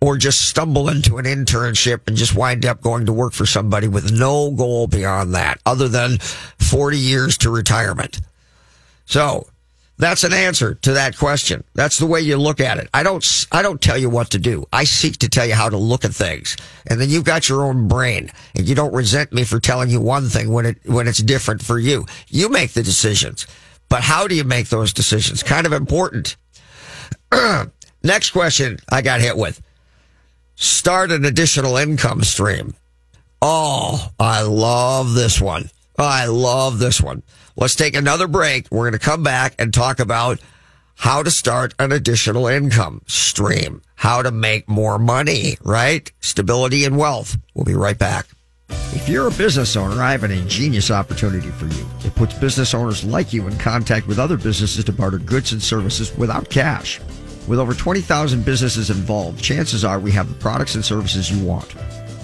Or 0.00 0.16
just 0.16 0.48
stumble 0.48 0.88
into 0.88 1.18
an 1.18 1.24
internship 1.24 2.02
and 2.06 2.16
just 2.16 2.36
wind 2.36 2.64
up 2.64 2.80
going 2.80 3.06
to 3.06 3.12
work 3.12 3.32
for 3.32 3.46
somebody 3.46 3.88
with 3.88 4.12
no 4.12 4.52
goal 4.52 4.86
beyond 4.86 5.34
that 5.34 5.60
other 5.66 5.88
than 5.88 6.18
40 6.18 6.96
years 6.96 7.36
to 7.38 7.50
retirement. 7.50 8.20
So 9.06 9.48
that's 9.98 10.22
an 10.22 10.32
answer 10.32 10.74
to 10.76 10.92
that 10.92 11.18
question. 11.18 11.64
That's 11.74 11.98
the 11.98 12.06
way 12.06 12.20
you 12.20 12.36
look 12.36 12.60
at 12.60 12.78
it. 12.78 12.88
I 12.94 13.02
don't, 13.02 13.46
I 13.50 13.62
don't 13.62 13.82
tell 13.82 13.98
you 13.98 14.08
what 14.08 14.30
to 14.30 14.38
do. 14.38 14.66
I 14.72 14.84
seek 14.84 15.18
to 15.18 15.28
tell 15.28 15.44
you 15.44 15.54
how 15.54 15.68
to 15.68 15.76
look 15.76 16.04
at 16.04 16.14
things. 16.14 16.56
And 16.86 17.00
then 17.00 17.10
you've 17.10 17.24
got 17.24 17.48
your 17.48 17.64
own 17.64 17.88
brain 17.88 18.30
and 18.54 18.68
you 18.68 18.76
don't 18.76 18.94
resent 18.94 19.32
me 19.32 19.42
for 19.42 19.58
telling 19.58 19.90
you 19.90 20.00
one 20.00 20.28
thing 20.28 20.52
when 20.52 20.66
it, 20.66 20.78
when 20.86 21.08
it's 21.08 21.22
different 21.22 21.62
for 21.62 21.78
you. 21.78 22.06
You 22.28 22.48
make 22.48 22.72
the 22.72 22.84
decisions. 22.84 23.48
But 23.88 24.02
how 24.02 24.28
do 24.28 24.36
you 24.36 24.44
make 24.44 24.68
those 24.68 24.92
decisions? 24.92 25.42
Kind 25.42 25.66
of 25.66 25.72
important. 25.72 26.36
Next 28.02 28.30
question 28.30 28.78
I 28.90 29.02
got 29.02 29.20
hit 29.20 29.36
with. 29.36 29.60
Start 30.60 31.12
an 31.12 31.24
additional 31.24 31.76
income 31.76 32.24
stream. 32.24 32.74
Oh, 33.40 34.10
I 34.18 34.42
love 34.42 35.14
this 35.14 35.40
one. 35.40 35.70
I 35.96 36.26
love 36.26 36.80
this 36.80 37.00
one. 37.00 37.22
Let's 37.54 37.76
take 37.76 37.94
another 37.94 38.26
break. 38.26 38.66
We're 38.68 38.90
going 38.90 38.98
to 38.98 39.06
come 39.06 39.22
back 39.22 39.54
and 39.60 39.72
talk 39.72 40.00
about 40.00 40.40
how 40.96 41.22
to 41.22 41.30
start 41.30 41.74
an 41.78 41.92
additional 41.92 42.48
income 42.48 43.02
stream, 43.06 43.82
how 43.94 44.20
to 44.20 44.32
make 44.32 44.68
more 44.68 44.98
money, 44.98 45.58
right? 45.62 46.10
Stability 46.18 46.84
and 46.84 46.98
wealth. 46.98 47.36
We'll 47.54 47.64
be 47.64 47.74
right 47.74 47.96
back. 47.96 48.26
If 48.68 49.08
you're 49.08 49.28
a 49.28 49.30
business 49.30 49.76
owner, 49.76 50.02
I 50.02 50.10
have 50.10 50.24
an 50.24 50.32
ingenious 50.32 50.90
opportunity 50.90 51.50
for 51.50 51.66
you. 51.66 51.86
It 52.04 52.16
puts 52.16 52.34
business 52.34 52.74
owners 52.74 53.04
like 53.04 53.32
you 53.32 53.46
in 53.46 53.56
contact 53.58 54.08
with 54.08 54.18
other 54.18 54.36
businesses 54.36 54.84
to 54.86 54.92
barter 54.92 55.18
goods 55.18 55.52
and 55.52 55.62
services 55.62 56.12
without 56.16 56.50
cash. 56.50 57.00
With 57.48 57.58
over 57.58 57.72
20,000 57.72 58.44
businesses 58.44 58.90
involved, 58.90 59.42
chances 59.42 59.82
are 59.82 59.98
we 59.98 60.12
have 60.12 60.28
the 60.28 60.34
products 60.34 60.74
and 60.74 60.84
services 60.84 61.30
you 61.30 61.42
want. 61.42 61.74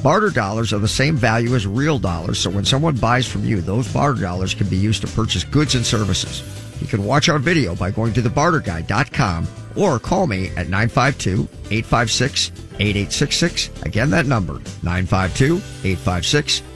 Barter 0.03 0.29
dollars 0.29 0.71
are 0.75 0.79
the 0.79 0.87
same 0.87 1.17
value 1.17 1.55
as 1.55 1.67
real 1.67 1.99
dollars, 1.99 2.39
so 2.39 2.51
when 2.51 2.67
someone 2.67 2.95
buys 2.95 3.27
from 3.27 3.43
you, 3.43 3.63
those 3.63 3.91
barter 3.91 4.21
dollars 4.21 4.53
can 4.53 4.69
be 4.69 4.77
used 4.77 5.01
to 5.01 5.07
purchase 5.09 5.43
goods 5.43 5.77
and 5.77 5.87
services. 5.87 6.43
You 6.83 6.87
can 6.87 7.05
watch 7.05 7.31
our 7.31 7.39
video 7.39 7.75
by 7.75 7.91
going 7.91 8.13
to 8.13 8.21
thebarterguy.com 8.21 9.49
or 9.77 9.99
call 9.99 10.27
me 10.27 10.49
at 10.59 10.69
952 10.69 11.49
856 11.71 12.53
8866. 12.79 13.71
Again, 13.85 14.11
that 14.11 14.27
number 14.27 14.61
952 14.83 15.57
856 15.57 16.63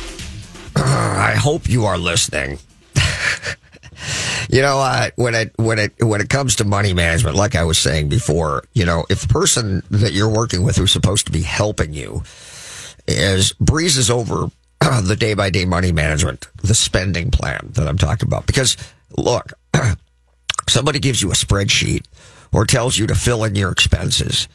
I 0.76 1.34
hope 1.36 1.68
you 1.68 1.86
are 1.86 1.98
listening. 1.98 2.58
you 4.48 4.62
know, 4.62 4.78
uh, 4.78 5.10
when 5.16 5.34
it 5.34 5.52
when 5.56 5.80
it 5.80 5.92
when 6.00 6.20
it 6.20 6.28
comes 6.28 6.54
to 6.56 6.64
money 6.64 6.92
management, 6.92 7.34
like 7.34 7.56
I 7.56 7.64
was 7.64 7.78
saying 7.78 8.08
before, 8.08 8.62
you 8.74 8.84
know, 8.84 9.06
if 9.10 9.22
the 9.22 9.28
person 9.28 9.82
that 9.90 10.12
you're 10.12 10.32
working 10.32 10.62
with 10.62 10.76
who's 10.76 10.92
supposed 10.92 11.26
to 11.26 11.32
be 11.32 11.42
helping 11.42 11.92
you 11.92 12.22
is 13.08 13.52
breezes 13.54 14.08
over 14.08 14.50
the 15.02 15.16
day 15.16 15.34
by 15.34 15.50
day 15.50 15.64
money 15.64 15.92
management, 15.92 16.48
the 16.62 16.74
spending 16.74 17.30
plan 17.30 17.70
that 17.72 17.88
I'm 17.88 17.98
talking 17.98 18.28
about, 18.28 18.46
because 18.46 18.76
look, 19.16 19.52
somebody 20.68 20.98
gives 20.98 21.22
you 21.22 21.30
a 21.30 21.34
spreadsheet 21.34 22.04
or 22.52 22.64
tells 22.64 22.96
you 22.96 23.06
to 23.08 23.14
fill 23.14 23.44
in 23.44 23.54
your 23.54 23.70
expenses, 23.70 24.48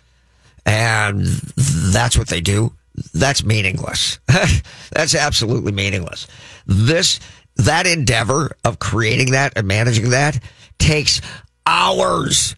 and 0.66 1.26
that's 1.26 2.18
what 2.18 2.28
they 2.28 2.42
do. 2.42 2.74
That's 3.14 3.44
meaningless. 3.44 4.20
that's 4.92 5.16
absolutely 5.16 5.72
meaningless. 5.72 6.28
This 6.66 7.20
that 7.58 7.86
endeavor 7.88 8.56
of 8.64 8.80
creating 8.80 9.32
that 9.32 9.54
and 9.56 9.68
managing 9.68 10.10
that 10.12 10.42
takes 10.78 11.22
hours. 11.66 12.56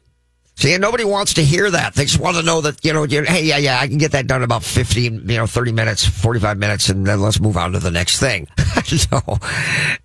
See, 0.56 0.78
nobody 0.78 1.04
wants 1.04 1.34
to 1.36 1.44
hear 1.44 1.70
that. 1.72 1.96
They 1.96 2.06
just 2.06 2.20
want 2.20 2.38
to 2.38 2.44
know 2.44 2.62
that, 2.62 2.86
you 2.86 2.94
know, 2.94 3.06
hey, 3.06 3.44
yeah, 3.44 3.58
yeah, 3.58 3.80
I 3.80 3.88
can 3.88 3.98
get 3.98 4.12
that 4.12 4.28
done 4.28 4.44
about 4.44 4.64
15, 4.64 5.28
you 5.28 5.38
know, 5.38 5.48
30 5.48 5.72
minutes, 5.72 6.06
45 6.06 6.58
minutes, 6.58 6.90
and 6.90 7.06
then 7.06 7.22
let's 7.22 7.40
move 7.40 7.58
on 7.58 7.72
to 7.72 7.80
the 7.80 7.92
next 7.92 8.20
thing. 8.20 8.48
no, 9.12 9.20
no, 9.26 9.38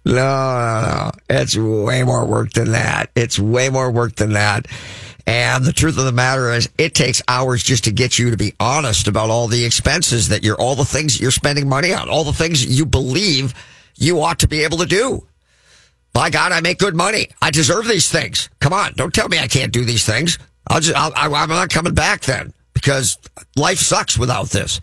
no, 0.04 0.12
no. 0.14 1.10
It's 1.28 1.56
way 1.56 2.02
more 2.02 2.24
work 2.24 2.52
than 2.52 2.72
that. 2.72 3.10
It's 3.14 3.38
way 3.38 3.68
more 3.68 3.90
work 3.90 4.16
than 4.16 4.32
that. 4.32 4.66
And 5.26 5.66
the 5.66 5.74
truth 5.74 5.98
of 5.98 6.06
the 6.06 6.12
matter 6.12 6.50
is, 6.50 6.70
it 6.78 6.94
takes 6.94 7.20
hours 7.28 7.62
just 7.62 7.84
to 7.84 7.92
get 7.92 8.18
you 8.18 8.30
to 8.30 8.38
be 8.38 8.54
honest 8.58 9.08
about 9.08 9.28
all 9.28 9.46
the 9.46 9.66
expenses 9.66 10.28
that 10.28 10.42
you're, 10.42 10.58
all 10.58 10.74
the 10.74 10.86
things 10.86 11.14
that 11.14 11.22
you're 11.22 11.30
spending 11.30 11.68
money 11.68 11.92
on, 11.92 12.08
all 12.08 12.24
the 12.24 12.32
things 12.32 12.64
you 12.64 12.86
believe 12.86 13.52
you 13.96 14.22
ought 14.22 14.38
to 14.38 14.48
be 14.48 14.64
able 14.64 14.78
to 14.78 14.86
do. 14.86 15.26
By 16.12 16.30
God, 16.30 16.52
I 16.52 16.60
make 16.60 16.78
good 16.78 16.96
money. 16.96 17.28
I 17.40 17.50
deserve 17.50 17.86
these 17.86 18.10
things. 18.10 18.48
Come 18.60 18.72
on, 18.72 18.94
don't 18.94 19.14
tell 19.14 19.28
me 19.28 19.38
I 19.38 19.46
can't 19.46 19.72
do 19.72 19.84
these 19.84 20.04
things. 20.04 20.38
I'll 20.66 20.80
just, 20.80 20.96
I'll, 20.96 21.12
I'm 21.34 21.48
not 21.48 21.70
coming 21.70 21.94
back 21.94 22.22
then 22.22 22.52
because 22.74 23.18
life 23.56 23.78
sucks 23.78 24.18
without 24.18 24.50
this. 24.50 24.80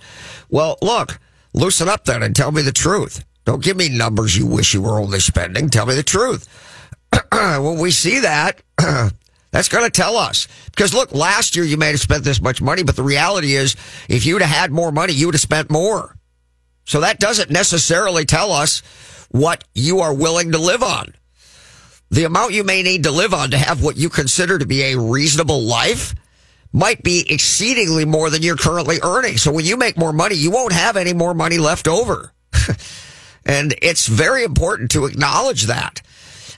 Well, 0.50 0.78
look, 0.82 1.20
loosen 1.54 1.90
up 1.90 2.06
then 2.06 2.24
and 2.24 2.36
tell 2.36 2.52
me 2.52 2.62
the 2.62 2.72
truth. 2.72 3.24
Don't 3.46 3.64
give 3.64 3.78
me 3.78 3.90
numbers 3.90 4.36
you 4.36 4.48
wish 4.48 4.74
you 4.74 4.82
were 4.82 5.00
only 5.00 5.20
spending. 5.20 5.70
Tell 5.70 5.86
me 5.86 5.94
the 5.96 6.04
truth. 6.04 6.48
when 7.32 7.78
we 7.78 7.92
see 7.92 8.22
that, 8.22 8.62
that's 9.52 9.70
going 9.70 9.86
to 9.86 9.92
tell 9.92 10.18
us. 10.18 10.48
Because 10.66 10.94
look, 10.94 11.14
last 11.14 11.56
year 11.56 11.64
you 11.64 11.78
may 11.78 11.92
have 11.92 12.00
spent 12.00 12.24
this 12.24 12.42
much 12.42 12.62
money, 12.62 12.84
but 12.84 12.96
the 12.96 13.04
reality 13.04 13.54
is 13.54 13.76
if 14.10 14.26
you'd 14.26 14.42
have 14.42 14.50
had 14.50 14.72
more 14.72 14.92
money, 14.92 15.14
you 15.14 15.28
would 15.28 15.36
have 15.36 15.42
spent 15.42 15.70
more. 15.70 16.16
So 16.86 17.02
that 17.02 17.20
doesn't 17.20 17.50
necessarily 17.50 18.26
tell 18.26 18.52
us 18.52 18.82
what 19.36 19.66
you 19.74 20.00
are 20.00 20.14
willing 20.14 20.54
to 20.54 20.58
live 20.58 20.82
on. 20.82 21.14
The 22.10 22.24
amount 22.24 22.54
you 22.54 22.64
may 22.64 22.84
need 22.84 23.04
to 23.04 23.12
live 23.12 23.34
on 23.34 23.52
to 23.52 23.58
have 23.58 23.84
what 23.84 23.98
you 23.98 24.10
consider 24.10 24.58
to 24.58 24.66
be 24.66 24.84
a 24.84 24.98
reasonable 24.98 25.62
life 25.62 26.16
might 26.72 27.04
be 27.04 27.30
exceedingly 27.30 28.06
more 28.06 28.30
than 28.30 28.44
you're 28.44 28.56
currently 28.56 28.98
earning. 29.04 29.38
So 29.38 29.52
when 29.52 29.66
you 29.66 29.76
make 29.76 29.98
more 29.98 30.14
money, 30.14 30.36
you 30.36 30.52
won't 30.52 30.72
have 30.72 30.96
any 30.96 31.14
more 31.14 31.34
money 31.34 31.58
left 31.58 31.88
over. 31.88 32.32
and 33.46 33.76
it's 33.82 34.08
very 34.08 34.44
important 34.44 34.92
to 34.92 35.06
acknowledge 35.06 35.64
that 35.64 36.02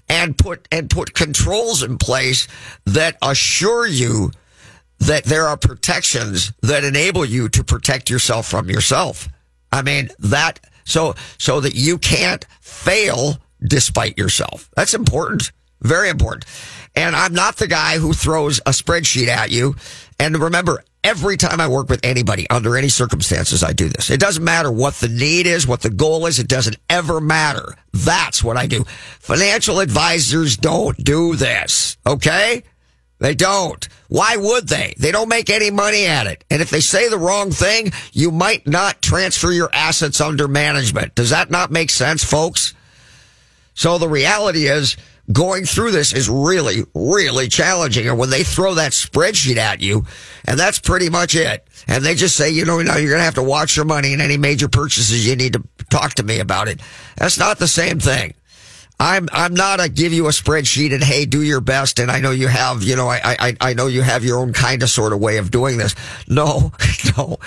and 0.07 0.37
put, 0.37 0.67
and 0.71 0.89
put 0.89 1.15
controls 1.15 1.81
in 1.81 1.97
place 1.97 2.47
that 2.85 3.17
assure 3.21 3.87
you 3.87 4.31
that 4.99 5.23
there 5.23 5.47
are 5.47 5.57
protections 5.57 6.53
that 6.61 6.83
enable 6.83 7.25
you 7.25 7.49
to 7.49 7.63
protect 7.63 8.09
yourself 8.09 8.47
from 8.47 8.69
yourself. 8.69 9.29
I 9.71 9.81
mean, 9.81 10.09
that, 10.19 10.59
so, 10.87 11.15
so 11.37 11.59
that 11.59 11.75
you 11.75 11.97
can't 11.97 12.45
fail 12.61 13.37
despite 13.61 14.17
yourself. 14.17 14.69
That's 14.75 14.93
important. 14.93 15.51
Very 15.81 16.09
important. 16.09 16.45
And 16.95 17.15
I'm 17.15 17.33
not 17.33 17.57
the 17.57 17.67
guy 17.67 17.99
who 17.99 18.13
throws 18.13 18.59
a 18.59 18.71
spreadsheet 18.71 19.27
at 19.27 19.51
you. 19.51 19.75
And 20.19 20.35
remember, 20.37 20.83
every 21.03 21.37
time 21.37 21.61
I 21.61 21.67
work 21.67 21.89
with 21.89 22.03
anybody 22.03 22.49
under 22.49 22.75
any 22.75 22.89
circumstances, 22.89 23.63
I 23.63 23.73
do 23.73 23.87
this. 23.87 24.09
It 24.09 24.19
doesn't 24.19 24.43
matter 24.43 24.71
what 24.71 24.95
the 24.95 25.09
need 25.09 25.45
is, 25.45 25.67
what 25.67 25.81
the 25.81 25.91
goal 25.91 26.25
is. 26.25 26.39
It 26.39 26.47
doesn't 26.47 26.77
ever 26.89 27.21
matter. 27.21 27.75
That's 27.93 28.43
what 28.43 28.57
I 28.57 28.65
do. 28.65 28.83
Financial 29.19 29.79
advisors 29.79 30.57
don't 30.57 30.97
do 31.03 31.35
this. 31.35 31.97
Okay. 32.07 32.63
They 33.19 33.33
don't. 33.33 33.87
Why 34.09 34.37
would 34.37 34.67
they? 34.67 34.93
They 34.97 35.11
don't 35.11 35.29
make 35.29 35.49
any 35.49 35.71
money 35.71 36.05
at 36.05 36.27
it. 36.27 36.43
And 36.51 36.61
if 36.61 36.69
they 36.69 36.81
say 36.81 37.09
the 37.09 37.17
wrong 37.17 37.51
thing, 37.51 37.91
you 38.13 38.31
might 38.31 38.67
not 38.67 39.01
transfer 39.01 39.51
your 39.51 39.69
assets 39.73 40.21
under 40.21 40.47
management. 40.47 41.15
Does 41.15 41.31
that 41.31 41.49
not 41.49 41.71
make 41.71 41.89
sense, 41.89 42.23
folks? 42.23 42.73
So 43.73 43.97
the 43.97 44.07
reality 44.07 44.67
is 44.67 44.97
going 45.31 45.65
through 45.65 45.91
this 45.91 46.13
is 46.13 46.29
really, 46.29 46.83
really 46.93 47.47
challenging. 47.47 48.07
And 48.07 48.17
when 48.17 48.29
they 48.29 48.43
throw 48.43 48.75
that 48.75 48.91
spreadsheet 48.91 49.57
at 49.57 49.81
you, 49.81 50.05
and 50.45 50.59
that's 50.59 50.79
pretty 50.79 51.09
much 51.09 51.35
it. 51.35 51.67
And 51.87 52.03
they 52.03 52.15
just 52.15 52.35
say, 52.35 52.49
you 52.51 52.65
know, 52.65 52.81
now 52.81 52.97
you're 52.97 53.09
going 53.09 53.19
to 53.19 53.25
have 53.25 53.35
to 53.35 53.43
watch 53.43 53.75
your 53.75 53.85
money 53.85 54.13
and 54.13 54.21
any 54.21 54.37
major 54.37 54.67
purchases 54.67 55.27
you 55.27 55.35
need 55.35 55.53
to 55.53 55.63
talk 55.89 56.13
to 56.15 56.23
me 56.23 56.39
about 56.39 56.67
it. 56.67 56.81
That's 57.17 57.37
not 57.37 57.59
the 57.59 57.67
same 57.67 57.99
thing. 57.99 58.33
I'm 58.99 59.29
I'm 59.31 59.53
not 59.53 59.79
a 59.79 59.89
give 59.89 60.11
you 60.11 60.25
a 60.25 60.31
spreadsheet 60.31 60.93
and 60.93 61.03
hey 61.03 61.25
do 61.25 61.43
your 61.43 61.61
best 61.61 61.99
and 61.99 62.09
I 62.09 62.19
know 62.19 62.31
you 62.31 62.47
have 62.47 62.81
you 62.81 62.95
know 62.95 63.07
I 63.07 63.19
I 63.23 63.57
I 63.61 63.73
know 63.73 63.85
you 63.87 64.01
have 64.01 64.23
your 64.23 64.39
own 64.39 64.53
kind 64.53 64.81
of 64.81 64.89
sort 64.89 65.13
of 65.13 65.19
way 65.19 65.37
of 65.37 65.51
doing 65.51 65.77
this. 65.77 65.93
No, 66.27 66.71
no, 67.17 67.37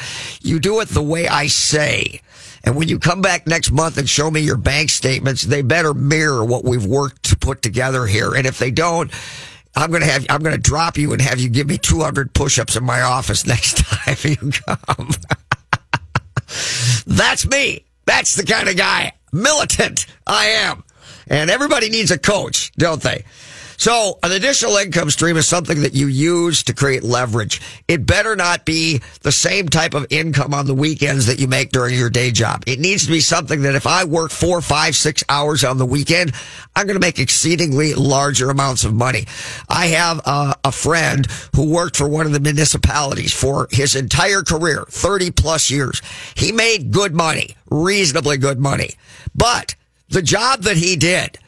you 0.41 0.61
do 0.61 0.81
it 0.81 0.89
the 0.89 1.03
way 1.03 1.27
I 1.27 1.49
say. 1.49 2.21
And 2.63 2.77
when 2.77 2.89
you 2.89 2.99
come 2.99 3.23
back 3.23 3.47
next 3.47 3.71
month 3.71 3.97
and 3.97 4.09
show 4.09 4.31
me 4.31 4.41
your 4.41 4.59
bank 4.59 4.91
statements, 4.91 5.43
they 5.43 5.63
better 5.63 5.95
mirror 5.95 6.45
what 6.45 6.65
we've 6.65 6.85
worked 6.85 7.23
to 7.31 7.37
put 7.37 7.63
together 7.63 8.07
here. 8.07 8.35
And 8.35 8.47
if 8.47 8.59
they 8.59 8.71
don't, 8.71 9.11
I'm 9.75 9.93
to 9.93 10.05
have, 10.05 10.27
I'm 10.29 10.43
to 10.43 10.59
drop 10.59 10.99
you 10.99 11.13
and 11.13 11.23
have 11.23 11.41
you 11.41 11.49
give 11.49 11.69
me 11.69 11.79
200 11.79 12.35
push-ups 12.35 12.77
in 12.77 12.85
my 12.85 13.01
office 13.01 13.47
next 13.47 13.79
time 13.79 14.17
you 14.25 14.51
come. 14.67 15.11
That's 17.07 17.47
me. 17.47 17.85
That's 18.05 18.35
the 18.35 18.45
kind 18.45 18.69
of 18.69 18.77
guy, 18.77 19.13
militant 19.33 20.07
I 20.27 20.47
am. 20.47 20.85
And 21.31 21.49
everybody 21.49 21.89
needs 21.89 22.11
a 22.11 22.19
coach, 22.19 22.73
don't 22.73 23.01
they? 23.01 23.25
So 23.81 24.19
an 24.23 24.31
additional 24.33 24.77
income 24.77 25.09
stream 25.09 25.39
is 25.39 25.49
something 25.49 25.81
that 25.81 25.95
you 25.95 26.07
use 26.07 26.65
to 26.65 26.75
create 26.75 27.03
leverage. 27.03 27.63
It 27.89 28.05
better 28.05 28.37
not 28.37 28.67
be 28.67 29.01
the 29.23 29.33
same 29.33 29.71
type 29.71 29.95
of 29.95 30.07
income 30.11 30.53
on 30.53 30.67
the 30.67 30.75
weekends 30.75 31.25
that 31.29 31.39
you 31.39 31.49
make 31.49 31.71
during 31.71 31.99
your 31.99 32.11
day 32.11 32.31
job. 32.31 32.63
It 32.67 32.79
needs 32.79 33.07
to 33.07 33.11
be 33.11 33.21
something 33.21 33.63
that 33.63 33.75
if 33.75 33.87
I 33.87 34.05
work 34.05 34.33
four, 34.33 34.61
five, 34.61 34.95
six 34.95 35.25
hours 35.31 35.65
on 35.65 35.79
the 35.79 35.87
weekend, 35.87 36.35
I'm 36.77 36.87
going 36.87 37.01
to 37.01 37.07
make 37.07 37.19
exceedingly 37.19 37.95
larger 37.95 38.51
amounts 38.51 38.85
of 38.85 38.93
money. 38.93 39.25
I 39.67 39.87
have 39.87 40.21
a, 40.27 40.57
a 40.63 40.73
friend 40.73 41.27
who 41.57 41.73
worked 41.73 41.97
for 41.97 42.07
one 42.07 42.27
of 42.27 42.33
the 42.33 42.41
municipalities 42.41 43.33
for 43.33 43.67
his 43.71 43.97
entire 43.97 44.43
career, 44.43 44.85
30 44.91 45.31
plus 45.31 45.71
years. 45.71 46.03
He 46.35 46.53
made 46.53 46.93
good 46.93 47.15
money, 47.15 47.57
reasonably 47.71 48.37
good 48.37 48.61
money, 48.61 48.91
but 49.35 49.75
the 50.11 50.23
job 50.23 50.63
that 50.63 50.77
he 50.77 50.97
did, 50.97 51.39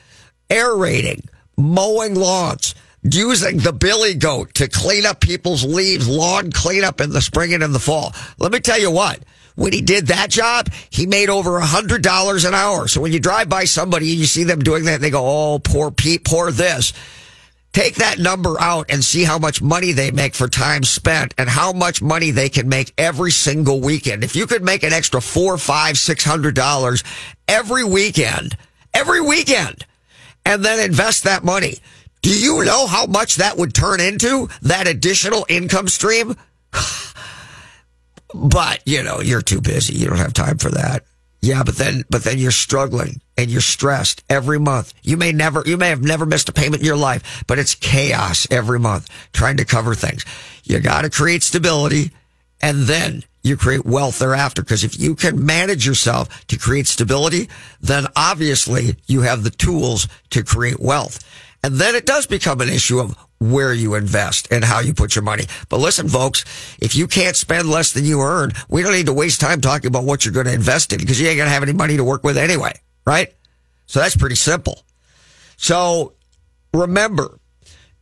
aerating, 0.51 1.29
mowing 1.57 2.15
lawns, 2.15 2.75
using 3.03 3.59
the 3.59 3.73
billy 3.73 4.15
goat 4.15 4.55
to 4.55 4.69
clean 4.69 5.05
up 5.05 5.21
people's 5.21 5.65
leaves, 5.65 6.09
lawn 6.09 6.51
cleanup 6.53 7.01
in 7.01 7.11
the 7.11 7.21
spring 7.21 7.53
and 7.53 7.63
in 7.63 7.73
the 7.73 7.81
fall. 7.81 8.15
Let 8.39 8.53
me 8.53 8.61
tell 8.61 8.79
you 8.79 8.91
what. 8.91 9.21
When 9.55 9.73
he 9.73 9.83
did 9.83 10.07
that 10.07 10.31
job, 10.31 10.71
he 10.89 11.05
made 11.07 11.29
over 11.29 11.59
a 11.59 11.67
hundred 11.67 12.03
dollars 12.03 12.47
an 12.47 12.55
hour. 12.55 12.89
So 12.89 13.03
when 13.03 13.13
you 13.13 13.21
drive 13.21 13.51
by 13.51 13.65
somebody 13.65 14.11
and 14.11 14.19
you 14.19 14.25
see 14.25 14.45
them 14.45 14.61
doing 14.61 14.85
that, 14.85 15.03
they 15.03 15.11
go, 15.11 15.27
"Oh, 15.27 15.59
poor 15.59 15.91
Pete, 15.91 16.25
poor 16.25 16.51
this." 16.51 16.95
Take 17.73 17.95
that 17.97 18.19
number 18.19 18.61
out 18.61 18.87
and 18.91 19.03
see 19.03 19.25
how 19.25 19.39
much 19.39 19.63
money 19.63 19.93
they 19.93 20.11
make 20.11 20.35
for 20.35 20.47
time 20.47 20.83
spent 20.83 21.35
and 21.39 21.49
how 21.49 21.73
much 21.73 22.03
money 22.03 22.31
they 22.31 22.51
can 22.51 22.69
make 22.69 22.93
every 22.99 23.31
single 23.31 23.81
weekend. 23.81 24.23
If 24.23 24.37
you 24.37 24.47
could 24.47 24.63
make 24.63 24.83
an 24.83 24.93
extra 24.93 25.23
four, 25.23 25.57
five, 25.57 25.97
six 25.97 26.23
hundred 26.23 26.55
dollars 26.55 27.03
every 27.49 27.83
weekend, 27.83 28.59
every 28.93 29.23
weekend, 29.23 29.87
and 30.45 30.63
then 30.63 30.81
invest 30.81 31.25
that 31.25 31.45
money. 31.45 31.79
Do 32.21 32.31
you 32.31 32.63
know 32.63 32.87
how 32.87 33.07
much 33.07 33.37
that 33.37 33.57
would 33.57 33.75
turn 33.75 34.01
into? 34.01 34.49
That 34.61 34.87
additional 34.87 35.47
income 35.49 35.89
stream? 35.89 36.37
but, 38.35 38.83
you 38.85 39.03
know, 39.03 39.21
you're 39.21 39.43
too 39.43 39.63
busy. 39.63 39.95
You 39.95 40.09
don't 40.09 40.19
have 40.19 40.35
time 40.35 40.59
for 40.59 40.71
that. 40.73 41.05
Yeah, 41.41 41.63
but 41.65 41.77
then, 41.77 42.05
but 42.11 42.23
then 42.23 42.39
you're 42.39 42.53
struggling 42.53 43.22
and 43.37 43.51
you're 43.51 43.61
stressed 43.61 44.23
every 44.29 44.59
month. 44.59 44.93
You 45.03 45.17
may 45.17 45.33
never, 45.33 45.63
you 45.67 45.77
may 45.77 45.89
have 45.89 46.03
never 46.03 46.27
missed 46.27 46.49
a 46.49 46.53
payment 46.53 46.83
in 46.83 46.87
your 46.87 46.97
life, 46.97 47.45
but 47.47 47.59
it's 47.59 47.75
chaos 47.75 48.47
every 48.51 48.79
month 48.79 49.09
trying 49.33 49.57
to 49.59 49.65
cover 49.65 49.95
things. 49.95 50.25
You 50.65 50.81
got 50.81 51.03
to 51.03 51.11
create 51.11 51.43
stability 51.43 52.11
and 52.61 52.83
then 52.83 53.25
you 53.43 53.57
create 53.57 53.85
wealth 53.85 54.19
thereafter. 54.19 54.63
Because 54.63 54.85
if 54.85 54.99
you 54.99 55.15
can 55.15 55.45
manage 55.45 55.87
yourself 55.87 56.47
to 56.47 56.59
create 56.59 56.87
stability, 56.87 57.49
then 57.81 58.07
obviously 58.15 58.97
you 59.07 59.23
have 59.23 59.43
the 59.43 59.51
tools 59.51 60.09
to 60.31 60.45
create 60.45 60.79
wealth. 60.79 61.19
And 61.65 61.77
then 61.77 61.95
it 61.95 62.07
does 62.07 62.27
become 62.27 62.61
an 62.61 62.69
issue 62.69 62.99
of 62.99 63.17
where 63.39 63.73
you 63.73 63.95
invest 63.95 64.49
and 64.53 64.65
how 64.65 64.81
you 64.81 64.95
put 64.95 65.15
your 65.15 65.23
money. 65.23 65.45
But 65.69 65.79
listen, 65.79 66.09
folks, 66.09 66.45
if 66.81 66.95
you 66.95 67.07
can't 67.07 67.37
spend 67.37 67.69
less 67.69 67.93
than 67.93 68.05
you 68.05 68.21
earn, 68.21 68.53
we 68.69 68.83
don't 68.83 68.93
need 68.93 69.07
to 69.07 69.13
waste 69.13 69.41
time 69.41 69.61
talking 69.61 69.89
about 69.89 70.05
what 70.05 70.25
you're 70.25 70.35
going 70.35 70.47
to 70.47 70.53
invest 70.53 70.93
in 70.93 70.99
because 70.99 71.21
you 71.21 71.29
ain't 71.29 71.37
going 71.37 71.49
to 71.49 71.53
have 71.53 71.63
any 71.63 71.73
money 71.73 71.97
to 71.97 72.05
work 72.05 72.25
with 72.25 72.37
anyway, 72.37 72.73
right? 73.05 73.33
So 73.87 74.01
that's 74.01 74.17
pretty 74.17 74.37
simple. 74.37 74.83
So 75.57 76.15
remember, 76.73 77.39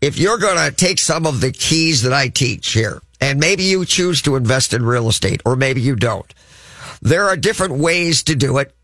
if 0.00 0.18
you're 0.18 0.38
going 0.38 0.70
to 0.70 0.74
take 0.74 0.98
some 0.98 1.26
of 1.26 1.40
the 1.40 1.52
keys 1.52 2.02
that 2.02 2.12
I 2.12 2.28
teach 2.28 2.72
here, 2.72 3.00
and 3.20 3.38
maybe 3.38 3.64
you 3.64 3.84
choose 3.84 4.22
to 4.22 4.36
invest 4.36 4.72
in 4.72 4.84
real 4.84 5.08
estate, 5.08 5.42
or 5.44 5.56
maybe 5.56 5.80
you 5.80 5.96
don't, 5.96 6.32
there 7.02 7.26
are 7.28 7.36
different 7.36 7.74
ways 7.74 8.22
to 8.24 8.34
do 8.34 8.58
it. 8.58 8.74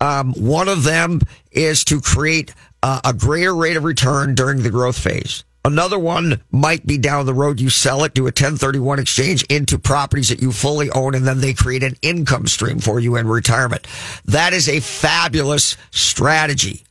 Um, 0.00 0.32
one 0.34 0.68
of 0.68 0.82
them 0.82 1.20
is 1.50 1.84
to 1.84 2.00
create 2.00 2.54
uh, 2.82 3.00
a 3.04 3.12
greater 3.12 3.54
rate 3.54 3.76
of 3.76 3.84
return 3.84 4.34
during 4.34 4.62
the 4.62 4.70
growth 4.70 4.98
phase. 4.98 5.44
Another 5.64 5.98
one 5.98 6.42
might 6.50 6.84
be 6.86 6.98
down 6.98 7.24
the 7.24 7.34
road. 7.34 7.60
You 7.60 7.70
sell 7.70 8.02
it, 8.02 8.14
do 8.14 8.22
a 8.22 8.26
1031 8.26 8.98
exchange 8.98 9.44
into 9.44 9.78
properties 9.78 10.28
that 10.30 10.42
you 10.42 10.50
fully 10.50 10.90
own, 10.90 11.14
and 11.14 11.26
then 11.26 11.40
they 11.40 11.54
create 11.54 11.84
an 11.84 11.96
income 12.02 12.48
stream 12.48 12.80
for 12.80 12.98
you 12.98 13.14
in 13.16 13.28
retirement. 13.28 13.86
That 14.24 14.54
is 14.54 14.68
a 14.68 14.80
fabulous 14.80 15.76
strategy. 15.92 16.82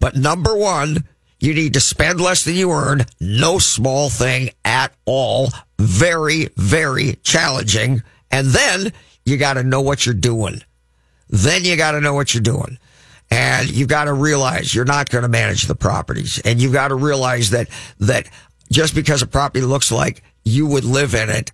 But 0.00 0.16
number 0.16 0.56
one, 0.56 1.04
you 1.38 1.54
need 1.54 1.74
to 1.74 1.80
spend 1.80 2.20
less 2.20 2.44
than 2.44 2.54
you 2.54 2.72
earn. 2.72 3.06
No 3.20 3.58
small 3.58 4.10
thing 4.10 4.50
at 4.64 4.92
all. 5.04 5.50
Very, 5.78 6.48
very 6.56 7.16
challenging. 7.22 8.02
And 8.30 8.48
then 8.48 8.92
you 9.24 9.36
got 9.36 9.54
to 9.54 9.62
know 9.62 9.80
what 9.80 10.04
you're 10.04 10.14
doing. 10.14 10.62
Then 11.28 11.64
you 11.64 11.76
got 11.76 11.92
to 11.92 12.00
know 12.00 12.14
what 12.14 12.34
you're 12.34 12.42
doing. 12.42 12.78
And 13.30 13.70
you've 13.70 13.88
got 13.88 14.04
to 14.04 14.12
realize 14.12 14.74
you're 14.74 14.84
not 14.84 15.08
going 15.08 15.22
to 15.22 15.28
manage 15.28 15.64
the 15.64 15.76
properties. 15.76 16.40
And 16.40 16.60
you've 16.60 16.72
got 16.72 16.88
to 16.88 16.96
realize 16.96 17.50
that, 17.50 17.68
that 17.98 18.28
just 18.70 18.94
because 18.94 19.22
a 19.22 19.26
property 19.26 19.64
looks 19.64 19.92
like 19.92 20.22
you 20.44 20.66
would 20.66 20.84
live 20.84 21.14
in 21.14 21.30
it 21.30 21.52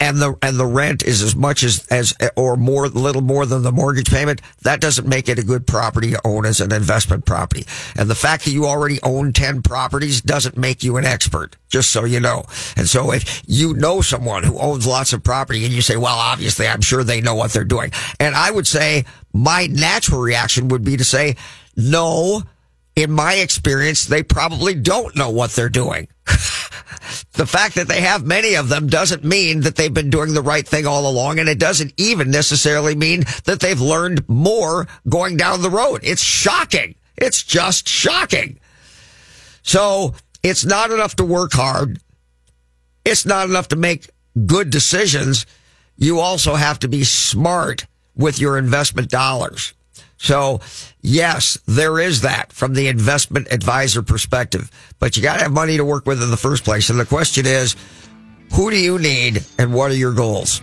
and 0.00 0.18
the, 0.18 0.36
and 0.42 0.58
the 0.58 0.66
rent 0.66 1.02
is 1.04 1.22
as 1.22 1.36
much 1.36 1.62
as, 1.62 1.86
as, 1.88 2.14
or 2.36 2.56
more, 2.56 2.88
little 2.88 3.22
more 3.22 3.46
than 3.46 3.62
the 3.62 3.72
mortgage 3.72 4.10
payment, 4.10 4.42
that 4.62 4.80
doesn't 4.80 5.06
make 5.06 5.28
it 5.28 5.38
a 5.38 5.44
good 5.44 5.66
property 5.66 6.10
to 6.10 6.20
own 6.24 6.44
as 6.44 6.60
an 6.60 6.72
investment 6.72 7.24
property. 7.24 7.64
And 7.96 8.10
the 8.10 8.14
fact 8.14 8.44
that 8.44 8.50
you 8.50 8.66
already 8.66 8.98
own 9.02 9.32
10 9.32 9.62
properties 9.62 10.20
doesn't 10.20 10.56
make 10.56 10.82
you 10.82 10.96
an 10.96 11.04
expert, 11.04 11.56
just 11.68 11.90
so 11.90 12.04
you 12.04 12.18
know. 12.18 12.44
And 12.76 12.88
so 12.88 13.12
if 13.12 13.42
you 13.46 13.74
know 13.74 14.00
someone 14.00 14.42
who 14.42 14.58
owns 14.58 14.86
lots 14.86 15.12
of 15.12 15.22
property 15.22 15.64
and 15.64 15.72
you 15.72 15.82
say, 15.82 15.96
well, 15.96 16.16
obviously 16.16 16.66
I'm 16.66 16.80
sure 16.80 17.04
they 17.04 17.20
know 17.20 17.34
what 17.34 17.52
they're 17.52 17.64
doing. 17.64 17.92
And 18.18 18.34
I 18.34 18.50
would 18.50 18.66
say 18.66 19.04
my 19.32 19.66
natural 19.66 20.20
reaction 20.20 20.68
would 20.68 20.84
be 20.84 20.96
to 20.96 21.04
say, 21.04 21.36
no, 21.76 22.42
in 22.96 23.12
my 23.12 23.34
experience, 23.34 24.06
they 24.06 24.24
probably 24.24 24.74
don't 24.74 25.14
know 25.14 25.30
what 25.30 25.52
they're 25.52 25.68
doing. 25.68 26.08
the 27.32 27.46
fact 27.46 27.74
that 27.76 27.88
they 27.88 28.00
have 28.00 28.26
many 28.26 28.54
of 28.54 28.68
them 28.68 28.86
doesn't 28.86 29.24
mean 29.24 29.60
that 29.60 29.76
they've 29.76 29.92
been 29.92 30.10
doing 30.10 30.34
the 30.34 30.42
right 30.42 30.66
thing 30.66 30.86
all 30.86 31.08
along. 31.08 31.38
And 31.38 31.48
it 31.48 31.58
doesn't 31.58 31.92
even 31.96 32.30
necessarily 32.30 32.94
mean 32.94 33.24
that 33.44 33.60
they've 33.60 33.80
learned 33.80 34.28
more 34.28 34.86
going 35.08 35.36
down 35.36 35.62
the 35.62 35.70
road. 35.70 36.00
It's 36.02 36.22
shocking. 36.22 36.94
It's 37.16 37.42
just 37.42 37.88
shocking. 37.88 38.60
So 39.62 40.14
it's 40.42 40.64
not 40.64 40.90
enough 40.90 41.16
to 41.16 41.24
work 41.24 41.52
hard. 41.52 42.00
It's 43.04 43.26
not 43.26 43.48
enough 43.48 43.68
to 43.68 43.76
make 43.76 44.08
good 44.46 44.70
decisions. 44.70 45.46
You 45.96 46.20
also 46.20 46.54
have 46.54 46.78
to 46.80 46.88
be 46.88 47.04
smart 47.04 47.86
with 48.14 48.38
your 48.38 48.58
investment 48.58 49.10
dollars. 49.10 49.74
So 50.18 50.60
yes, 51.00 51.58
there 51.66 51.98
is 51.98 52.22
that 52.22 52.52
from 52.52 52.74
the 52.74 52.88
investment 52.88 53.48
advisor 53.50 54.02
perspective, 54.02 54.70
but 54.98 55.16
you 55.16 55.22
got 55.22 55.36
to 55.36 55.44
have 55.44 55.52
money 55.52 55.76
to 55.76 55.84
work 55.84 56.06
with 56.06 56.22
in 56.22 56.30
the 56.30 56.36
first 56.36 56.64
place. 56.64 56.90
And 56.90 57.00
the 57.00 57.06
question 57.06 57.46
is, 57.46 57.76
who 58.52 58.70
do 58.70 58.76
you 58.76 58.98
need 58.98 59.44
and 59.58 59.72
what 59.72 59.90
are 59.90 59.96
your 59.96 60.12
goals? 60.12 60.60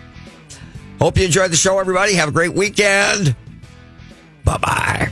Hope 0.99 1.17
you 1.17 1.25
enjoyed 1.25 1.51
the 1.51 1.57
show, 1.57 1.79
everybody. 1.79 2.13
Have 2.13 2.29
a 2.29 2.33
great 2.33 2.53
weekend. 2.53 3.35
Bye 4.43 4.57
bye. 4.57 5.11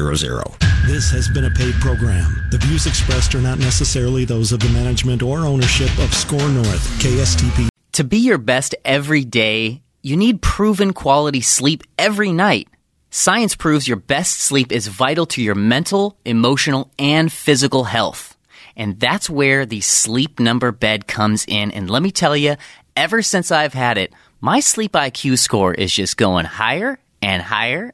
This 0.85 1.11
has 1.11 1.29
been 1.29 1.45
a 1.45 1.49
paid 1.49 1.75
program. 1.75 2.43
The 2.51 2.57
views 2.57 2.87
expressed 2.87 3.35
are 3.35 3.41
not 3.41 3.59
necessarily 3.59 4.25
those 4.25 4.51
of 4.51 4.59
the 4.59 4.69
management 4.69 5.21
or 5.21 5.39
ownership 5.39 5.89
of 5.99 6.13
SKOR 6.13 6.49
North, 6.49 6.87
KSTP. 6.99 7.69
To 7.93 8.03
be 8.03 8.17
your 8.17 8.37
best 8.37 8.73
every 8.83 9.23
day, 9.23 9.81
you 10.01 10.17
need 10.17 10.41
proven 10.41 10.93
quality 10.93 11.41
sleep 11.41 11.83
every 11.97 12.31
night. 12.31 12.67
Science 13.09 13.55
proves 13.55 13.87
your 13.87 13.97
best 13.97 14.39
sleep 14.39 14.71
is 14.71 14.87
vital 14.87 15.25
to 15.27 15.41
your 15.41 15.55
mental, 15.55 16.17
emotional, 16.25 16.89
and 16.97 17.31
physical 17.31 17.83
health. 17.83 18.37
And 18.75 18.99
that's 18.99 19.29
where 19.29 19.65
the 19.65 19.81
sleep 19.81 20.39
number 20.39 20.71
bed 20.71 21.07
comes 21.07 21.45
in. 21.47 21.71
And 21.71 21.89
let 21.89 22.01
me 22.01 22.11
tell 22.11 22.35
you, 22.35 22.55
ever 22.95 23.21
since 23.21 23.51
I've 23.51 23.73
had 23.73 23.97
it, 23.97 24.13
my 24.39 24.61
sleep 24.61 24.93
IQ 24.93 25.37
score 25.37 25.73
is 25.73 25.93
just 25.93 26.17
going 26.17 26.45
higher 26.45 26.99
and 27.21 27.41
higher 27.41 27.93